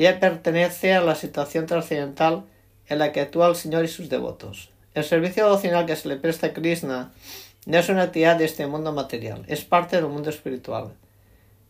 Ella 0.00 0.18
pertenece 0.18 0.94
a 0.94 1.02
la 1.02 1.14
situación 1.14 1.66
trascendental 1.66 2.44
en 2.88 2.98
la 2.98 3.12
que 3.12 3.20
actúa 3.20 3.48
el 3.48 3.54
Señor 3.54 3.84
y 3.84 3.88
sus 3.88 4.08
devotos. 4.08 4.70
El 4.94 5.04
servicio 5.04 5.44
devocional 5.44 5.84
que 5.84 5.94
se 5.94 6.08
le 6.08 6.16
presta 6.16 6.46
a 6.46 6.52
Krishna 6.54 7.12
no 7.66 7.76
es 7.76 7.86
una 7.90 8.04
actividad 8.04 8.36
de 8.36 8.46
este 8.46 8.66
mundo 8.66 8.94
material, 8.94 9.44
es 9.46 9.62
parte 9.62 9.96
del 9.96 10.06
mundo 10.06 10.30
espiritual, 10.30 10.94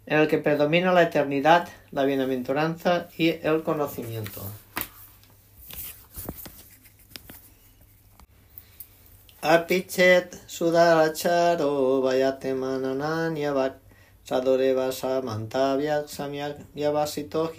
en 0.06 0.20
el 0.20 0.28
que 0.28 0.38
predomina 0.38 0.92
la 0.92 1.02
eternidad, 1.02 1.68
la 1.90 2.04
bienaventuranza 2.04 3.08
y 3.18 3.30
el 3.30 3.64
conocimiento. 3.64 4.48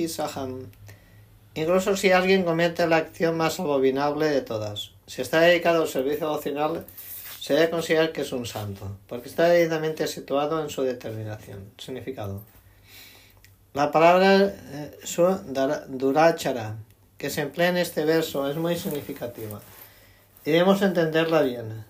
Saham. 0.07 0.71
Incluso 1.53 1.97
si 1.97 2.11
alguien 2.11 2.43
comete 2.43 2.87
la 2.87 2.97
acción 2.97 3.35
más 3.35 3.59
abominable 3.59 4.27
de 4.27 4.41
todas, 4.41 4.91
si 5.05 5.21
está 5.21 5.41
dedicado 5.41 5.81
al 5.81 5.89
servicio 5.89 6.27
devocional, 6.27 6.85
se 7.41 7.55
debe 7.55 7.69
considerar 7.71 8.13
que 8.13 8.21
es 8.21 8.31
un 8.31 8.45
santo, 8.45 8.97
porque 9.07 9.27
está 9.27 9.49
debidamente 9.49 10.07
situado 10.07 10.61
en 10.61 10.69
su 10.69 10.83
determinación, 10.83 11.71
significado. 11.77 12.41
La 13.73 13.91
palabra 13.91 14.45
eh, 14.45 14.97
su 15.03 15.23
durachara, 15.89 16.77
que 17.17 17.29
se 17.29 17.41
emplea 17.41 17.69
en 17.69 17.77
este 17.77 18.05
verso, 18.05 18.49
es 18.49 18.55
muy 18.57 18.77
significativa. 18.77 19.61
Y 20.45 20.51
debemos 20.51 20.81
entenderla 20.81 21.41
bien. 21.41 21.85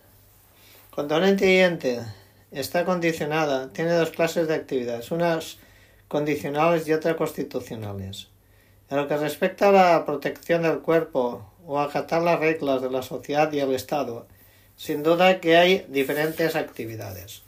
Cuando 0.93 1.17
una 1.17 1.29
entidad 1.29 2.13
está 2.51 2.85
condicionada, 2.85 3.71
tiene 3.71 3.93
dos 3.93 4.11
clases 4.11 4.47
de 4.47 4.55
actividades, 4.55 5.11
unas 5.11 5.57
condicionales 6.07 6.87
y 6.87 6.93
otras 6.93 7.15
constitucionales. 7.15 8.27
En 8.89 8.97
lo 8.97 9.07
que 9.07 9.17
respecta 9.17 9.69
a 9.69 9.71
la 9.71 10.05
protección 10.05 10.63
del 10.63 10.79
cuerpo 10.79 11.49
o 11.65 11.79
acatar 11.79 12.21
las 12.21 12.39
reglas 12.39 12.81
de 12.81 12.89
la 12.89 13.01
sociedad 13.01 13.51
y 13.53 13.59
el 13.59 13.73
Estado, 13.73 14.27
sin 14.75 15.03
duda 15.03 15.39
que 15.39 15.55
hay 15.55 15.85
diferentes 15.89 16.55
actividades. 16.55 17.43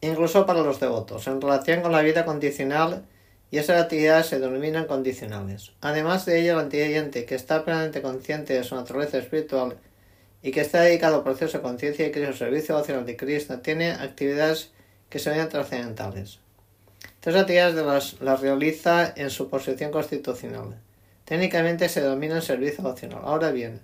Incluso 0.00 0.46
para 0.46 0.62
los 0.62 0.78
devotos, 0.78 1.26
en 1.26 1.40
relación 1.40 1.80
con 1.80 1.92
la 1.92 2.02
vida 2.02 2.24
condicional, 2.24 3.04
y 3.52 3.58
esas 3.58 3.82
actividades 3.82 4.26
se 4.26 4.40
denominan 4.40 4.86
condicionales. 4.86 5.72
Además 5.82 6.24
de 6.24 6.40
ello, 6.40 6.54
el 6.54 6.60
antiguiente 6.60 7.26
que 7.26 7.34
está 7.34 7.64
plenamente 7.64 8.00
consciente 8.00 8.54
de 8.54 8.64
su 8.64 8.74
naturaleza 8.74 9.18
espiritual 9.18 9.76
y 10.42 10.50
que 10.50 10.60
está 10.60 10.80
dedicado 10.80 11.16
al 11.16 11.22
proceso 11.22 11.58
de 11.58 11.62
conciencia 11.62 12.06
y 12.06 12.10
Cristo, 12.10 12.34
servicio 12.34 12.74
devocional 12.74 13.06
de 13.06 13.16
Krishna, 13.16 13.62
tiene 13.62 13.92
actividades 13.92 14.72
que 15.08 15.18
se 15.18 15.30
ven 15.30 15.48
trascendentales. 15.48 16.40
Estas 17.14 17.36
actividades 17.36 18.16
las, 18.20 18.40
realiza 18.40 19.12
en 19.14 19.30
su 19.30 19.48
posición 19.48 19.92
constitucional. 19.92 20.76
Técnicamente 21.24 21.88
se 21.88 22.00
denomina 22.00 22.40
servicio 22.40 22.82
devocional. 22.82 23.20
Ahora 23.22 23.52
bien, 23.52 23.80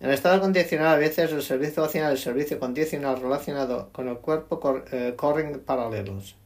en 0.00 0.08
el 0.08 0.14
estado 0.14 0.40
condicional, 0.40 0.88
a 0.88 0.96
veces 0.96 1.32
el 1.32 1.42
servicio 1.42 1.82
vacinal 1.82 2.10
y 2.10 2.16
el 2.16 2.22
servicio 2.22 2.58
condicional 2.58 3.20
relacionado 3.20 3.88
con 3.92 4.08
el 4.08 4.18
cuerpo 4.18 4.82
eh, 4.92 5.14
corren 5.16 5.60
paralelos. 5.60 6.36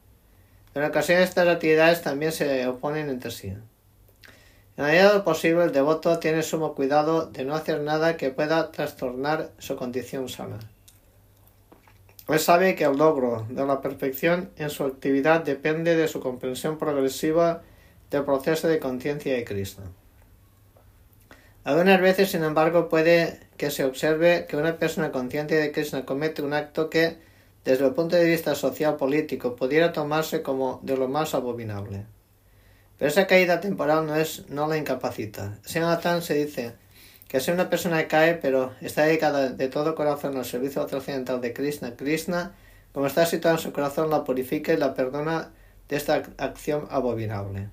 En 0.74 0.84
ocasiones 0.84 1.28
estas 1.28 1.48
actividades 1.48 2.02
también 2.02 2.32
se 2.32 2.66
oponen 2.66 3.10
entre 3.10 3.30
sí. 3.30 3.52
En 4.76 4.84
la 4.84 4.90
medida 4.90 5.08
de 5.08 5.18
lo 5.18 5.24
posible, 5.24 5.64
el 5.64 5.72
devoto 5.72 6.18
tiene 6.18 6.42
sumo 6.42 6.74
cuidado 6.74 7.26
de 7.26 7.44
no 7.44 7.54
hacer 7.54 7.80
nada 7.80 8.16
que 8.16 8.30
pueda 8.30 8.70
trastornar 8.70 9.50
su 9.58 9.76
condición 9.76 10.30
sana. 10.30 10.58
Él 12.28 12.38
sabe 12.38 12.74
que 12.74 12.84
el 12.84 12.96
logro 12.96 13.46
de 13.50 13.66
la 13.66 13.82
perfección 13.82 14.50
en 14.56 14.70
su 14.70 14.84
actividad 14.84 15.42
depende 15.42 15.96
de 15.96 16.08
su 16.08 16.20
comprensión 16.20 16.78
progresiva 16.78 17.62
del 18.10 18.24
proceso 18.24 18.68
de 18.68 18.78
conciencia 18.78 19.34
de 19.34 19.44
Cristo. 19.44 19.82
Algunas 21.64 22.00
veces, 22.00 22.30
sin 22.30 22.42
embargo, 22.42 22.88
puede 22.88 23.40
que 23.56 23.70
se 23.70 23.84
observe 23.84 24.46
que 24.48 24.56
una 24.56 24.78
persona 24.78 25.12
consciente 25.12 25.54
de 25.54 25.70
Krishna 25.70 26.06
comete 26.06 26.42
un 26.42 26.54
acto 26.54 26.88
que, 26.88 27.18
desde 27.64 27.86
el 27.86 27.92
punto 27.92 28.16
de 28.16 28.24
vista 28.24 28.54
social 28.54 28.96
político, 28.96 29.54
pudiera 29.54 29.92
tomarse 29.92 30.42
como 30.42 30.80
de 30.82 30.96
lo 30.96 31.08
más 31.08 31.34
abominable. 31.34 32.06
Pero 33.02 33.10
esa 33.10 33.26
caída 33.26 33.58
temporal 33.58 34.06
no 34.06 34.14
es 34.14 34.48
no 34.48 34.68
la 34.68 34.76
incapacita. 34.76 35.58
Sean 35.64 36.22
se 36.22 36.34
dice 36.34 36.74
que 37.26 37.40
si 37.40 37.50
una 37.50 37.68
persona 37.68 38.06
cae, 38.06 38.34
pero 38.36 38.74
está 38.80 39.02
dedicada 39.02 39.48
de 39.48 39.66
todo 39.66 39.96
corazón 39.96 40.36
al 40.36 40.44
servicio 40.44 40.86
trascendental 40.86 41.40
de 41.40 41.52
Krishna, 41.52 41.96
Krishna, 41.96 42.52
como 42.92 43.08
está 43.08 43.26
situado 43.26 43.56
en 43.56 43.62
su 43.64 43.72
corazón, 43.72 44.08
la 44.08 44.22
purifica 44.22 44.72
y 44.72 44.76
la 44.76 44.94
perdona 44.94 45.50
de 45.88 45.96
esta 45.96 46.22
acción 46.38 46.86
abominable. 46.90 47.70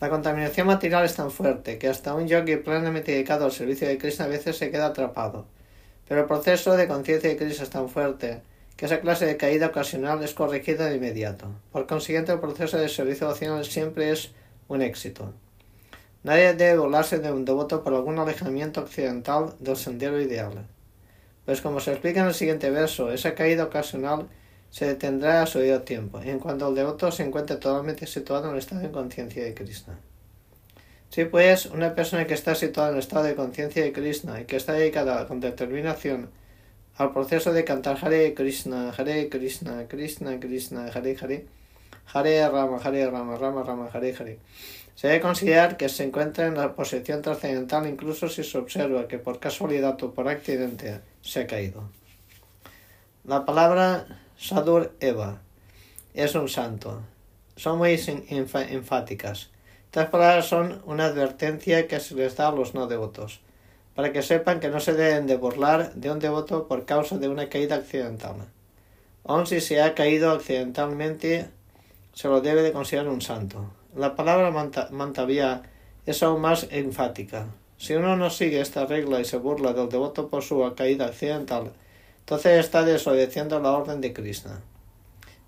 La 0.00 0.10
contaminación 0.10 0.66
material 0.66 1.04
es 1.04 1.14
tan 1.14 1.30
fuerte 1.30 1.78
que 1.78 1.86
hasta 1.86 2.12
un 2.12 2.26
yogi 2.26 2.56
plenamente 2.56 3.12
dedicado 3.12 3.44
al 3.44 3.52
servicio 3.52 3.86
de 3.86 3.98
Krishna 3.98 4.24
a 4.24 4.28
veces 4.28 4.58
se 4.58 4.72
queda 4.72 4.86
atrapado. 4.86 5.46
Pero 6.08 6.22
el 6.22 6.26
proceso 6.26 6.76
de 6.76 6.88
conciencia 6.88 7.30
de 7.30 7.36
Krishna 7.36 7.62
es 7.62 7.70
tan 7.70 7.88
fuerte 7.88 8.42
que 8.78 8.86
esa 8.86 9.00
clase 9.00 9.26
de 9.26 9.36
caída 9.36 9.66
ocasional 9.66 10.22
es 10.22 10.34
corregida 10.34 10.86
de 10.86 10.98
inmediato. 10.98 11.50
Por 11.72 11.88
consiguiente, 11.88 12.30
el 12.30 12.38
proceso 12.38 12.78
de 12.78 12.88
servicio 12.88 13.26
devocional 13.26 13.64
siempre 13.64 14.12
es 14.12 14.30
un 14.68 14.82
éxito. 14.82 15.34
Nadie 16.22 16.54
debe 16.54 16.78
volarse 16.78 17.18
de 17.18 17.32
un 17.32 17.44
devoto 17.44 17.82
por 17.82 17.92
algún 17.92 18.20
alejamiento 18.20 18.82
occidental 18.82 19.56
del 19.58 19.76
sendero 19.76 20.20
ideal. 20.20 20.68
Pues 21.44 21.60
como 21.60 21.80
se 21.80 21.90
explica 21.90 22.20
en 22.20 22.28
el 22.28 22.34
siguiente 22.34 22.70
verso, 22.70 23.10
esa 23.10 23.34
caída 23.34 23.64
ocasional 23.64 24.28
se 24.70 24.86
detendrá 24.86 25.42
a 25.42 25.46
su 25.46 25.58
debido 25.58 25.82
tiempo, 25.82 26.20
en 26.22 26.38
cuanto 26.38 26.68
el 26.68 26.76
devoto 26.76 27.10
se 27.10 27.24
encuentre 27.24 27.56
totalmente 27.56 28.06
situado 28.06 28.46
en 28.46 28.52
el 28.52 28.58
estado 28.58 28.82
de 28.82 28.92
conciencia 28.92 29.42
de 29.42 29.54
Krishna. 29.54 29.98
Si 31.10 31.24
pues 31.24 31.66
una 31.66 31.96
persona 31.96 32.28
que 32.28 32.34
está 32.34 32.54
situada 32.54 32.90
en 32.90 32.94
el 32.94 33.00
estado 33.00 33.24
de 33.24 33.34
conciencia 33.34 33.82
de 33.82 33.92
Krishna 33.92 34.40
y 34.40 34.44
que 34.44 34.54
está 34.54 34.74
dedicada 34.74 35.26
con 35.26 35.40
determinación 35.40 36.30
al 36.98 37.12
proceso 37.12 37.52
de 37.52 37.64
cantar 37.64 37.96
Hare 38.02 38.34
Krishna, 38.34 38.90
Hare 38.90 39.28
Krishna, 39.28 39.86
Krishna 39.86 40.38
Krishna, 40.40 40.90
Hare 40.92 41.16
Hare, 41.20 41.46
Hare 42.12 42.48
Rama, 42.48 42.80
Hare 42.82 43.08
Rama, 43.08 43.36
Rama 43.36 43.62
Rama, 43.62 43.88
Hare 43.92 44.14
Hare, 44.18 44.38
se 44.96 45.06
debe 45.06 45.20
considerar 45.20 45.76
que 45.76 45.88
se 45.88 46.02
encuentra 46.02 46.48
en 46.48 46.56
la 46.56 46.74
posición 46.74 47.22
trascendental 47.22 47.86
incluso 47.86 48.28
si 48.28 48.42
se 48.42 48.58
observa 48.58 49.06
que 49.06 49.18
por 49.18 49.38
casualidad 49.38 50.02
o 50.02 50.12
por 50.12 50.28
accidente 50.28 51.00
se 51.22 51.42
ha 51.42 51.46
caído. 51.46 51.88
La 53.22 53.44
palabra 53.44 54.20
Sadur 54.36 54.96
Eva 54.98 55.40
es 56.14 56.34
un 56.34 56.48
santo. 56.48 57.02
Son 57.54 57.78
muy 57.78 57.96
enfáticas. 58.70 59.50
Estas 59.84 60.08
palabras 60.08 60.46
son 60.46 60.82
una 60.84 61.06
advertencia 61.06 61.86
que 61.86 62.00
se 62.00 62.16
les 62.16 62.36
da 62.36 62.48
a 62.48 62.52
los 62.52 62.74
no 62.74 62.88
devotos, 62.88 63.40
para 63.98 64.12
que 64.12 64.22
sepan 64.22 64.60
que 64.60 64.68
no 64.68 64.78
se 64.78 64.92
deben 64.92 65.26
de 65.26 65.36
burlar 65.36 65.92
de 65.94 66.08
un 66.12 66.20
devoto 66.20 66.68
por 66.68 66.84
causa 66.84 67.18
de 67.18 67.28
una 67.28 67.48
caída 67.48 67.74
accidental. 67.74 68.36
Aun 69.24 69.44
si 69.48 69.60
se 69.60 69.82
ha 69.82 69.96
caído 69.96 70.30
accidentalmente, 70.30 71.48
se 72.12 72.28
lo 72.28 72.40
debe 72.40 72.62
de 72.62 72.70
considerar 72.70 73.08
un 73.08 73.20
santo. 73.20 73.72
La 73.96 74.14
palabra 74.14 74.52
mantavía 74.92 75.62
es 76.06 76.22
aún 76.22 76.42
más 76.42 76.68
enfática. 76.70 77.46
Si 77.76 77.94
uno 77.94 78.14
no 78.14 78.30
sigue 78.30 78.60
esta 78.60 78.86
regla 78.86 79.18
y 79.18 79.24
se 79.24 79.36
burla 79.36 79.72
del 79.72 79.88
devoto 79.88 80.28
por 80.28 80.44
su 80.44 80.72
caída 80.76 81.06
accidental, 81.06 81.72
entonces 82.20 82.64
está 82.64 82.84
desobedeciendo 82.84 83.58
la 83.58 83.72
orden 83.72 84.00
de 84.00 84.12
Krishna. 84.12 84.60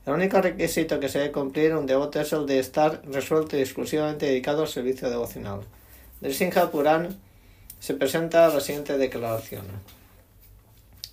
El 0.06 0.14
único 0.14 0.42
requisito 0.42 0.98
que 0.98 1.08
se 1.08 1.20
debe 1.20 1.30
cumplir 1.30 1.76
un 1.76 1.86
devoto 1.86 2.20
es 2.20 2.32
el 2.32 2.46
de 2.46 2.58
estar 2.58 3.00
resuelto 3.04 3.56
y 3.56 3.60
exclusivamente 3.60 4.26
dedicado 4.26 4.62
al 4.62 4.68
servicio 4.68 5.08
devocional. 5.08 5.60
Del 6.20 6.34
Puran 6.72 7.29
se 7.80 7.94
presenta 7.94 8.48
la 8.48 8.60
siguiente 8.60 8.98
declaración. 8.98 9.64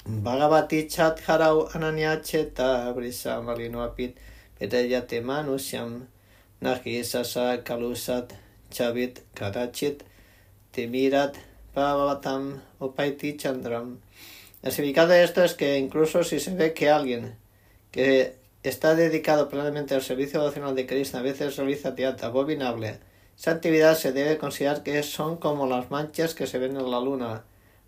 Bhagavati 0.06 0.88
chat 0.88 1.20
harau 1.28 1.68
ananyacheta 1.74 2.92
brisa 2.94 3.38
apit 3.38 4.18
pedayate 4.60 5.22
manusyam 5.22 6.08
Kalusat 6.62 8.34
Chavit 8.70 9.22
Karachit 9.34 10.02
Timirat 10.74 11.36
Pavatam 11.74 12.62
Upaiti 12.80 13.38
Chandram. 13.38 14.00
El 14.62 14.72
significado 14.72 15.10
de 15.10 15.24
esto 15.24 15.44
es 15.44 15.54
que 15.54 15.78
incluso 15.78 16.24
si 16.24 16.40
se 16.40 16.54
ve 16.54 16.74
que 16.74 16.90
alguien 16.90 17.36
que 17.92 18.36
está 18.64 18.96
dedicado 18.96 19.48
plenamente 19.50 19.96
al 19.96 20.02
servicio 20.02 20.42
devocional 20.42 20.76
de 20.76 20.86
Krishna 20.86 21.20
a 21.20 21.24
veces 21.24 21.56
realiza 21.56 21.96
teatro 21.96 22.28
abominable, 22.28 23.00
esa 23.38 23.52
actividad 23.52 23.96
se 23.96 24.14
debe 24.14 24.40
considerar 24.40 24.82
que 24.82 25.04
son 25.04 25.38
como 25.38 25.68
las 25.68 25.92
manchas 25.92 26.34
que 26.34 26.48
se 26.48 26.58
ven 26.58 26.76
en 26.76 26.90
la 26.90 27.00
luna, 27.00 27.44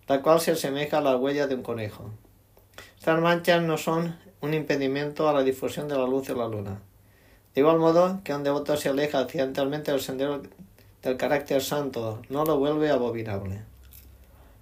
la 0.07 0.21
cual 0.21 0.39
se 0.39 0.51
asemeja 0.51 0.99
a 0.99 1.01
la 1.01 1.17
huella 1.17 1.47
de 1.47 1.55
un 1.55 1.63
conejo. 1.63 2.11
Estas 2.97 3.19
manchas 3.19 3.63
no 3.63 3.77
son 3.77 4.15
un 4.41 4.53
impedimento 4.53 5.27
a 5.27 5.33
la 5.33 5.41
difusión 5.41 5.87
de 5.87 5.97
la 5.97 6.05
luz 6.05 6.27
de 6.27 6.35
la 6.35 6.47
luna. 6.47 6.81
De 7.55 7.61
igual 7.61 7.79
modo 7.79 8.21
que 8.23 8.35
un 8.35 8.43
devoto 8.43 8.77
se 8.77 8.89
aleja 8.89 9.19
accidentalmente 9.19 9.91
del 9.91 10.01
sendero 10.01 10.43
del 11.01 11.17
carácter 11.17 11.63
santo, 11.63 12.21
no 12.29 12.45
lo 12.45 12.59
vuelve 12.59 12.91
abominable. 12.91 13.63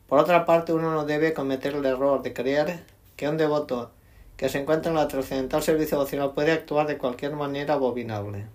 Por 0.08 0.20
otra 0.20 0.46
parte, 0.46 0.72
uno 0.72 0.94
no 0.94 1.04
debe 1.04 1.34
cometer 1.34 1.76
el 1.76 1.86
error 1.86 2.22
de 2.22 2.34
creer 2.34 2.86
que 3.18 3.28
un 3.28 3.36
devoto 3.36 3.92
que 4.38 4.48
se 4.48 4.60
encuentra 4.60 4.92
en 4.92 4.98
la 4.98 5.10
trascendental 5.10 5.64
servicio 5.64 5.98
devocional 5.98 6.32
puede 6.34 6.54
actuar 6.54 6.88
de 6.88 6.98
cualquier 6.98 7.36
manera 7.36 7.74
abominable. 7.74 8.46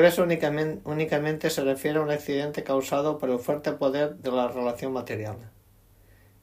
Verso 0.00 0.24
únicamente, 0.24 0.80
únicamente 0.84 1.50
se 1.50 1.62
refiere 1.62 2.00
a 2.00 2.02
un 2.02 2.10
accidente 2.10 2.64
causado 2.64 3.16
por 3.18 3.30
el 3.30 3.38
fuerte 3.38 3.70
poder 3.72 4.16
de 4.16 4.32
la 4.32 4.48
relación 4.48 4.92
material. 4.92 5.36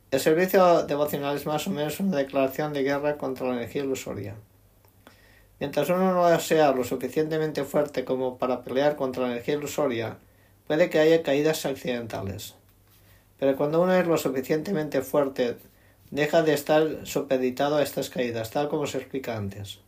El 0.10 0.22
servicio 0.22 0.84
devocional 0.84 1.36
es 1.36 1.46
más 1.46 1.68
o 1.68 1.70
menos 1.70 2.00
una 2.00 2.18
declaración 2.18 2.72
de 2.72 2.84
guerra 2.84 3.18
contra 3.18 3.48
la 3.48 3.56
energía 3.56 3.84
ilusoria. 3.84 4.36
Mientras 5.60 5.90
uno 5.90 6.14
no 6.14 6.40
sea 6.40 6.72
lo 6.72 6.86
suficientemente 6.86 7.66
fuerte 7.66 8.06
como 8.06 8.38
para 8.38 8.64
pelear 8.64 8.96
contra 8.96 9.24
la 9.24 9.34
energía 9.34 9.56
ilusoria, 9.56 10.18
puede 10.66 10.90
que 10.90 11.00
haya 11.00 11.22
caídas 11.22 11.66
accidentales. 11.66 12.56
Pero 13.38 13.58
cuando 13.58 13.82
uno 13.82 13.94
es 13.94 14.08
lo 14.08 14.18
suficientemente 14.18 15.02
fuerte, 15.02 15.58
deja 16.10 16.42
de 16.42 16.54
estar 16.54 17.06
supeditado 17.06 17.76
a 17.76 17.84
estas 17.84 18.10
caídas, 18.10 18.50
tal 18.50 18.70
como 18.70 18.88
se 18.88 19.00
explica 19.00 19.36
antes. 19.36 19.80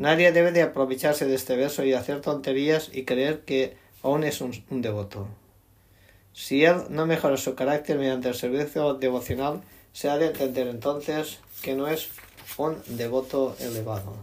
Nadie 0.00 0.32
debe 0.32 0.50
de 0.50 0.62
aprovecharse 0.62 1.26
de 1.26 1.34
este 1.34 1.56
verso 1.56 1.84
y 1.84 1.92
hacer 1.92 2.22
tonterías 2.22 2.88
y 2.90 3.04
creer 3.04 3.40
que 3.40 3.76
aún 4.02 4.24
es 4.24 4.40
un, 4.40 4.54
devoto. 4.70 5.28
Si 6.32 6.64
él 6.64 6.84
no 6.88 7.04
mejora 7.04 7.36
su 7.36 7.54
carácter 7.54 7.98
mediante 7.98 8.28
el 8.28 8.34
servicio 8.34 8.94
devocional, 8.94 9.60
se 9.92 10.08
ha 10.08 10.16
de 10.16 10.28
entender 10.28 10.68
entonces 10.68 11.40
que 11.60 11.74
no 11.74 11.86
es 11.86 12.08
un 12.56 12.78
devoto 12.86 13.54
elevado. 13.60 14.16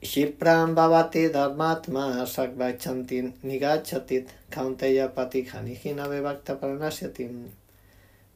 Shipram 0.00 0.76
bhavati 0.76 1.26
dharmatma 1.26 2.24
sakvachantin 2.24 3.34
nigachatit 3.42 4.28
kaunteya 4.48 5.12
paranasyatim. 5.12 7.63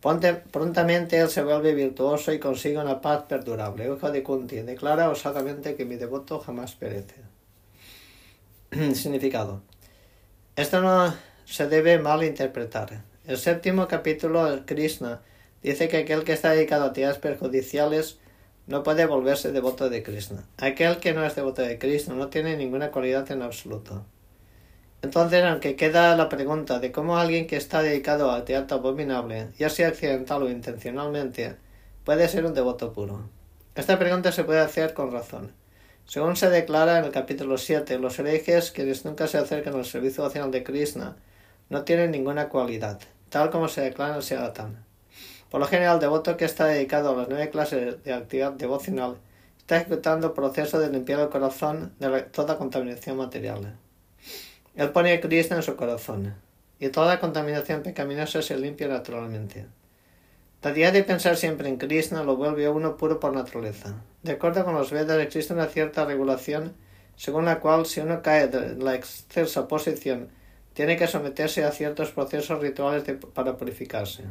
Prontamente 0.01 1.19
él 1.19 1.29
se 1.29 1.43
vuelve 1.43 1.75
virtuoso 1.75 2.33
y 2.33 2.39
consigue 2.39 2.79
una 2.79 3.01
paz 3.01 3.25
perdurable. 3.29 3.85
Hijo 3.85 4.11
de 4.11 4.23
Kunti 4.23 4.57
declara 4.63 5.11
osadamente 5.11 5.75
que 5.75 5.85
mi 5.85 5.97
devoto 5.97 6.39
jamás 6.39 6.75
perece. 6.77 7.17
Significado. 8.95 9.63
Esto 10.55 10.81
no 10.81 11.15
se 11.45 11.67
debe 11.69 11.99
mal 11.99 12.23
interpretar. 12.23 13.03
El 13.27 13.39
séptimo 13.39 13.89
capítulo 13.89 14.65
Krishna 14.67 15.21
dice 15.63 15.89
que 15.89 15.99
aquel 15.99 16.23
que 16.25 16.33
está 16.33 16.51
dedicado 16.51 16.85
a 16.85 16.87
actividades 16.89 17.19
perjudiciales 17.19 18.19
no 18.69 18.83
puede 18.83 19.07
volverse 19.07 19.51
devoto 19.51 19.91
de 19.91 20.03
Krishna. 20.03 20.45
Aquel 20.59 20.99
que 20.99 21.13
no 21.13 21.25
es 21.25 21.35
devoto 21.35 21.63
de 21.63 21.79
Krishna 21.79 22.15
no 22.15 22.29
tiene 22.29 22.57
ninguna 22.57 22.91
cualidad 22.93 23.31
en 23.33 23.43
absoluto. 23.43 24.05
Entonces, 25.01 25.45
aunque 25.45 25.77
queda 25.77 26.17
la 26.17 26.29
pregunta 26.29 26.81
de 26.81 26.91
cómo 26.91 27.19
alguien 27.19 27.47
que 27.47 27.57
está 27.57 27.83
dedicado 27.83 28.33
al 28.33 28.45
teatro 28.45 28.79
abominable, 28.79 29.49
ya 29.57 29.71
sea 29.71 29.89
accidental 29.89 30.43
o 30.43 30.51
intencionalmente, 30.51 31.57
puede 32.05 32.29
ser 32.29 32.45
un 32.45 32.55
devoto 32.55 32.93
puro. 32.93 33.29
Esta 33.77 33.97
pregunta 33.97 34.33
se 34.33 34.43
puede 34.43 34.59
hacer 34.59 34.95
con 34.95 35.13
razón. 35.13 35.53
Según 36.05 36.35
se 36.35 36.51
declara 36.51 36.99
en 36.99 37.05
el 37.05 37.13
capítulo 37.13 37.59
7, 37.59 37.99
los 37.99 38.19
herejes, 38.19 38.73
quienes 38.73 39.05
nunca 39.05 39.29
se 39.29 39.39
acercan 39.39 39.75
al 39.75 39.85
servicio 39.85 40.25
nacional 40.25 40.51
de 40.51 40.65
Krishna, 40.65 41.17
no 41.69 41.85
tienen 41.85 42.11
ninguna 42.11 42.49
cualidad, 42.49 42.99
tal 43.29 43.51
como 43.51 43.69
se 43.69 43.83
declara 43.83 44.13
en 44.13 44.17
el 44.17 44.23
Siddhartha. 44.25 44.71
Por 45.49 45.61
lo 45.61 45.67
general, 45.67 45.95
el 45.95 46.01
devoto 46.01 46.37
que 46.37 46.45
está 46.45 46.67
dedicado 46.67 47.11
a 47.11 47.17
las 47.17 47.29
nueve 47.29 47.51
clases 47.51 48.03
de 48.03 48.13
actividad 48.13 48.53
devocional 48.53 49.19
está 49.59 49.77
ejecutando 49.77 50.29
el 50.29 50.33
proceso 50.33 50.81
de 50.81 50.91
limpiar 50.91 51.21
el 51.21 51.29
corazón 51.29 51.93
de 52.01 52.23
toda 52.23 52.59
contaminación 52.59 53.17
material. 53.17 53.77
Él 54.79 54.91
pone 54.91 55.13
a 55.13 55.21
Krishna 55.21 55.57
en 55.57 55.65
su 55.65 55.75
corazón, 55.75 56.37
y 56.79 56.89
toda 56.91 57.19
contaminación 57.19 57.83
pecaminosa 57.83 58.43
se 58.43 58.57
limpia 58.57 58.87
naturalmente. 58.87 59.67
La 60.63 60.71
idea 60.71 60.93
de 60.93 61.03
pensar 61.03 61.37
siempre 61.37 61.69
en 61.69 61.79
Krishna 61.79 62.23
lo 62.23 62.37
vuelve 62.37 62.65
a 62.65 62.71
uno 62.71 62.97
puro 62.97 63.19
por 63.19 63.33
naturaleza. 63.35 63.97
De 64.23 64.31
acuerdo 64.31 64.65
con 64.65 64.75
los 64.75 64.93
Vedas 64.93 65.19
existe 65.19 65.53
una 65.53 65.67
cierta 65.67 66.05
regulación 66.05 66.75
según 67.17 67.47
la 67.47 67.59
cual 67.59 67.87
si 67.87 67.99
uno 67.99 68.23
cae 68.23 68.47
de 68.47 68.77
la 68.77 68.95
excelsa 68.95 69.67
posición 69.67 70.29
tiene 70.75 70.97
que 70.97 71.09
someterse 71.09 71.65
a 71.65 71.73
ciertos 71.73 72.13
procesos 72.13 72.61
rituales 72.61 73.03
para 73.35 73.57
purificarse. 73.57 74.27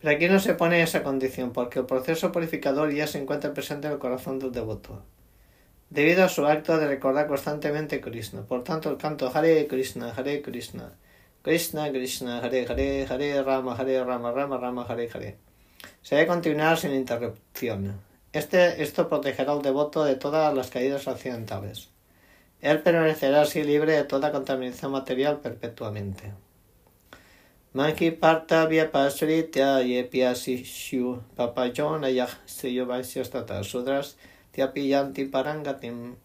Pero 0.00 0.16
aquí 0.16 0.28
no 0.30 0.40
se 0.40 0.54
pone 0.54 0.82
esa 0.82 1.02
condición, 1.02 1.52
porque 1.52 1.80
el 1.80 1.84
proceso 1.84 2.32
purificador 2.32 2.90
ya 2.90 3.06
se 3.06 3.18
encuentra 3.18 3.52
presente 3.52 3.86
en 3.86 3.92
el 3.92 3.98
corazón 3.98 4.38
del 4.38 4.50
devoto. 4.50 5.02
Debido 5.90 6.24
a 6.24 6.28
su 6.28 6.46
acto 6.46 6.78
de 6.78 6.86
recordar 6.86 7.26
constantemente 7.26 8.00
Krishna. 8.00 8.42
Por 8.42 8.64
tanto, 8.64 8.90
el 8.90 8.96
canto 8.96 9.30
Hare 9.34 9.66
Krishna, 9.66 10.14
Hare 10.16 10.40
Krishna, 10.40 10.92
Krishna 11.42 11.90
Krishna, 11.90 12.38
Hare 12.38 12.66
Hare, 12.68 13.06
Hare 13.06 13.42
Rama, 13.42 13.76
Hare 13.76 14.02
Rama, 14.04 14.30
Rama 14.32 14.56
Rama, 14.56 14.86
Hare 14.88 15.08
Hare. 15.12 15.36
Se 16.02 16.14
debe 16.14 16.28
continuar 16.28 16.78
sin 16.78 16.92
interrupción. 16.92 18.00
Este, 18.32 18.82
esto 18.82 19.08
protegerá 19.08 19.52
al 19.52 19.62
devoto 19.62 20.04
de 20.04 20.14
todas 20.14 20.54
las 20.54 20.70
caídas 20.70 21.08
accidentales. 21.08 21.88
Él 22.60 22.82
permanecerá 22.82 23.42
así 23.42 23.64
libre 23.64 23.94
de 23.94 24.04
toda 24.04 24.30
contaminación 24.30 24.92
material 24.92 25.40
perpetuamente. 25.40 26.32
Manki 27.72 28.10
parta 28.10 28.68
papayona 31.36 32.08
sudras 33.62 34.16
sudras 34.50 34.72
tiapiyanti 34.72 35.24
parangatim. 35.26 36.16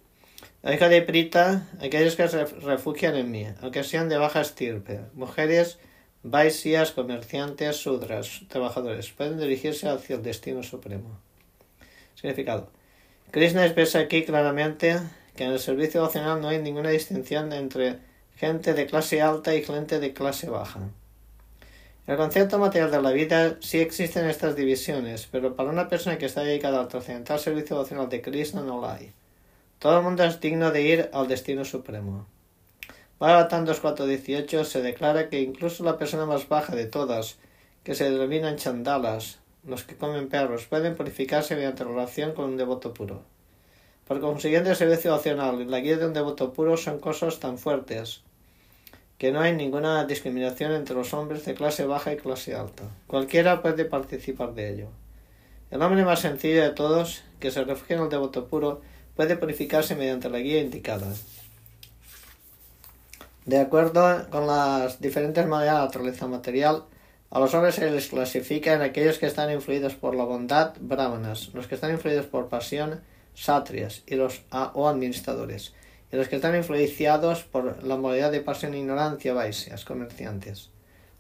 Hija 0.64 0.90
de 0.90 1.02
Prita, 1.02 1.68
aquellos 1.80 2.16
que 2.16 2.28
se 2.28 2.46
refugian 2.46 3.16
en 3.16 3.32
mí, 3.32 3.46
aunque 3.62 3.84
sean 3.84 4.10
de 4.10 4.18
baja 4.18 4.42
estirpe, 4.42 5.02
mujeres, 5.14 5.78
vaisias, 6.24 6.92
comerciantes, 6.92 7.78
sudras, 7.78 8.42
trabajadores, 8.48 9.12
pueden 9.12 9.38
dirigirse 9.38 9.88
hacia 9.88 10.16
el 10.16 10.24
destino 10.24 10.64
supremo. 10.64 11.20
Significado. 12.16 12.72
Krishna 13.32 13.66
expresa 13.66 14.00
aquí 14.00 14.24
claramente 14.24 15.00
que 15.36 15.44
en 15.44 15.52
el 15.52 15.60
servicio 15.60 16.02
devocional 16.02 16.42
no 16.42 16.48
hay 16.48 16.60
ninguna 16.60 16.90
distinción 16.90 17.54
entre 17.54 18.00
gente 18.36 18.74
de 18.74 18.88
clase 18.88 19.22
alta 19.22 19.54
y 19.54 19.64
gente 19.64 20.00
de 20.00 20.14
clase 20.14 20.50
baja. 20.50 20.90
El 22.08 22.18
concepto 22.18 22.60
material 22.60 22.91
de 22.91 23.01
la 23.01 23.12
vida 23.12 23.58
sí 23.62 23.80
existen 23.80 24.30
estas 24.30 24.56
divisiones, 24.56 25.28
pero 25.32 25.56
para 25.56 25.72
una 25.72 25.89
persona 25.89 26.20
que 26.20 26.28
está 26.28 26.43
dedicada 26.43 26.80
al 26.80 26.88
trascendental 26.88 27.39
servicio 27.39 27.78
devocional 27.78 28.10
de 28.10 28.22
Krishna 28.22 28.62
no 28.62 28.80
la 28.80 28.93
hay. 28.93 29.12
Todo 29.80 29.97
el 29.97 30.03
mundo 30.03 30.24
es 30.24 30.39
digno 30.39 30.70
de 30.70 30.84
ir 30.84 31.10
al 31.14 31.28
destino 31.28 31.66
supremo. 31.66 32.28
Bhagavatam 33.20 33.66
2.4.18 33.66 34.66
se 34.66 34.84
declara 34.84 35.30
que 35.30 35.41
incluso 35.41 35.84
la 35.84 35.97
persona 35.97 36.28
más 36.28 36.47
baja 36.47 36.76
de 36.76 36.86
todas, 36.86 37.39
que 37.84 37.95
se 37.95 38.12
denominan 38.12 38.58
chandalas, 38.58 39.39
los 39.64 39.84
que 39.84 39.95
comen 39.95 40.30
perros, 40.30 40.68
pueden 40.68 40.95
purificarse 40.95 41.56
mediante 41.56 41.86
relación 41.86 42.34
con 42.34 42.45
un 42.45 42.58
devoto 42.58 42.93
puro. 42.93 43.24
Por 44.08 44.22
consiguiente, 44.22 44.70
el 44.70 44.76
servicio 44.76 45.10
devocional 45.10 45.60
y 45.60 45.66
la 45.66 45.80
guía 45.80 45.97
de 45.97 46.06
un 46.06 46.14
devoto 46.14 46.53
puro 46.53 46.78
son 46.78 46.99
cosas 46.99 47.39
tan 47.39 47.58
fuertes 47.58 48.22
que 49.18 49.32
no 49.32 49.39
hay 49.39 49.55
ninguna 49.55 50.05
discriminación 50.05 50.74
entre 50.74 50.95
los 50.95 51.13
hombres 51.13 51.45
de 51.45 51.53
clase 51.53 51.86
baja 51.86 52.13
y 52.13 52.18
clase 52.18 52.55
alta. 52.55 52.84
Cualquiera 53.07 53.61
puede 53.61 53.86
participar 53.86 54.53
de 54.53 54.74
ello. 54.74 54.88
El 55.72 55.82
hombre 55.82 56.03
más 56.03 56.20
sencillo 56.20 56.61
de 56.61 56.72
todos, 56.72 57.24
que 57.39 57.51
se 57.51 57.63
refugia 57.63 57.95
en 57.95 58.03
el 58.03 58.09
devoto 58.09 58.47
puro, 58.47 58.82
puede 59.16 59.38
purificarse 59.38 59.95
mediante 59.95 60.30
la 60.30 60.39
guía 60.39 60.61
indicada. 60.61 61.07
De 63.45 63.59
acuerdo 63.59 64.28
con 64.30 64.47
las 64.47 64.99
diferentes 64.99 65.45
maneras 65.47 65.76
de 65.76 65.86
naturaleza 65.86 66.28
material, 66.28 66.84
a 67.30 67.39
los 67.39 67.53
hombres 67.53 67.76
se 67.76 67.89
les 67.91 68.07
clasifica 68.07 68.74
en 68.74 68.82
aquellos 68.82 69.18
que 69.18 69.26
están 69.26 69.51
influidos 69.51 69.93
por 69.95 70.16
la 70.16 70.24
bondad, 70.24 70.74
brahmanas, 70.80 71.51
los 71.53 71.68
que 71.68 71.76
están 71.76 71.91
influidos 71.91 72.26
por 72.26 72.49
pasión, 72.49 73.01
satrias 73.34 74.03
y 74.07 74.16
los 74.16 74.41
o 74.51 74.88
administradores, 74.88 75.74
los 76.16 76.28
que 76.28 76.36
están 76.36 76.55
influenciados 76.55 77.43
por 77.43 77.84
la 77.84 77.97
modalidad 77.97 78.32
de 78.32 78.41
pasión 78.41 78.74
e 78.74 78.80
ignorancia, 78.80 79.34
vaisias, 79.34 79.86
comerciantes. 79.86 80.70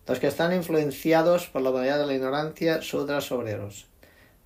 Los 0.07 0.19
que 0.19 0.27
están 0.27 0.53
influenciados 0.53 1.47
por 1.47 1.61
la 1.61 1.71
modalidad 1.71 1.99
de 1.99 2.05
la 2.05 2.13
ignorancia, 2.13 2.81
sudras, 2.81 3.31
obreros. 3.31 3.87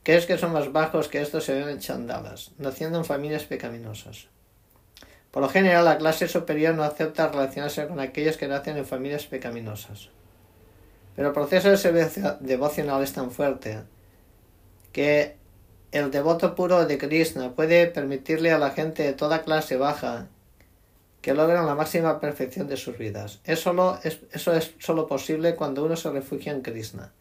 es 0.05 0.25
que 0.25 0.37
son 0.37 0.53
más 0.53 0.71
bajos 0.71 1.07
que 1.07 1.21
estos 1.21 1.43
se 1.43 1.53
ven 1.53 1.69
en 1.69 1.79
chandalas, 1.79 2.51
naciendo 2.57 2.97
en 2.97 3.05
familias 3.05 3.43
pecaminosas. 3.43 4.27
Por 5.31 5.43
lo 5.43 5.49
general, 5.49 5.85
la 5.85 5.97
clase 5.97 6.27
superior 6.27 6.73
no 6.73 6.83
acepta 6.83 7.27
relacionarse 7.27 7.87
con 7.87 7.99
aquellos 7.99 8.37
que 8.37 8.47
nacen 8.47 8.77
en 8.77 8.85
familias 8.85 9.27
pecaminosas. 9.27 10.09
Pero 11.15 11.27
el 11.27 11.33
proceso 11.33 11.69
de 11.69 11.77
servicio 11.77 12.37
devocional 12.39 13.03
es 13.03 13.13
tan 13.13 13.29
fuerte 13.29 13.81
que 14.91 15.35
el 15.91 16.11
devoto 16.11 16.55
puro 16.55 16.85
de 16.85 16.97
Krishna 16.97 17.53
puede 17.53 17.87
permitirle 17.87 18.51
a 18.51 18.57
la 18.57 18.71
gente 18.71 19.03
de 19.03 19.13
toda 19.13 19.43
clase 19.43 19.75
baja 19.75 20.27
que 21.21 21.33
logren 21.33 21.65
la 21.65 21.75
máxima 21.75 22.19
perfección 22.19 22.67
de 22.67 22.77
sus 22.77 22.97
vidas. 22.97 23.39
eso 23.43 23.99
es 24.53 24.73
solo 24.79 25.07
posible 25.07 25.55
cuando 25.55 25.83
uno 25.83 25.95
se 25.95 26.09
refugia 26.11 26.51
en 26.51 26.61
Krishna. 26.61 27.11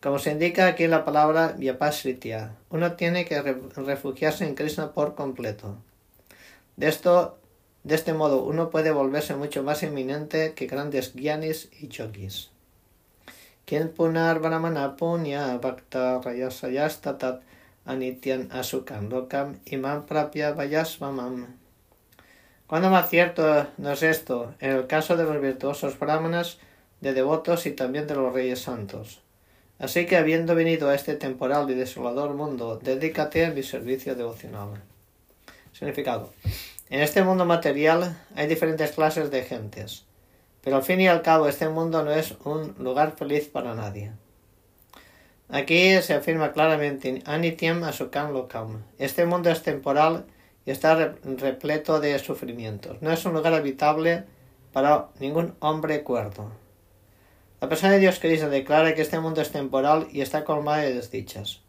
Como 0.00 0.18
se 0.20 0.30
indica 0.30 0.68
aquí 0.68 0.84
en 0.84 0.92
la 0.92 1.04
palabra 1.04 1.54
Vyapasritya, 1.58 2.54
uno 2.70 2.92
tiene 2.92 3.24
que 3.24 3.42
refugiarse 3.76 4.46
en 4.46 4.54
Krishna 4.54 4.92
por 4.92 5.16
completo. 5.16 5.76
De, 6.76 6.86
esto, 6.86 7.38
de 7.82 7.96
este 7.96 8.14
modo, 8.14 8.44
uno 8.44 8.70
puede 8.70 8.92
volverse 8.92 9.34
mucho 9.34 9.64
más 9.64 9.82
eminente 9.82 10.54
que 10.54 10.68
grandes 10.68 11.14
gyanis 11.14 11.68
y 11.80 11.88
yogis. 11.88 12.50
Quien 13.68 13.90
punar 13.90 14.38
brahmana 14.38 14.96
punya 14.96 15.58
bhakta 15.58 16.20
rayasayastatat 16.24 17.42
anityan 17.84 18.48
asukam 18.50 19.10
lokam 19.10 19.60
imam 19.66 20.06
prapya 20.06 20.54
vayasvamam. 20.54 21.58
Cuando 22.68 22.90
más 22.90 23.08
cierto 23.08 23.66
no 23.78 23.92
es 23.92 24.02
esto 24.02 24.54
en 24.60 24.72
el 24.72 24.86
caso 24.86 25.16
de 25.16 25.24
los 25.24 25.40
virtuosos 25.40 25.98
brahmanas, 25.98 26.58
de 27.00 27.14
devotos 27.14 27.64
y 27.64 27.70
también 27.70 28.06
de 28.06 28.14
los 28.14 28.30
reyes 28.30 28.60
santos. 28.60 29.22
Así 29.78 30.04
que 30.04 30.18
habiendo 30.18 30.54
venido 30.54 30.90
a 30.90 30.94
este 30.94 31.14
temporal 31.14 31.70
y 31.70 31.74
desolador 31.74 32.34
mundo, 32.34 32.78
dedícate 32.82 33.46
a 33.46 33.52
mi 33.52 33.62
servicio 33.62 34.14
devocional. 34.14 34.82
Significado. 35.72 36.34
En 36.90 37.00
este 37.00 37.22
mundo 37.22 37.46
material 37.46 38.18
hay 38.36 38.46
diferentes 38.46 38.92
clases 38.92 39.30
de 39.30 39.44
gentes, 39.44 40.04
pero 40.62 40.76
al 40.76 40.82
fin 40.82 41.00
y 41.00 41.08
al 41.08 41.22
cabo 41.22 41.48
este 41.48 41.70
mundo 41.70 42.04
no 42.04 42.12
es 42.12 42.34
un 42.44 42.74
lugar 42.78 43.16
feliz 43.16 43.48
para 43.48 43.74
nadie. 43.74 44.12
Aquí 45.48 46.02
se 46.02 46.12
afirma 46.12 46.52
claramente 46.52 47.22
Anityam 47.24 47.82
Asukam 47.84 48.34
Lokam. 48.34 48.82
Este 48.98 49.24
mundo 49.24 49.48
es 49.48 49.62
temporal 49.62 50.26
y 50.64 50.70
está 50.70 51.14
repleto 51.22 52.00
de 52.00 52.18
sufrimientos. 52.18 53.00
No 53.00 53.10
es 53.12 53.24
un 53.24 53.34
lugar 53.34 53.54
habitable 53.54 54.24
para 54.72 55.08
ningún 55.18 55.54
hombre 55.60 56.02
cuerdo. 56.02 56.50
La 57.60 57.68
persona 57.68 57.92
de 57.92 57.98
Dios 57.98 58.18
Cristo 58.20 58.48
declara 58.48 58.94
que 58.94 59.02
este 59.02 59.18
mundo 59.18 59.40
es 59.40 59.50
temporal 59.50 60.08
y 60.12 60.20
está 60.20 60.44
colmado 60.44 60.82
de 60.82 60.94
desdichas. 60.94 61.62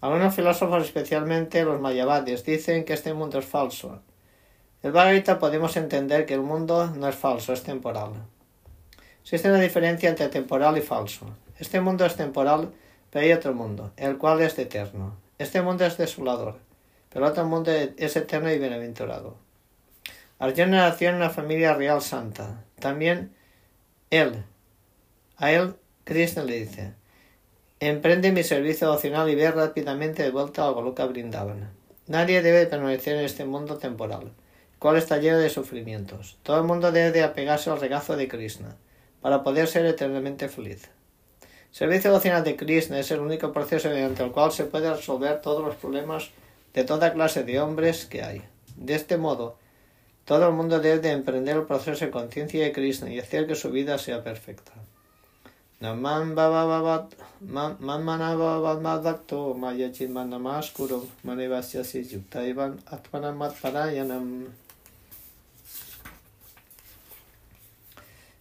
Algunos 0.00 0.34
filósofos, 0.34 0.84
especialmente 0.84 1.64
los 1.64 1.80
mayavadis, 1.80 2.44
dicen 2.44 2.84
que 2.84 2.92
este 2.92 3.14
mundo 3.14 3.38
es 3.38 3.46
falso. 3.46 4.00
El 4.82 4.92
Bhagavad 4.92 5.38
podemos 5.40 5.76
entender 5.76 6.24
que 6.24 6.34
el 6.34 6.42
mundo 6.42 6.86
no 6.94 7.08
es 7.08 7.16
falso, 7.16 7.52
es 7.52 7.64
temporal. 7.64 8.12
Existe 9.22 9.48
una 9.48 9.60
diferencia 9.60 10.08
entre 10.08 10.28
temporal 10.28 10.78
y 10.78 10.82
falso. 10.82 11.26
Este 11.58 11.80
mundo 11.80 12.06
es 12.06 12.14
temporal 12.14 12.70
pero 13.10 13.24
hay 13.24 13.32
otro 13.32 13.54
mundo, 13.54 13.92
el 13.96 14.18
cual 14.18 14.40
es 14.42 14.58
eterno. 14.58 15.16
Este 15.38 15.62
mundo 15.62 15.84
es 15.84 15.96
desolador, 15.96 16.58
pero 17.10 17.26
otro 17.26 17.44
mundo 17.46 17.70
es 17.70 18.16
eterno 18.16 18.50
y 18.50 18.58
bienaventurado. 18.58 19.36
Arjuna 20.38 20.88
nació 20.88 21.08
en 21.08 21.16
una 21.16 21.30
familia 21.30 21.74
real 21.74 22.00
santa. 22.00 22.64
También 22.78 23.34
él, 24.10 24.44
a 25.36 25.50
él 25.50 25.74
Krishna 26.04 26.44
le 26.44 26.60
dice, 26.60 26.94
emprende 27.80 28.32
mi 28.32 28.42
servicio 28.42 28.86
devocional 28.86 29.28
y 29.28 29.34
ve 29.34 29.50
rápidamente 29.50 30.22
de 30.22 30.30
vuelta 30.30 30.66
a 30.66 30.70
Goluka 30.70 31.06
Brindavan. 31.06 31.70
Nadie 32.06 32.40
debe 32.40 32.66
permanecer 32.66 33.16
en 33.16 33.24
este 33.24 33.44
mundo 33.44 33.76
temporal, 33.78 34.22
el 34.22 34.78
cual 34.78 34.96
está 34.96 35.18
lleno 35.18 35.38
de 35.38 35.50
sufrimientos. 35.50 36.38
Todo 36.42 36.58
el 36.58 36.64
mundo 36.64 36.92
debe 36.92 37.12
de 37.12 37.22
apegarse 37.22 37.68
al 37.70 37.80
regazo 37.80 38.16
de 38.16 38.28
Krishna, 38.28 38.76
para 39.20 39.42
poder 39.42 39.66
ser 39.66 39.84
eternamente 39.84 40.48
feliz. 40.48 40.88
Servicio 41.70 42.10
devocional 42.10 42.44
de 42.44 42.56
Krishna 42.56 42.98
es 42.98 43.10
el 43.10 43.20
único 43.20 43.52
proceso 43.52 43.90
mediante 43.90 44.22
el 44.22 44.32
cual 44.32 44.52
se 44.52 44.64
puede 44.64 44.90
resolver 44.94 45.40
todos 45.42 45.62
los 45.62 45.74
problemas 45.74 46.30
de 46.74 46.84
toda 46.84 47.12
clase 47.12 47.44
de 47.44 47.60
hombres 47.60 48.06
que 48.06 48.22
hay. 48.22 48.42
De 48.76 48.94
este 48.94 49.16
modo, 49.16 49.56
todo 50.24 50.48
el 50.48 50.54
mundo 50.54 50.80
debe 50.80 51.10
emprender 51.10 51.56
el 51.56 51.64
proceso 51.64 52.04
de 52.04 52.10
conciencia 52.10 52.62
de 52.64 52.72
Krishna 52.72 53.10
y 53.10 53.18
hacer 53.18 53.46
que 53.46 53.54
su 53.54 53.70
vida 53.70 53.98
sea 53.98 54.22
perfecta. 54.22 54.72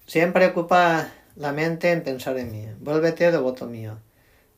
Siempre 0.07 0.47
ocupa 0.47 1.11
la 1.35 1.51
mente 1.51 1.91
en 1.91 2.03
pensar 2.03 2.37
en 2.37 2.51
mí. 2.51 2.65
Vuélvete 2.79 3.31
devoto 3.31 3.67
mío. 3.67 3.97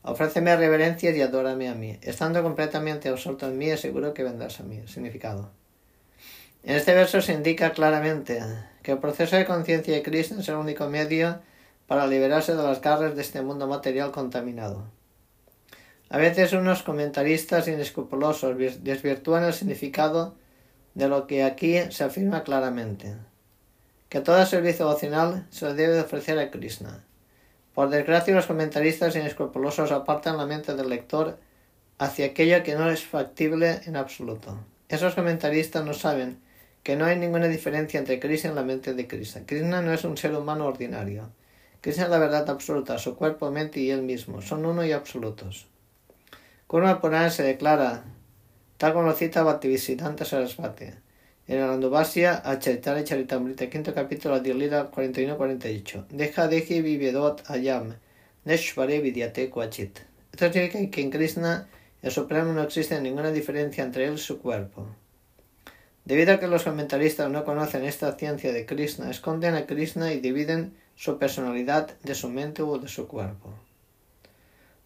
Ofréceme 0.10 0.56
reverencias 0.56 1.16
y 1.16 1.22
adórame 1.22 1.70
a 1.70 1.76
mí. 1.76 2.00
Estando 2.02 2.42
completamente 2.42 3.10
absorto 3.10 3.48
en 3.48 3.60
mí, 3.60 3.78
seguro 3.78 4.14
que 4.16 4.24
vendrás 4.24 4.60
a 4.60 4.64
mí. 4.64 4.82
Significado. 4.88 5.52
En 6.64 6.76
este 6.76 6.96
verso 6.96 7.22
se 7.22 7.34
indica 7.34 7.74
claramente 7.74 8.42
que 8.82 8.94
el 8.94 8.98
proceso 8.98 9.36
de 9.36 9.46
conciencia 9.46 9.94
de 9.94 10.02
Cristo 10.02 10.40
es 10.40 10.50
el 10.50 10.56
único 10.56 10.90
medio 10.90 11.40
para 11.86 12.08
liberarse 12.08 12.56
de 12.56 12.64
las 12.64 12.82
garras 12.82 13.16
de 13.16 13.22
este 13.22 13.44
mundo 13.44 13.68
material 13.68 14.12
contaminado. 14.12 14.86
A 16.10 16.18
veces 16.18 16.54
unos 16.54 16.82
comentaristas 16.82 17.68
inescrupulosos 17.68 18.58
desvirtúan 18.82 19.44
el 19.44 19.54
significado 19.54 20.36
de 20.96 21.08
lo 21.08 21.28
que 21.28 21.44
aquí 21.44 21.78
se 21.92 22.04
afirma 22.04 22.44
claramente, 22.44 23.16
que 24.10 24.22
todo 24.22 24.44
servicio 24.48 24.88
devocional 24.88 25.46
se 25.52 25.68
le 25.68 25.76
debe 25.76 26.02
ofrecer 26.02 26.40
a 26.40 26.50
Krishna. 26.50 27.04
Por 27.80 27.90
desgracia, 27.90 28.36
los 28.36 28.46
comentaristas 28.46 29.16
inescrupulosos 29.16 29.94
apartan 29.94 30.36
la 30.36 30.46
mente 30.46 30.76
del 30.76 30.90
lector 30.90 31.40
hacia 31.98 32.26
aquello 32.26 32.62
que 32.62 32.76
no 32.76 32.90
es 32.90 33.06
factible 33.06 33.80
en 33.86 33.96
absoluto. 33.96 34.60
Esos 34.90 35.16
comentaristas 35.16 35.86
no 35.86 35.94
saben 35.94 36.42
que 36.84 36.98
no 36.98 37.06
hay 37.06 37.16
ninguna 37.16 37.48
diferencia 37.48 37.98
entre 37.98 38.20
Krishna 38.20 38.52
y 38.52 38.56
la 38.56 38.64
mente 38.64 38.94
de 38.94 39.08
Krishna. 39.08 39.46
Krishna 39.46 39.82
no 39.82 39.94
es 39.94 40.04
un 40.04 40.18
ser 40.18 40.36
humano 40.36 40.66
ordinario. 40.66 41.30
Krishna 41.80 42.04
es 42.04 42.10
la 42.10 42.20
verdad 42.20 42.50
absoluta, 42.50 42.98
su 42.98 43.16
cuerpo, 43.16 43.50
mente 43.50 43.80
y 43.80 43.92
él 43.92 44.02
mismo 44.02 44.42
son 44.42 44.66
uno 44.66 44.84
y 44.84 44.92
absolutos. 44.92 45.70
Kurma 46.68 47.00
Purana 47.00 47.30
se 47.30 47.44
declara, 47.44 48.04
tal 48.78 48.92
como 48.92 49.08
lo 49.08 49.14
cita 49.14 49.44
Bhaktisiddhanta 49.44 50.26
Sarasvati, 50.26 50.88
en 51.50 51.58
el 51.58 51.70
Andubhasya 51.70 52.44
a 52.46 52.60
Chaitanya 52.60 53.04
Charitamrita, 53.04 53.72
quinto 53.72 53.92
capítulo, 53.92 54.36
Adilida 54.36 54.92
41-48. 54.92 56.06
Deja 56.10 56.48
deji 56.48 56.82
vivedot 56.82 57.42
ayam, 57.50 57.96
neshvare 58.46 59.00
vidyate 59.02 59.50
kwachit. 59.50 60.00
Esto 60.32 60.54
significa 60.54 60.92
que 60.92 61.02
en 61.02 61.10
Krishna 61.10 61.68
el 62.04 62.12
Supremo 62.12 62.54
no 62.54 62.62
existe 62.62 63.02
ninguna 63.02 63.32
diferencia 63.32 63.84
entre 63.84 64.06
él 64.06 64.14
y 64.14 64.18
su 64.20 64.38
cuerpo. 64.38 64.86
Debido 66.06 66.34
a 66.34 66.40
que 66.40 66.48
los 66.48 66.64
comentaristas 66.64 67.32
no 67.32 67.44
conocen 67.44 67.84
esta 67.84 68.12
ciencia 68.12 68.54
de 68.54 68.68
Krishna, 68.68 69.10
esconden 69.10 69.56
a 69.56 69.66
Krishna 69.66 70.14
y 70.14 70.20
dividen 70.20 70.78
su 70.96 71.18
personalidad 71.18 71.98
de 72.04 72.14
su 72.14 72.30
mente 72.30 72.62
o 72.62 72.78
de 72.78 72.88
su 72.88 73.08
cuerpo. 73.08 73.56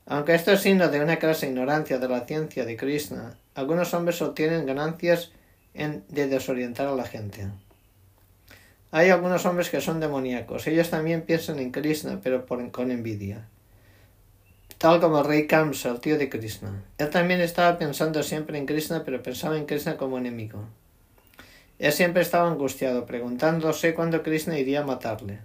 Aunque 0.06 0.34
esto 0.34 0.54
es 0.54 0.62
signo 0.62 0.88
de 0.88 1.02
una 1.02 1.18
clase 1.18 1.48
ignorancia 1.48 2.00
de 2.00 2.08
la 2.08 2.26
ciencia 2.26 2.64
de 2.64 2.78
Krishna, 2.78 3.38
algunos 3.54 3.94
hombres 3.94 4.22
obtienen 4.22 4.66
ganancias 4.66 5.34
en, 5.74 6.04
de 6.10 6.28
desorientar 6.28 6.88
a 6.88 6.96
la 6.96 7.06
gente. 7.06 7.48
Hay 8.92 9.10
algunos 9.10 9.46
hombres 9.46 9.70
que 9.70 9.82
son 9.82 10.00
demoníacos. 10.00 10.68
Ellos 10.68 10.90
también 10.90 11.24
piensan 11.24 11.60
en 11.60 11.72
Krishna, 11.72 12.20
pero 12.22 12.46
con 12.46 12.92
envidia. 12.92 13.48
Tal 14.78 15.00
como 15.00 15.20
el 15.20 15.26
rey 15.26 15.48
Kamsa, 15.48 15.90
el 15.90 16.00
tío 16.00 16.18
de 16.18 16.30
Krishna. 16.30 16.84
Él 16.98 17.10
también 17.10 17.42
estaba 17.42 17.78
pensando 17.78 18.22
siempre 18.22 18.58
en 18.58 18.66
Krishna, 18.66 19.04
pero 19.04 19.24
pensaba 19.24 19.58
en 19.58 19.66
Krishna 19.66 19.98
como 19.98 20.18
enemigo. 20.18 20.66
Él 21.80 21.92
siempre 21.92 22.22
estaba 22.22 22.50
angustiado, 22.50 23.06
preguntándose 23.06 23.94
cuándo 23.94 24.22
Krishna 24.22 24.60
iría 24.60 24.82
a 24.82 24.86
matarle. 24.86 25.40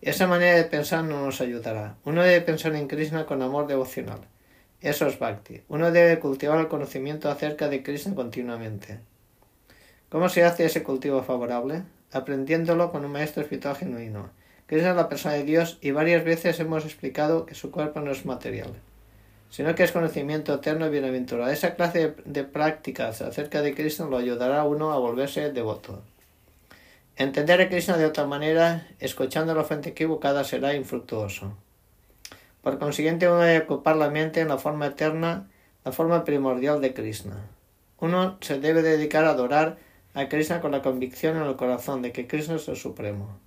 Esa 0.00 0.26
manera 0.26 0.56
de 0.56 0.64
pensar 0.64 1.04
no 1.04 1.24
nos 1.24 1.40
ayudará. 1.40 1.96
Uno 2.04 2.22
debe 2.22 2.40
pensar 2.40 2.74
en 2.74 2.88
Krishna 2.88 3.26
con 3.26 3.42
amor 3.42 3.66
devocional. 3.66 4.20
Eso 4.80 5.06
es 5.06 5.18
bhakti. 5.18 5.62
Uno 5.68 5.92
debe 5.92 6.18
cultivar 6.18 6.58
el 6.58 6.68
conocimiento 6.68 7.30
acerca 7.30 7.68
de 7.68 7.82
Krishna 7.82 8.14
continuamente. 8.14 8.98
¿Cómo 10.08 10.28
se 10.28 10.44
hace 10.44 10.64
ese 10.64 10.84
cultivo 10.84 11.22
favorable? 11.24 11.82
Aprendiéndolo 12.12 12.92
con 12.92 13.04
un 13.04 13.10
maestro 13.10 13.42
espiritual 13.42 13.74
genuino. 13.74 14.30
Krishna 14.66 14.90
es 14.90 14.96
la 14.96 15.08
persona 15.08 15.34
de 15.34 15.42
Dios 15.42 15.78
y 15.80 15.90
varias 15.90 16.24
veces 16.24 16.60
hemos 16.60 16.84
explicado 16.84 17.44
que 17.44 17.56
su 17.56 17.72
cuerpo 17.72 18.00
no 18.00 18.12
es 18.12 18.24
material, 18.24 18.72
sino 19.50 19.74
que 19.74 19.82
es 19.82 19.90
conocimiento 19.90 20.54
eterno 20.54 20.86
y 20.86 20.90
bienaventurado. 20.90 21.50
Esa 21.50 21.74
clase 21.74 22.14
de, 22.24 22.44
prácticas 22.44 23.20
acerca 23.20 23.62
de 23.62 23.74
Krishna 23.74 24.06
lo 24.06 24.16
ayudará 24.16 24.60
a 24.60 24.64
uno 24.64 24.92
a 24.92 24.98
volverse 24.98 25.52
devoto. 25.52 26.02
Entender 27.16 27.60
a 27.60 27.68
Krishna 27.68 27.96
de 27.96 28.06
otra 28.06 28.26
manera, 28.26 28.86
escuchando 29.00 29.54
la 29.54 29.64
fuente 29.64 29.90
equivocada, 29.90 30.44
será 30.44 30.74
infructuoso. 30.74 31.52
Por 32.62 32.78
consiguiente, 32.78 33.28
uno 33.28 33.40
debe 33.40 33.64
ocupar 33.64 33.96
la 33.96 34.10
mente 34.10 34.40
en 34.40 34.48
la 34.48 34.58
forma 34.58 34.86
eterna, 34.86 35.48
la 35.84 35.90
forma 35.90 36.24
primordial 36.24 36.80
de 36.80 36.94
Krishna. 36.94 37.36
Uno 37.98 38.36
se 38.40 38.60
debe 38.60 38.82
dedicar 38.82 39.24
a 39.24 39.30
adorar 39.30 39.78
a 40.16 40.30
Krishna 40.30 40.62
con 40.62 40.72
la 40.72 40.80
convicción 40.80 41.36
en 41.36 41.42
el 41.42 41.56
corazón 41.56 42.00
de 42.00 42.10
que 42.10 42.26
Krishna 42.26 42.56
es 42.56 42.66
el 42.68 42.76
Supremo. 42.76 43.38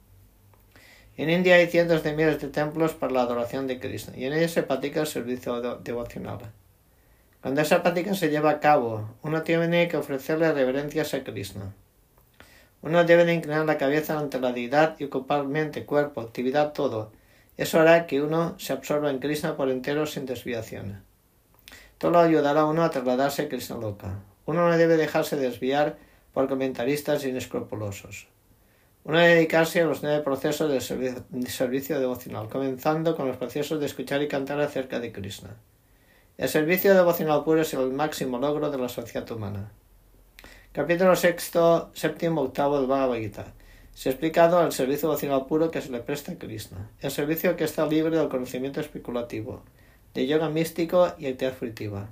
En 1.18 1.32
India 1.32 1.56
hay 1.56 1.66
cientos 1.66 2.04
de 2.04 2.14
miles 2.14 2.40
de 2.40 2.48
templos 2.48 2.94
para 2.94 3.12
la 3.12 3.24
adoración 3.24 3.66
de 3.66 3.80
Krishna 3.80 4.16
y 4.16 4.26
en 4.26 4.34
ellos 4.34 4.52
se 4.52 4.62
practica 4.62 5.02
el 5.02 5.08
servicio 5.08 5.80
devocional. 5.80 6.52
Cuando 7.42 7.62
esa 7.62 7.82
práctica 7.82 8.14
se 8.14 8.30
lleva 8.30 8.52
a 8.52 8.60
cabo, 8.60 9.10
uno 9.24 9.42
tiene 9.42 9.88
que 9.88 9.98
ofrecerle 9.98 10.54
reverencias 10.54 11.16
a 11.16 11.24
Krishna. 11.24 11.74
Uno 12.84 13.04
debe 13.04 13.34
inclinar 13.34 13.66
la 13.66 13.80
cabeza 13.80 14.20
ante 14.20 14.40
la 14.40 14.54
deidad 14.54 14.96
y 15.00 15.06
ocupar 15.06 15.46
mente, 15.46 15.86
cuerpo, 15.86 16.22
actividad, 16.22 16.74
todo. 16.74 17.12
Eso 17.58 17.80
hará 17.80 18.06
que 18.06 18.22
uno 18.22 18.54
se 18.60 18.74
absorba 18.74 19.10
en 19.10 19.18
Krishna 19.18 19.58
por 19.58 19.70
entero 19.70 20.06
sin 20.06 20.28
desviación. 20.28 21.02
Todo 21.98 22.20
ayudará 22.20 22.62
a 22.62 22.66
uno 22.66 22.84
a 22.84 22.92
trasladarse 22.92 23.42
a 23.42 23.50
Krishna 23.50 23.78
loca. 23.78 24.20
Uno 24.46 24.70
no 24.70 24.78
debe 24.78 24.98
dejarse 24.98 25.36
desviar 25.36 25.98
por 26.34 26.48
comentaristas 26.48 27.26
inescrupulosos. 27.26 28.28
Uno 29.04 29.18
debe 29.18 29.36
dedicarse 29.36 29.82
a 29.82 29.86
los 29.86 30.04
nueve 30.04 30.24
procesos 30.24 30.72
de 30.72 30.82
servicio, 30.82 31.26
de 31.30 31.50
servicio 31.50 32.00
devocional, 32.00 32.50
comenzando 32.50 33.16
con 33.16 33.28
los 33.28 33.38
procesos 33.38 33.80
de 33.80 33.86
escuchar 33.86 34.22
y 34.22 34.28
cantar 34.28 34.60
acerca 34.60 35.00
de 35.00 35.12
Krishna. 35.12 35.58
El 36.38 36.50
servicio 36.50 36.94
devocional 36.94 37.44
puro 37.44 37.62
es 37.62 37.74
el 37.74 37.92
máximo 37.92 38.38
logro 38.38 38.70
de 38.70 38.78
la 38.78 38.90
sociedad 38.90 39.30
humana. 39.32 39.72
Capítulo 40.72 41.16
sexto, 41.16 41.92
séptimo, 41.94 42.42
octavo 42.42 42.78
del 42.78 42.88
Bhagavad 42.88 43.18
Gita. 43.18 43.54
Se 43.94 44.10
ha 44.10 44.12
explicado 44.12 44.64
el 44.64 44.72
servicio 44.72 45.10
devocional 45.10 45.48
puro 45.48 45.72
que 45.72 45.82
se 45.82 45.92
le 45.92 46.00
presta 46.00 46.32
a 46.32 46.36
Krishna, 46.36 46.92
el 47.02 47.12
servicio 47.12 47.56
que 47.56 47.64
está 47.64 47.86
libre 47.86 48.16
del 48.16 48.30
conocimiento 48.30 48.80
especulativo, 48.80 49.64
de 50.14 50.28
yoga 50.28 50.50
místico 50.50 51.14
y 51.18 51.26
actividad 51.26 51.58
fruitiva. 51.58 52.10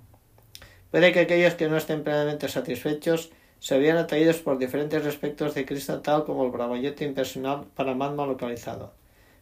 Puede 0.92 1.14
que 1.14 1.22
aquellos 1.22 1.54
que 1.54 1.70
no 1.70 1.78
estén 1.78 2.04
plenamente 2.04 2.50
satisfechos 2.50 3.32
se 3.60 3.80
vean 3.80 3.98
atraídos 3.98 4.38
por 4.38 4.58
diferentes 4.58 5.06
aspectos 5.06 5.56
de 5.56 5.66
Krishna 5.66 6.02
tal 6.02 6.26
como 6.26 6.46
el 6.46 6.52
Brahmayoti 6.52 7.06
impersonal 7.06 7.66
para 7.76 7.96
Manma 7.96 8.26
localizado. 8.26 8.94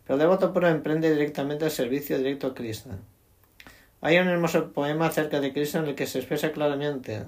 Pero 0.04 0.16
el 0.16 0.20
devoto 0.20 0.54
puro 0.54 0.68
emprende 0.68 1.12
directamente 1.12 1.66
el 1.66 1.72
servicio 1.72 2.18
directo 2.18 2.48
a 2.48 2.54
Krishna. 2.54 3.00
Hay 4.02 4.18
un 4.18 4.28
hermoso 4.28 4.72
poema 4.72 5.08
acerca 5.08 5.40
de 5.40 5.52
Krishna 5.52 5.82
en 5.82 5.88
el 5.88 5.96
que 5.96 6.06
se 6.06 6.20
expresa 6.20 6.52
claramente 6.52 7.24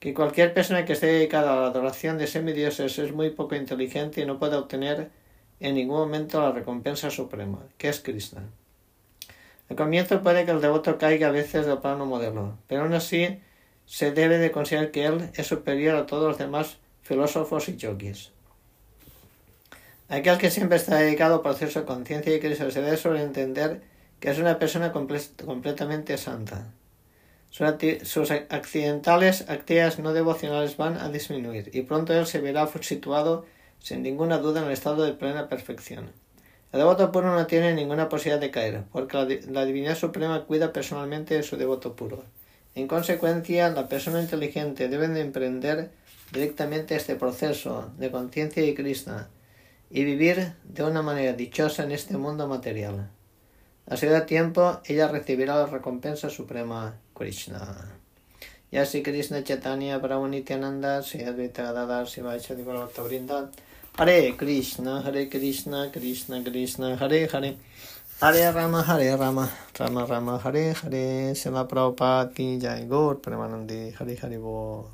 que 0.00 0.14
cualquier 0.14 0.54
persona 0.54 0.84
que 0.84 0.92
esté 0.92 1.06
dedicada 1.06 1.52
a 1.52 1.60
la 1.60 1.66
adoración 1.66 2.18
de 2.18 2.26
semidioses 2.26 2.98
es 2.98 3.12
muy 3.12 3.30
poco 3.30 3.56
inteligente 3.56 4.20
y 4.20 4.26
no 4.26 4.38
puede 4.38 4.56
obtener 4.56 5.10
en 5.60 5.74
ningún 5.74 5.98
momento 5.98 6.40
la 6.40 6.52
recompensa 6.52 7.10
suprema, 7.10 7.58
que 7.76 7.88
es 7.88 8.00
Krishna. 8.00 8.42
Al 9.68 9.76
comienzo 9.76 10.22
puede 10.22 10.44
que 10.44 10.52
el 10.52 10.60
devoto 10.60 10.98
caiga 10.98 11.28
a 11.28 11.32
veces 11.32 11.66
del 11.66 11.78
plano 11.78 12.06
modelo, 12.06 12.56
pero 12.68 12.82
aún 12.82 12.94
así 12.94 13.40
se 13.88 14.12
debe 14.12 14.36
de 14.36 14.50
considerar 14.50 14.90
que 14.90 15.06
él 15.06 15.30
es 15.34 15.46
superior 15.46 15.96
a 15.96 16.04
todos 16.04 16.28
los 16.28 16.38
demás 16.38 16.76
filósofos 17.00 17.70
y 17.70 17.76
yogis. 17.76 18.32
Aquel 20.10 20.36
que 20.36 20.50
siempre 20.50 20.76
está 20.76 20.96
dedicado 20.96 21.36
al 21.36 21.42
proceso 21.42 21.80
de 21.80 21.86
conciencia 21.86 22.34
y 22.34 22.38
Krishna 22.38 22.70
se 22.70 22.82
debe 22.82 22.98
sobreentender 22.98 23.80
que 24.20 24.30
es 24.30 24.38
una 24.38 24.58
persona 24.58 24.92
completamente 24.92 26.18
santa. 26.18 26.66
Sus 28.02 28.30
accidentales 28.30 29.48
actividades 29.48 29.98
no 29.98 30.12
devocionales 30.12 30.76
van 30.76 30.98
a 30.98 31.08
disminuir 31.08 31.70
y 31.72 31.80
pronto 31.80 32.12
él 32.12 32.26
se 32.26 32.40
verá 32.40 32.68
situado 32.82 33.46
sin 33.78 34.02
ninguna 34.02 34.36
duda 34.36 34.60
en 34.60 34.66
el 34.66 34.72
estado 34.72 35.02
de 35.04 35.14
plena 35.14 35.48
perfección. 35.48 36.10
El 36.72 36.80
devoto 36.80 37.10
puro 37.10 37.34
no 37.34 37.46
tiene 37.46 37.72
ninguna 37.72 38.10
posibilidad 38.10 38.40
de 38.40 38.50
caer, 38.50 38.84
porque 38.92 39.40
la, 39.48 39.64
divinidad 39.64 39.96
suprema 39.96 40.44
cuida 40.44 40.74
personalmente 40.74 41.34
de 41.34 41.42
su 41.42 41.56
devoto 41.56 41.96
puro. 41.96 42.24
En 42.74 42.86
consecuencia, 42.86 43.70
la 43.70 43.88
persona 43.88 44.20
inteligente 44.20 44.88
debe 44.88 45.08
de 45.08 45.20
emprender 45.20 45.90
directamente 46.32 46.94
este 46.94 47.16
proceso 47.16 47.92
de 47.98 48.10
conciencia 48.10 48.64
y 48.64 48.74
Krishna 48.74 49.28
y 49.90 50.04
vivir 50.04 50.54
de 50.64 50.84
una 50.84 51.02
manera 51.02 51.32
dichosa 51.32 51.84
en 51.84 51.92
este 51.92 52.16
mundo 52.16 52.46
material. 52.46 53.10
Así 53.86 54.06
de 54.06 54.20
tiempo, 54.22 54.80
ella 54.84 55.08
recibirá 55.08 55.56
la 55.56 55.66
recompensa 55.66 56.28
suprema 56.28 56.98
Krishna. 57.14 57.98
Ya 58.70 58.84
si 58.84 59.02
Krishna 59.02 59.42
Chaitanya 59.42 59.98
Prabhu 59.98 60.28
Nityananda 60.28 61.02
si 61.02 61.24
Advaita 61.24 61.62
Gadadhar 61.62 62.06
Shivacha 62.06 62.54
Divarvata 62.54 63.02
Brinda 63.02 63.50
Hare 63.96 64.36
Krishna 64.36 65.00
Hare 65.00 65.26
Krishna 65.30 65.90
Krishna 65.90 66.44
Krishna 66.44 66.94
Hare 66.96 67.28
Hare 67.32 67.56
Hare 68.20 68.50
Rama 68.52 68.82
Hare 68.82 69.14
Rama 69.16 69.48
Rama 69.78 70.04
Rama 70.04 70.38
Hare 70.38 70.74
Hare 70.74 71.34
Sela 71.34 71.68
Prabhupada 71.68 72.34
Ki 72.34 72.58
Jai 72.58 72.84
Gaur 72.84 73.20
Premanandi 73.20 73.94
Hare 73.94 74.16
Hare 74.16 74.38
Bo 74.38 74.90